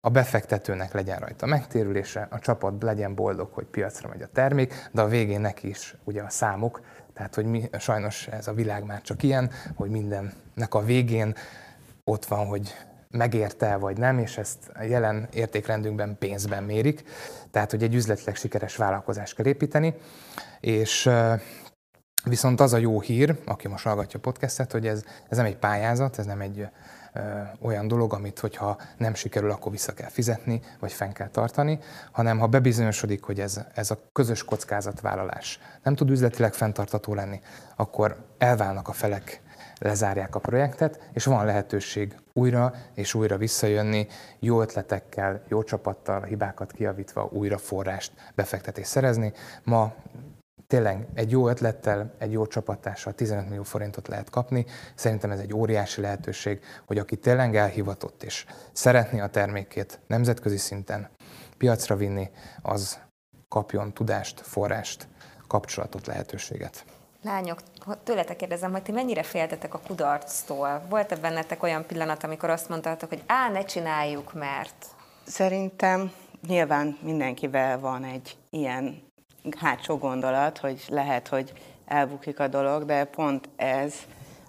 a 0.00 0.08
befektetőnek 0.08 0.92
legyen 0.92 1.18
rajta 1.18 1.46
megtérülése, 1.46 2.26
a 2.30 2.38
csapat 2.38 2.82
legyen 2.82 3.14
boldog, 3.14 3.52
hogy 3.52 3.64
piacra 3.64 4.08
megy 4.08 4.22
a 4.22 4.28
termék, 4.32 4.88
de 4.92 5.00
a 5.00 5.08
végén 5.08 5.40
neki 5.40 5.68
is 5.68 5.96
ugye 6.04 6.22
a 6.22 6.30
számok, 6.30 6.80
tehát 7.14 7.34
hogy 7.34 7.44
mi, 7.44 7.70
sajnos 7.78 8.26
ez 8.26 8.48
a 8.48 8.52
világ 8.52 8.84
már 8.84 9.02
csak 9.02 9.22
ilyen, 9.22 9.50
hogy 9.74 9.90
mindennek 9.90 10.74
a 10.74 10.80
végén 10.80 11.34
ott 12.04 12.24
van, 12.24 12.46
hogy 12.46 12.74
megérte 13.10 13.76
vagy 13.76 13.96
nem, 13.96 14.18
és 14.18 14.38
ezt 14.38 14.70
a 14.74 14.82
jelen 14.82 15.28
értékrendünkben 15.32 16.16
pénzben 16.18 16.62
mérik. 16.62 17.04
Tehát, 17.50 17.70
hogy 17.70 17.82
egy 17.82 17.94
üzletileg 17.94 18.34
sikeres 18.34 18.76
vállalkozást 18.76 19.34
kell 19.34 19.46
építeni, 19.46 19.94
és 20.60 21.10
Viszont 22.24 22.60
az 22.60 22.72
a 22.72 22.76
jó 22.76 23.00
hír, 23.00 23.36
aki 23.44 23.68
most 23.68 23.84
hallgatja 23.84 24.18
a 24.18 24.22
podcastet, 24.22 24.72
hogy 24.72 24.86
ez, 24.86 25.02
ez 25.28 25.36
nem 25.36 25.46
egy 25.46 25.56
pályázat, 25.56 26.18
ez 26.18 26.26
nem 26.26 26.40
egy 26.40 26.68
olyan 27.60 27.88
dolog, 27.88 28.12
amit 28.12 28.38
hogyha 28.38 28.78
nem 28.96 29.14
sikerül, 29.14 29.50
akkor 29.50 29.72
vissza 29.72 29.92
kell 29.92 30.08
fizetni, 30.08 30.60
vagy 30.80 30.92
fenn 30.92 31.12
kell 31.12 31.28
tartani, 31.28 31.78
hanem 32.12 32.38
ha 32.38 32.46
bebizonyosodik, 32.46 33.22
hogy 33.22 33.40
ez, 33.40 33.60
ez 33.74 33.90
a 33.90 33.98
közös 34.12 34.44
kockázatvállalás 34.44 35.60
nem 35.82 35.94
tud 35.94 36.10
üzletileg 36.10 36.54
fenntartató 36.54 37.14
lenni, 37.14 37.40
akkor 37.76 38.16
elválnak 38.38 38.88
a 38.88 38.92
felek 38.92 39.42
lezárják 39.78 40.34
a 40.34 40.38
projektet, 40.38 41.10
és 41.12 41.24
van 41.24 41.44
lehetőség 41.44 42.16
újra 42.32 42.74
és 42.94 43.14
újra 43.14 43.36
visszajönni, 43.36 44.06
jó 44.38 44.60
ötletekkel, 44.60 45.42
jó 45.48 45.62
csapattal, 45.62 46.22
hibákat 46.22 46.72
kiavítva 46.72 47.28
újra 47.32 47.58
forrást, 47.58 48.12
befektetést 48.34 48.88
szerezni. 48.88 49.32
Ma 49.64 49.94
tényleg 50.68 51.06
egy 51.14 51.30
jó 51.30 51.48
ötlettel, 51.48 52.14
egy 52.18 52.32
jó 52.32 52.46
csapattással 52.46 53.12
15 53.12 53.48
millió 53.48 53.62
forintot 53.62 54.08
lehet 54.08 54.30
kapni. 54.30 54.66
Szerintem 54.94 55.30
ez 55.30 55.38
egy 55.38 55.54
óriási 55.54 56.00
lehetőség, 56.00 56.60
hogy 56.86 56.98
aki 56.98 57.16
tényleg 57.16 57.56
elhivatott 57.56 58.22
és 58.22 58.46
szeretné 58.72 59.20
a 59.20 59.28
termékét 59.28 60.00
nemzetközi 60.06 60.56
szinten 60.56 61.10
piacra 61.58 61.96
vinni, 61.96 62.30
az 62.62 62.98
kapjon 63.48 63.92
tudást, 63.92 64.40
forrást, 64.40 65.08
kapcsolatot, 65.46 66.06
lehetőséget. 66.06 66.84
Lányok, 67.22 67.60
tőletek 68.04 68.36
kérdezem, 68.36 68.72
hogy 68.72 68.82
ti 68.82 68.92
mennyire 68.92 69.22
féltetek 69.22 69.74
a 69.74 69.80
kudarctól? 69.86 70.82
Volt-e 70.88 71.16
bennetek 71.16 71.62
olyan 71.62 71.86
pillanat, 71.86 72.24
amikor 72.24 72.50
azt 72.50 72.68
mondtátok, 72.68 73.08
hogy 73.08 73.22
á, 73.26 73.50
ne 73.50 73.64
csináljuk, 73.64 74.34
mert... 74.34 74.86
Szerintem 75.26 76.12
nyilván 76.46 76.98
mindenkivel 77.02 77.78
van 77.78 78.04
egy 78.04 78.36
ilyen 78.50 79.07
hátsó 79.58 79.96
gondolat, 79.96 80.58
hogy 80.58 80.82
lehet, 80.88 81.28
hogy 81.28 81.52
elbukik 81.86 82.40
a 82.40 82.48
dolog, 82.48 82.84
de 82.84 83.04
pont 83.04 83.48
ez 83.56 83.94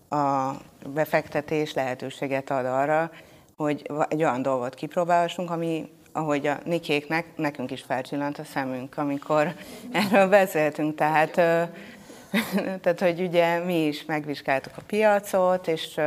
a 0.10 0.52
befektetés 0.94 1.74
lehetőséget 1.74 2.50
ad 2.50 2.66
arra, 2.66 3.12
hogy 3.56 3.92
egy 4.08 4.24
olyan 4.24 4.42
dolgot 4.42 4.74
kipróbálhassunk, 4.74 5.50
ami 5.50 5.90
ahogy 6.12 6.48
a 6.48 6.58
Nikéknek, 6.64 7.26
nekünk 7.36 7.72
is 7.72 7.82
felcsillant 7.82 8.38
a 8.38 8.44
szemünk, 8.44 8.98
amikor 8.98 9.54
erről 9.92 10.28
beszéltünk. 10.28 10.96
Tehát, 10.96 11.32
tehát, 12.82 13.00
hogy 13.00 13.22
ugye 13.22 13.60
mi 13.60 13.86
is 13.86 14.06
megvizsgáltuk 14.06 14.74
a 14.76 14.82
piacot, 14.88 15.68
és 15.68 16.00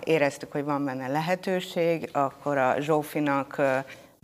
éreztük, 0.00 0.52
hogy 0.52 0.64
van 0.64 0.84
benne 0.84 1.08
lehetőség, 1.08 2.08
akkor 2.12 2.58
a 2.58 2.80
Zsófinak 2.80 3.60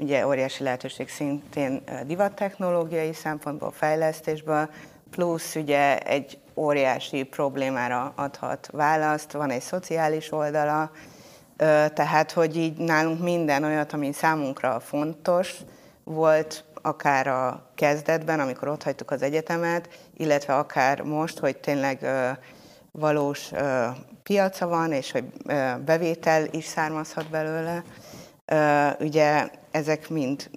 ugye 0.00 0.26
óriási 0.26 0.62
lehetőség 0.62 1.08
szintén 1.08 1.82
divattechnológiai 2.06 3.12
szempontból, 3.12 3.70
fejlesztésből, 3.70 4.70
plusz 5.10 5.54
ugye 5.54 5.98
egy 5.98 6.38
óriási 6.54 7.22
problémára 7.22 8.12
adhat 8.16 8.68
választ, 8.72 9.32
van 9.32 9.50
egy 9.50 9.60
szociális 9.60 10.32
oldala, 10.32 10.90
tehát 11.94 12.32
hogy 12.32 12.56
így 12.56 12.76
nálunk 12.76 13.22
minden 13.22 13.64
olyat, 13.64 13.92
ami 13.92 14.12
számunkra 14.12 14.80
fontos 14.80 15.54
volt, 16.04 16.64
akár 16.82 17.26
a 17.26 17.70
kezdetben, 17.74 18.40
amikor 18.40 18.68
ott 18.68 18.82
hagytuk 18.82 19.10
az 19.10 19.22
egyetemet, 19.22 19.88
illetve 20.16 20.54
akár 20.54 21.00
most, 21.00 21.38
hogy 21.38 21.56
tényleg 21.56 22.06
valós 22.92 23.50
piaca 24.22 24.66
van, 24.66 24.92
és 24.92 25.12
hogy 25.12 25.24
bevétel 25.84 26.44
is 26.50 26.64
származhat 26.64 27.30
belőle. 27.30 27.82
Ugye 29.00 29.48
ezek 29.70 30.08
mind 30.08 30.50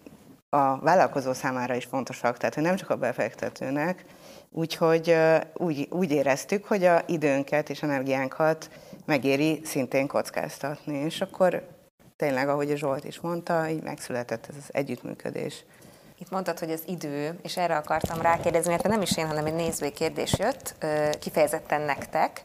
a 0.49 0.79
vállalkozó 0.79 1.33
számára 1.33 1.75
is 1.75 1.85
fontosak, 1.85 2.37
tehát 2.37 2.55
hogy 2.55 2.63
nem 2.63 2.75
csak 2.75 2.89
a 2.89 2.95
befektetőnek, 2.95 4.05
úgyhogy 4.49 5.15
úgy, 5.53 5.87
úgy 5.91 6.11
éreztük, 6.11 6.65
hogy 6.65 6.83
a 6.83 7.01
időnket 7.05 7.69
és 7.69 7.83
energiánkat 7.83 8.69
megéri 9.05 9.61
szintén 9.63 10.07
kockáztatni, 10.07 10.97
és 10.97 11.21
akkor 11.21 11.67
tényleg, 12.15 12.49
ahogy 12.49 12.71
a 12.71 12.75
Zsolt 12.75 13.03
is 13.03 13.19
mondta, 13.19 13.69
így 13.69 13.83
megszületett 13.83 14.47
ez 14.49 14.55
az 14.57 14.69
együttműködés. 14.71 15.65
Itt 16.19 16.29
mondtad, 16.29 16.59
hogy 16.59 16.71
az 16.71 16.83
idő, 16.85 17.39
és 17.41 17.57
erre 17.57 17.75
akartam 17.75 18.21
rákérdezni, 18.21 18.71
mert 18.71 18.87
nem 18.87 19.01
is 19.01 19.17
én, 19.17 19.27
hanem 19.27 19.45
egy 19.45 19.53
nézői 19.53 19.91
kérdés 19.91 20.35
jött, 20.37 20.75
kifejezetten 21.19 21.81
nektek, 21.81 22.43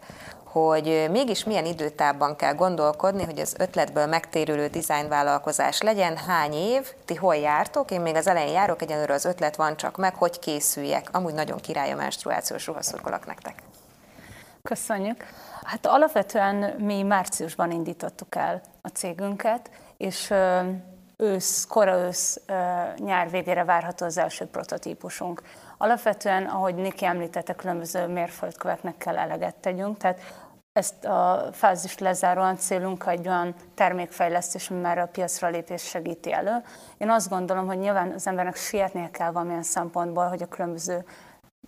hogy 0.67 1.07
mégis 1.11 1.45
milyen 1.45 1.65
időtávban 1.65 2.37
kell 2.37 2.55
gondolkodni, 2.55 3.25
hogy 3.25 3.39
az 3.39 3.55
ötletből 3.59 4.07
megtérülő 4.07 4.67
dizájnvállalkozás 4.67 5.81
legyen, 5.81 6.17
hány 6.17 6.53
év, 6.53 6.93
ti 7.05 7.15
hol 7.15 7.37
jártok, 7.37 7.91
én 7.91 8.01
még 8.01 8.15
az 8.15 8.27
elején 8.27 8.53
járok, 8.53 8.83
egyenlőre 8.83 9.15
az 9.15 9.25
ötlet 9.25 9.57
van 9.57 9.77
csak 9.77 9.97
meg, 9.97 10.15
hogy 10.15 10.39
készüljek. 10.39 11.09
Amúgy 11.13 11.35
nagyon 11.35 11.59
király 11.59 11.93
a 11.93 11.97
menstruációs 11.97 12.67
ruhaszurkolak 12.67 13.27
nektek. 13.27 13.63
Köszönjük. 14.63 15.25
Hát 15.63 15.87
alapvetően 15.87 16.75
mi 16.79 17.03
márciusban 17.03 17.71
indítottuk 17.71 18.35
el 18.35 18.61
a 18.83 18.89
cégünket, 18.89 19.71
és 19.97 20.33
ősz, 21.17 21.67
kora 21.67 21.99
ősz, 21.99 22.41
nyár 22.97 23.31
végére 23.31 23.65
várható 23.65 24.07
az 24.07 24.19
első 24.19 24.45
prototípusunk. 24.45 25.43
Alapvetően, 25.79 26.45
ahogy 26.45 26.75
Niki 26.75 27.05
említette, 27.05 27.55
különböző 27.55 28.07
mérföldköveknek 28.07 28.97
kell 28.97 29.19
eleget 29.19 29.55
tegyünk, 29.55 29.97
tehát 29.97 30.21
ezt 30.79 31.05
a 31.05 31.49
fázist 31.53 32.01
lezáróan 32.01 32.57
célunk 32.57 33.05
egy 33.07 33.29
olyan 33.29 33.55
termékfejlesztés, 33.75 34.71
ami 34.71 34.85
a 34.85 35.09
piacra 35.13 35.49
lépés 35.49 35.83
segíti 35.83 36.33
elő. 36.33 36.63
Én 36.99 37.11
azt 37.11 37.29
gondolom, 37.29 37.67
hogy 37.67 37.79
nyilván 37.79 38.13
az 38.13 38.27
embernek 38.27 38.57
sietnie 38.57 39.11
kell 39.11 39.31
valamilyen 39.31 39.63
szempontból, 39.63 40.27
hogy 40.29 40.43
a 40.43 40.47
különböző 40.47 41.05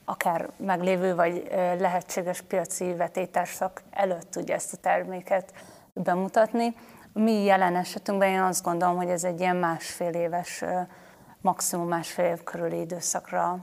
akár 0.04 0.48
meglévő 0.56 1.14
vagy 1.14 1.48
lehetséges 1.78 2.40
piaci 2.40 2.94
vetétársak 2.94 3.82
előtt 3.90 4.30
tudja 4.30 4.54
ezt 4.54 4.72
a 4.72 4.76
terméket 4.76 5.52
bemutatni. 5.92 6.74
Mi 7.12 7.44
jelen 7.44 7.76
esetünkben 7.76 8.28
én 8.28 8.40
azt 8.40 8.64
gondolom, 8.64 8.96
hogy 8.96 9.08
ez 9.08 9.24
egy 9.24 9.40
ilyen 9.40 9.56
másfél 9.56 10.14
éves, 10.14 10.64
maximum 11.40 11.88
másfél 11.88 12.24
év 12.24 12.42
körüli 12.42 12.80
időszakra 12.80 13.58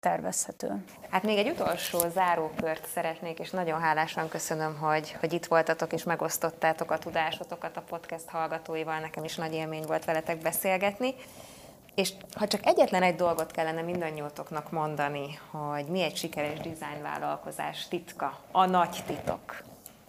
tervezhető. 0.00 0.84
Hát 1.10 1.22
még 1.22 1.38
egy 1.38 1.48
utolsó 1.48 1.98
zárókört 2.08 2.86
szeretnék, 2.86 3.38
és 3.38 3.50
nagyon 3.50 3.80
hálásan 3.80 4.28
köszönöm, 4.28 4.76
hogy, 4.76 5.16
hogy 5.20 5.32
itt 5.32 5.46
voltatok 5.46 5.92
és 5.92 6.02
megosztottátok 6.02 6.90
a 6.90 6.98
tudásotokat 6.98 7.76
a 7.76 7.80
podcast 7.80 8.28
hallgatóival. 8.28 9.00
Nekem 9.00 9.24
is 9.24 9.36
nagy 9.36 9.54
élmény 9.54 9.84
volt 9.86 10.04
veletek 10.04 10.38
beszélgetni. 10.38 11.14
És 11.94 12.12
ha 12.34 12.46
csak 12.46 12.66
egyetlen 12.66 13.02
egy 13.02 13.14
dolgot 13.14 13.50
kellene 13.50 13.82
mindannyiótoknak 13.82 14.70
mondani, 14.70 15.38
hogy 15.50 15.86
mi 15.86 16.02
egy 16.02 16.16
sikeres 16.16 16.58
dizájnvállalkozás 16.58 17.88
titka, 17.88 18.38
a 18.50 18.66
nagy 18.66 19.02
titok, 19.06 19.62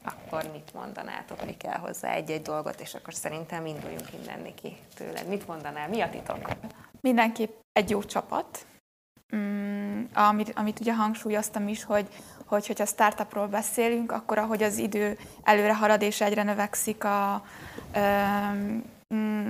akkor 0.03 0.43
mit 0.51 0.73
mondanátok, 0.73 1.45
mi 1.45 1.57
kell 1.57 1.77
hozzá 1.77 2.11
egy-egy 2.11 2.41
dolgot, 2.41 2.79
és 2.79 2.93
akkor 2.93 3.13
szerintem 3.13 3.65
induljunk 3.65 4.07
innen 4.13 4.55
ki 4.55 4.77
tőled. 4.95 5.27
Mit 5.27 5.47
mondanál, 5.47 5.89
mi 5.89 6.01
a 6.01 6.09
titok? 6.09 6.49
Mindenképp 7.01 7.51
egy 7.71 7.89
jó 7.89 8.03
csapat, 8.03 8.65
mm, 9.35 9.66
amit, 10.13 10.51
amit 10.55 10.79
ugye 10.79 10.93
hangsúlyoztam 10.93 11.67
is, 11.67 11.83
hogy, 11.83 12.07
hogy 12.45 12.67
hogyha 12.67 12.85
startupról 12.85 13.47
beszélünk, 13.47 14.11
akkor 14.11 14.37
ahogy 14.37 14.63
az 14.63 14.77
idő 14.77 15.17
előre 15.43 15.75
halad 15.75 16.01
és 16.01 16.21
egyre 16.21 16.43
növekszik 16.43 17.03
a, 17.03 17.43
mm, 19.13 19.49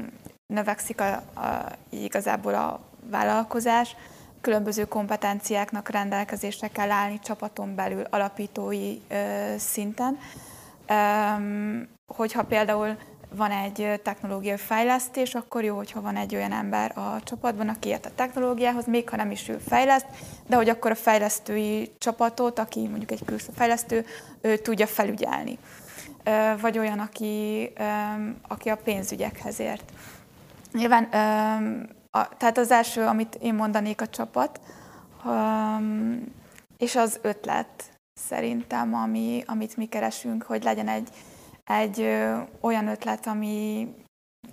növekszik 0.53 1.01
a, 1.01 1.13
a, 1.13 1.71
igazából 1.89 2.53
a 2.53 2.79
vállalkozás, 3.09 3.95
különböző 4.41 4.85
kompetenciáknak 4.85 5.89
rendelkezésre 5.89 6.67
kell 6.67 6.91
állni 6.91 7.19
csapaton 7.19 7.75
belül 7.75 8.03
alapítói 8.09 8.97
szinten. 9.57 10.17
Um, 10.89 11.87
hogyha 12.07 12.43
például 12.43 12.97
van 13.35 13.51
egy 13.51 14.01
technológiai 14.03 14.57
fejlesztés, 14.57 15.35
akkor 15.35 15.63
jó, 15.63 15.75
hogyha 15.75 16.01
van 16.01 16.15
egy 16.15 16.35
olyan 16.35 16.51
ember 16.51 16.97
a 16.97 17.21
csapatban, 17.23 17.69
aki 17.69 17.89
ért 17.89 18.05
a 18.05 18.11
technológiához, 18.15 18.85
még 18.85 19.09
ha 19.09 19.15
nem 19.15 19.31
is 19.31 19.49
ő 19.49 19.57
fejleszt, 19.67 20.05
de 20.47 20.55
hogy 20.55 20.69
akkor 20.69 20.91
a 20.91 20.95
fejlesztői 20.95 21.91
csapatot, 21.97 22.59
aki 22.59 22.87
mondjuk 22.87 23.11
egy 23.11 23.25
külső 23.25 23.51
fejlesztő, 23.55 24.05
ő 24.41 24.57
tudja 24.57 24.87
felügyelni. 24.87 25.57
Vagy 26.61 26.77
olyan, 26.77 26.99
aki, 26.99 27.71
aki 28.47 28.69
a 28.69 28.77
pénzügyekhez 28.77 29.59
ért. 29.59 29.91
Nyilván, 30.71 31.09
tehát 32.37 32.57
az 32.57 32.71
első, 32.71 33.01
amit 33.05 33.35
én 33.35 33.53
mondanék 33.53 34.01
a 34.01 34.07
csapat, 34.07 34.59
és 36.77 36.95
az 36.95 37.19
ötlet 37.21 37.83
szerintem, 38.13 38.93
ami, 38.93 39.43
amit 39.45 39.77
mi 39.77 39.85
keresünk, 39.85 40.43
hogy 40.43 40.63
legyen 40.63 40.87
egy, 40.87 41.09
egy 41.67 42.01
ö, 42.01 42.37
olyan 42.61 42.87
ötlet, 42.87 43.27
ami 43.27 43.87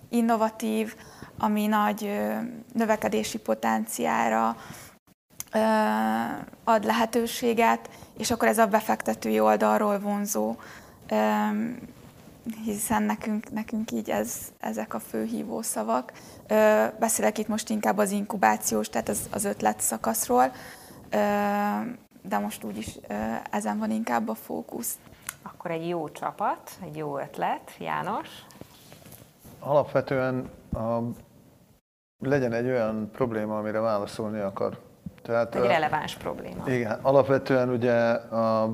innovatív, 0.08 0.94
ami 1.38 1.66
nagy 1.66 2.04
ö, 2.04 2.34
növekedési 2.72 3.38
potenciára 3.38 4.56
ö, 5.52 5.58
ad 6.64 6.84
lehetőséget, 6.84 7.90
és 8.18 8.30
akkor 8.30 8.48
ez 8.48 8.58
a 8.58 8.66
befektetői 8.66 9.40
oldalról 9.40 9.98
vonzó, 9.98 10.56
ö, 11.08 11.42
hiszen 12.64 13.02
nekünk, 13.02 13.52
nekünk 13.52 13.90
így 13.90 14.10
ez, 14.10 14.32
ezek 14.60 14.94
a 14.94 15.00
fő 15.00 15.24
hívószavak. 15.24 16.12
Ö, 16.46 16.84
beszélek 16.98 17.38
itt 17.38 17.48
most 17.48 17.70
inkább 17.70 17.98
az 17.98 18.10
inkubációs, 18.10 18.88
tehát 18.88 19.08
az, 19.08 19.20
az 19.30 19.44
ötlet 19.44 19.80
szakaszról, 19.80 20.52
ö, 21.10 21.18
de 22.22 22.38
most 22.38 22.64
úgyis 22.64 22.98
ö, 23.08 23.14
ezen 23.50 23.78
van 23.78 23.90
inkább 23.90 24.28
a 24.28 24.34
fókusz. 24.34 24.94
Akkor 25.64 25.76
egy 25.76 25.88
jó 25.88 26.08
csapat, 26.08 26.70
egy 26.82 26.96
jó 26.96 27.18
ötlet. 27.18 27.70
János? 27.78 28.28
Alapvetően 29.58 30.50
a, 30.72 30.98
legyen 32.18 32.52
egy 32.52 32.66
olyan 32.66 33.10
probléma, 33.12 33.58
amire 33.58 33.80
válaszolni 33.80 34.40
akar. 34.40 34.78
Tehát, 35.22 35.54
egy 35.54 35.66
releváns 35.66 36.16
probléma. 36.16 36.68
Igen, 36.70 36.98
alapvetően 37.02 37.68
ugye 37.68 38.10
a 38.12 38.70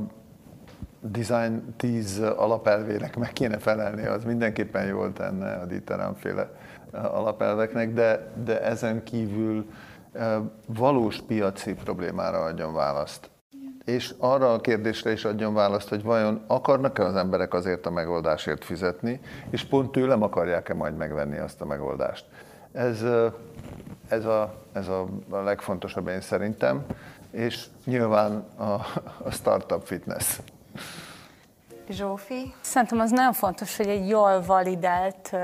design 1.01 1.75
10 1.77 2.19
alapelvének 2.19 3.17
meg 3.17 3.33
kéne 3.33 3.59
felelni, 3.59 4.07
az 4.07 4.25
mindenképpen 4.25 4.87
jól 4.87 5.13
tenne 5.13 5.55
a 5.55 5.65
Dieter 5.67 6.13
féle 6.17 6.51
alapelveknek, 6.93 7.93
de, 7.93 8.33
de 8.45 8.63
ezen 8.63 9.05
kívül 9.05 9.71
valós 10.67 11.21
piaci 11.21 11.75
problémára 11.75 12.39
adjon 12.39 12.75
választ 12.75 13.31
és 13.85 14.15
arra 14.19 14.53
a 14.53 14.61
kérdésre 14.61 15.13
is 15.13 15.25
adjon 15.25 15.55
választ, 15.55 15.89
hogy 15.89 16.03
vajon 16.03 16.45
akarnak-e 16.47 17.05
az 17.05 17.17
emberek 17.17 17.55
azért 17.55 17.87
a 17.87 17.91
megoldásért 17.91 18.65
fizetni, 18.65 19.21
és 19.51 19.65
pont 19.65 19.93
tőlem 19.93 20.23
akarják-e 20.23 20.75
majd 20.75 20.97
megvenni 20.97 21.39
azt 21.39 21.61
a 21.61 21.65
megoldást. 21.65 22.25
Ez, 22.73 23.05
ez, 24.09 24.25
a, 24.25 24.55
ez 24.73 24.89
a, 24.89 25.07
legfontosabb 25.31 26.09
én 26.09 26.21
szerintem, 26.21 26.85
és 27.31 27.67
nyilván 27.85 28.45
a, 28.57 28.73
a 29.23 29.31
startup 29.31 29.85
fitness. 29.85 30.39
Zsófi? 31.89 32.55
Szerintem 32.61 32.99
az 32.99 33.11
nagyon 33.11 33.33
fontos, 33.33 33.77
hogy 33.77 33.87
egy 33.87 34.09
jól 34.09 34.43
validált 34.43 35.37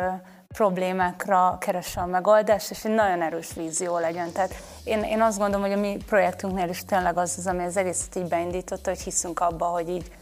problémákra 0.56 1.56
keresse 1.60 2.00
a 2.00 2.06
megoldást, 2.06 2.70
és 2.70 2.84
egy 2.84 2.94
nagyon 2.94 3.22
erős 3.22 3.52
vízió 3.54 3.98
legyen. 3.98 4.32
Tehát 4.32 4.54
én, 4.84 5.02
én 5.02 5.20
azt 5.20 5.38
gondolom, 5.38 5.66
hogy 5.66 5.76
a 5.76 5.80
mi 5.80 5.96
projektünknél 6.06 6.68
is 6.68 6.84
tényleg 6.84 7.16
az 7.16 7.34
az, 7.38 7.46
ami 7.46 7.64
az 7.64 7.76
egészet 7.76 8.16
így 8.16 8.28
beindította, 8.28 8.90
hogy 8.90 9.00
hiszünk 9.00 9.40
abba, 9.40 9.64
hogy 9.64 9.88
így 9.88 10.12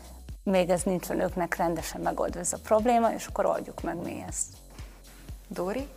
még 0.43 0.71
ez 0.71 0.83
nincs 0.83 1.09
önöknek 1.09 1.57
rendesen 1.57 2.01
megoldva 2.01 2.41
ez 2.41 2.53
a 2.53 2.59
probléma, 2.63 3.13
és 3.13 3.27
akkor 3.27 3.47
oldjuk 3.47 3.83
meg 3.83 3.97
mi 3.97 4.25
ezt. 4.29 4.47
Dóri? 5.49 5.89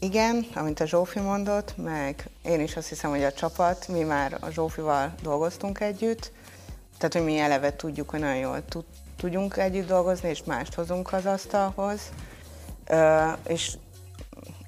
Igen, 0.00 0.46
amint 0.54 0.80
a 0.80 0.86
Zsófi 0.86 1.20
mondott, 1.20 1.76
meg 1.76 2.30
én 2.42 2.60
is 2.60 2.76
azt 2.76 2.88
hiszem, 2.88 3.10
hogy 3.10 3.24
a 3.24 3.32
csapat, 3.32 3.88
mi 3.88 4.02
már 4.02 4.36
a 4.40 4.50
Zsófival 4.50 5.14
dolgoztunk 5.22 5.80
együtt, 5.80 6.32
tehát 6.98 7.12
hogy 7.12 7.24
mi 7.24 7.38
eleve 7.38 7.76
tudjuk, 7.76 8.10
hogy 8.10 8.20
nagyon 8.20 8.36
jól 8.36 8.64
tud, 8.64 8.84
tudjunk 9.16 9.56
együtt 9.56 9.88
dolgozni, 9.88 10.28
és 10.28 10.44
mást 10.44 10.74
hozunk 10.74 11.12
az 11.12 11.26
asztalhoz 11.26 12.00
és 13.46 13.72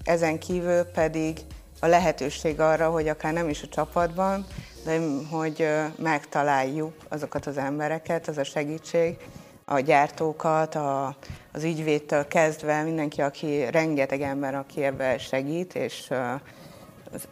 ezen 0.05 0.39
kívül 0.39 0.83
pedig 0.83 1.41
a 1.81 1.87
lehetőség 1.87 2.61
arra, 2.61 2.91
hogy 2.91 3.09
akár 3.09 3.33
nem 3.33 3.49
is 3.49 3.63
a 3.63 3.69
csapatban, 3.69 4.47
de 4.85 5.01
hogy 5.31 5.69
megtaláljuk 5.99 6.95
azokat 7.09 7.47
az 7.47 7.57
embereket, 7.57 8.29
az 8.29 8.39
a 8.39 8.45
segítség, 8.45 9.17
a 9.65 9.81
gyártókat, 9.81 10.75
a, 10.75 11.17
az 11.53 11.63
ügyvédtől 11.63 12.27
kezdve 12.29 12.83
mindenki, 12.83 13.21
aki 13.21 13.71
rengeteg 13.71 14.21
ember, 14.21 14.55
aki 14.55 14.85
ebben 14.85 15.19
segít, 15.19 15.75
és 15.75 16.11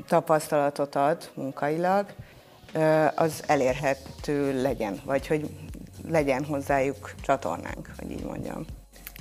tapasztalatot 0.09 0.95
ad 0.95 1.31
munkailag, 1.35 2.07
az 3.15 3.43
elérhető 3.47 4.63
legyen, 4.63 5.01
vagy 5.05 5.27
hogy 5.27 5.51
legyen 6.09 6.45
hozzájuk 6.45 7.15
csatornánk, 7.23 7.91
hogy 7.99 8.11
így 8.11 8.25
mondjam. 8.25 8.65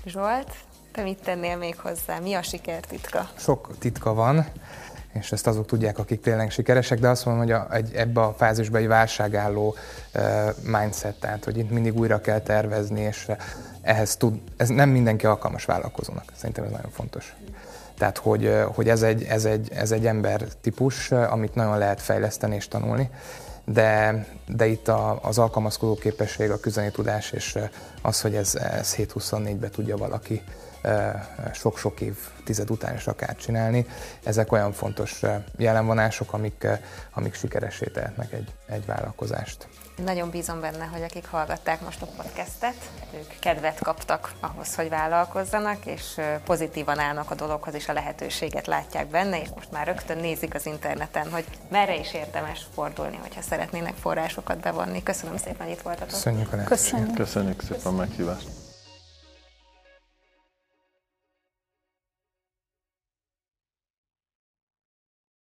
Zsolt? 0.05 0.55
Te 0.93 1.01
mit 1.01 1.21
tennél 1.23 1.57
még 1.57 1.79
hozzá? 1.79 2.19
Mi 2.19 2.33
a 2.33 2.41
sikertitka? 2.41 3.29
Sok 3.37 3.77
titka 3.79 4.13
van, 4.13 4.45
és 5.13 5.31
ezt 5.31 5.47
azok 5.47 5.65
tudják, 5.65 5.97
akik 5.97 6.21
tényleg 6.21 6.51
sikeresek, 6.51 6.99
de 6.99 7.09
azt 7.09 7.25
mondom, 7.25 7.43
hogy 7.43 7.51
a, 7.51 7.67
egy, 7.71 7.93
ebbe 7.93 8.21
a 8.21 8.33
fázisba 8.37 8.77
egy 8.77 8.87
válságálló 8.87 9.75
uh, 10.15 10.23
mindset, 10.63 11.19
tehát 11.19 11.43
hogy 11.43 11.57
itt 11.57 11.69
mindig 11.69 11.99
újra 11.99 12.21
kell 12.21 12.39
tervezni, 12.39 13.01
és 13.01 13.27
ehhez 13.81 14.15
tud, 14.15 14.39
ez 14.57 14.69
nem 14.69 14.89
mindenki 14.89 15.25
alkalmas 15.25 15.65
vállalkozónak. 15.65 16.31
Szerintem 16.35 16.63
ez 16.63 16.71
nagyon 16.71 16.91
fontos. 16.91 17.35
Tehát, 17.97 18.17
hogy, 18.17 18.63
hogy 18.73 18.89
ez, 18.89 19.01
egy, 19.01 19.23
ez, 19.23 19.45
egy, 19.45 19.71
ez 19.73 19.91
egy 19.91 20.05
ember 20.05 20.43
típus, 20.61 21.11
amit 21.11 21.55
nagyon 21.55 21.77
lehet 21.77 22.01
fejleszteni 22.01 22.55
és 22.55 22.67
tanulni, 22.67 23.09
de, 23.65 24.25
de 24.47 24.65
itt 24.65 24.87
a, 24.87 25.19
az 25.21 25.37
alkalmazkodó 25.37 25.95
képesség, 25.95 26.51
a 26.51 26.59
küzdeni 26.59 26.91
tudás, 26.91 27.31
és 27.31 27.57
az, 28.01 28.21
hogy 28.21 28.35
ez, 28.35 28.55
ez 28.55 28.95
7-24-be 28.97 29.69
tudja 29.69 29.97
valaki 29.97 30.41
sok-sok 31.53 32.01
év 32.01 32.15
tized 32.43 32.71
után 32.71 32.95
is 32.95 33.07
akár 33.07 33.35
csinálni. 33.35 33.85
Ezek 34.23 34.51
olyan 34.51 34.71
fontos 34.71 35.21
jelenvonások, 35.57 36.33
amik, 36.33 36.67
amik 37.13 37.33
sikeressé 37.33 37.85
tehetnek 37.85 38.33
egy, 38.33 38.53
egy 38.65 38.85
vállalkozást. 38.85 39.67
Nagyon 40.05 40.29
bízom 40.29 40.61
benne, 40.61 40.85
hogy 40.85 41.01
akik 41.01 41.27
hallgatták 41.27 41.81
most 41.81 42.01
a 42.01 42.05
podcastet, 42.05 42.75
ők 43.13 43.39
kedvet 43.39 43.79
kaptak 43.79 44.31
ahhoz, 44.39 44.75
hogy 44.75 44.89
vállalkozzanak, 44.89 45.85
és 45.85 46.21
pozitívan 46.45 46.99
állnak 46.99 47.31
a 47.31 47.35
dologhoz, 47.35 47.73
és 47.73 47.87
a 47.87 47.93
lehetőséget 47.93 48.67
látják 48.67 49.07
benne, 49.07 49.41
és 49.41 49.49
most 49.55 49.71
már 49.71 49.87
rögtön 49.87 50.17
nézik 50.17 50.53
az 50.53 50.65
interneten, 50.65 51.31
hogy 51.31 51.45
merre 51.69 51.95
is 51.95 52.13
érdemes 52.13 52.65
fordulni, 52.73 53.19
hogyha 53.21 53.41
szeretnének 53.41 53.95
forrásokat 53.95 54.59
bevonni. 54.59 55.03
Köszönöm 55.03 55.37
szépen, 55.37 55.67
hogy 55.67 55.75
itt 55.75 55.81
voltatok. 55.81 56.09
Köszönjük 56.09 56.53
a 56.53 56.63
Köszönjük. 56.63 57.15
Köszönjük 57.15 57.61
szépen 57.61 57.93
a 57.93 57.95
meghívást. 57.95 58.62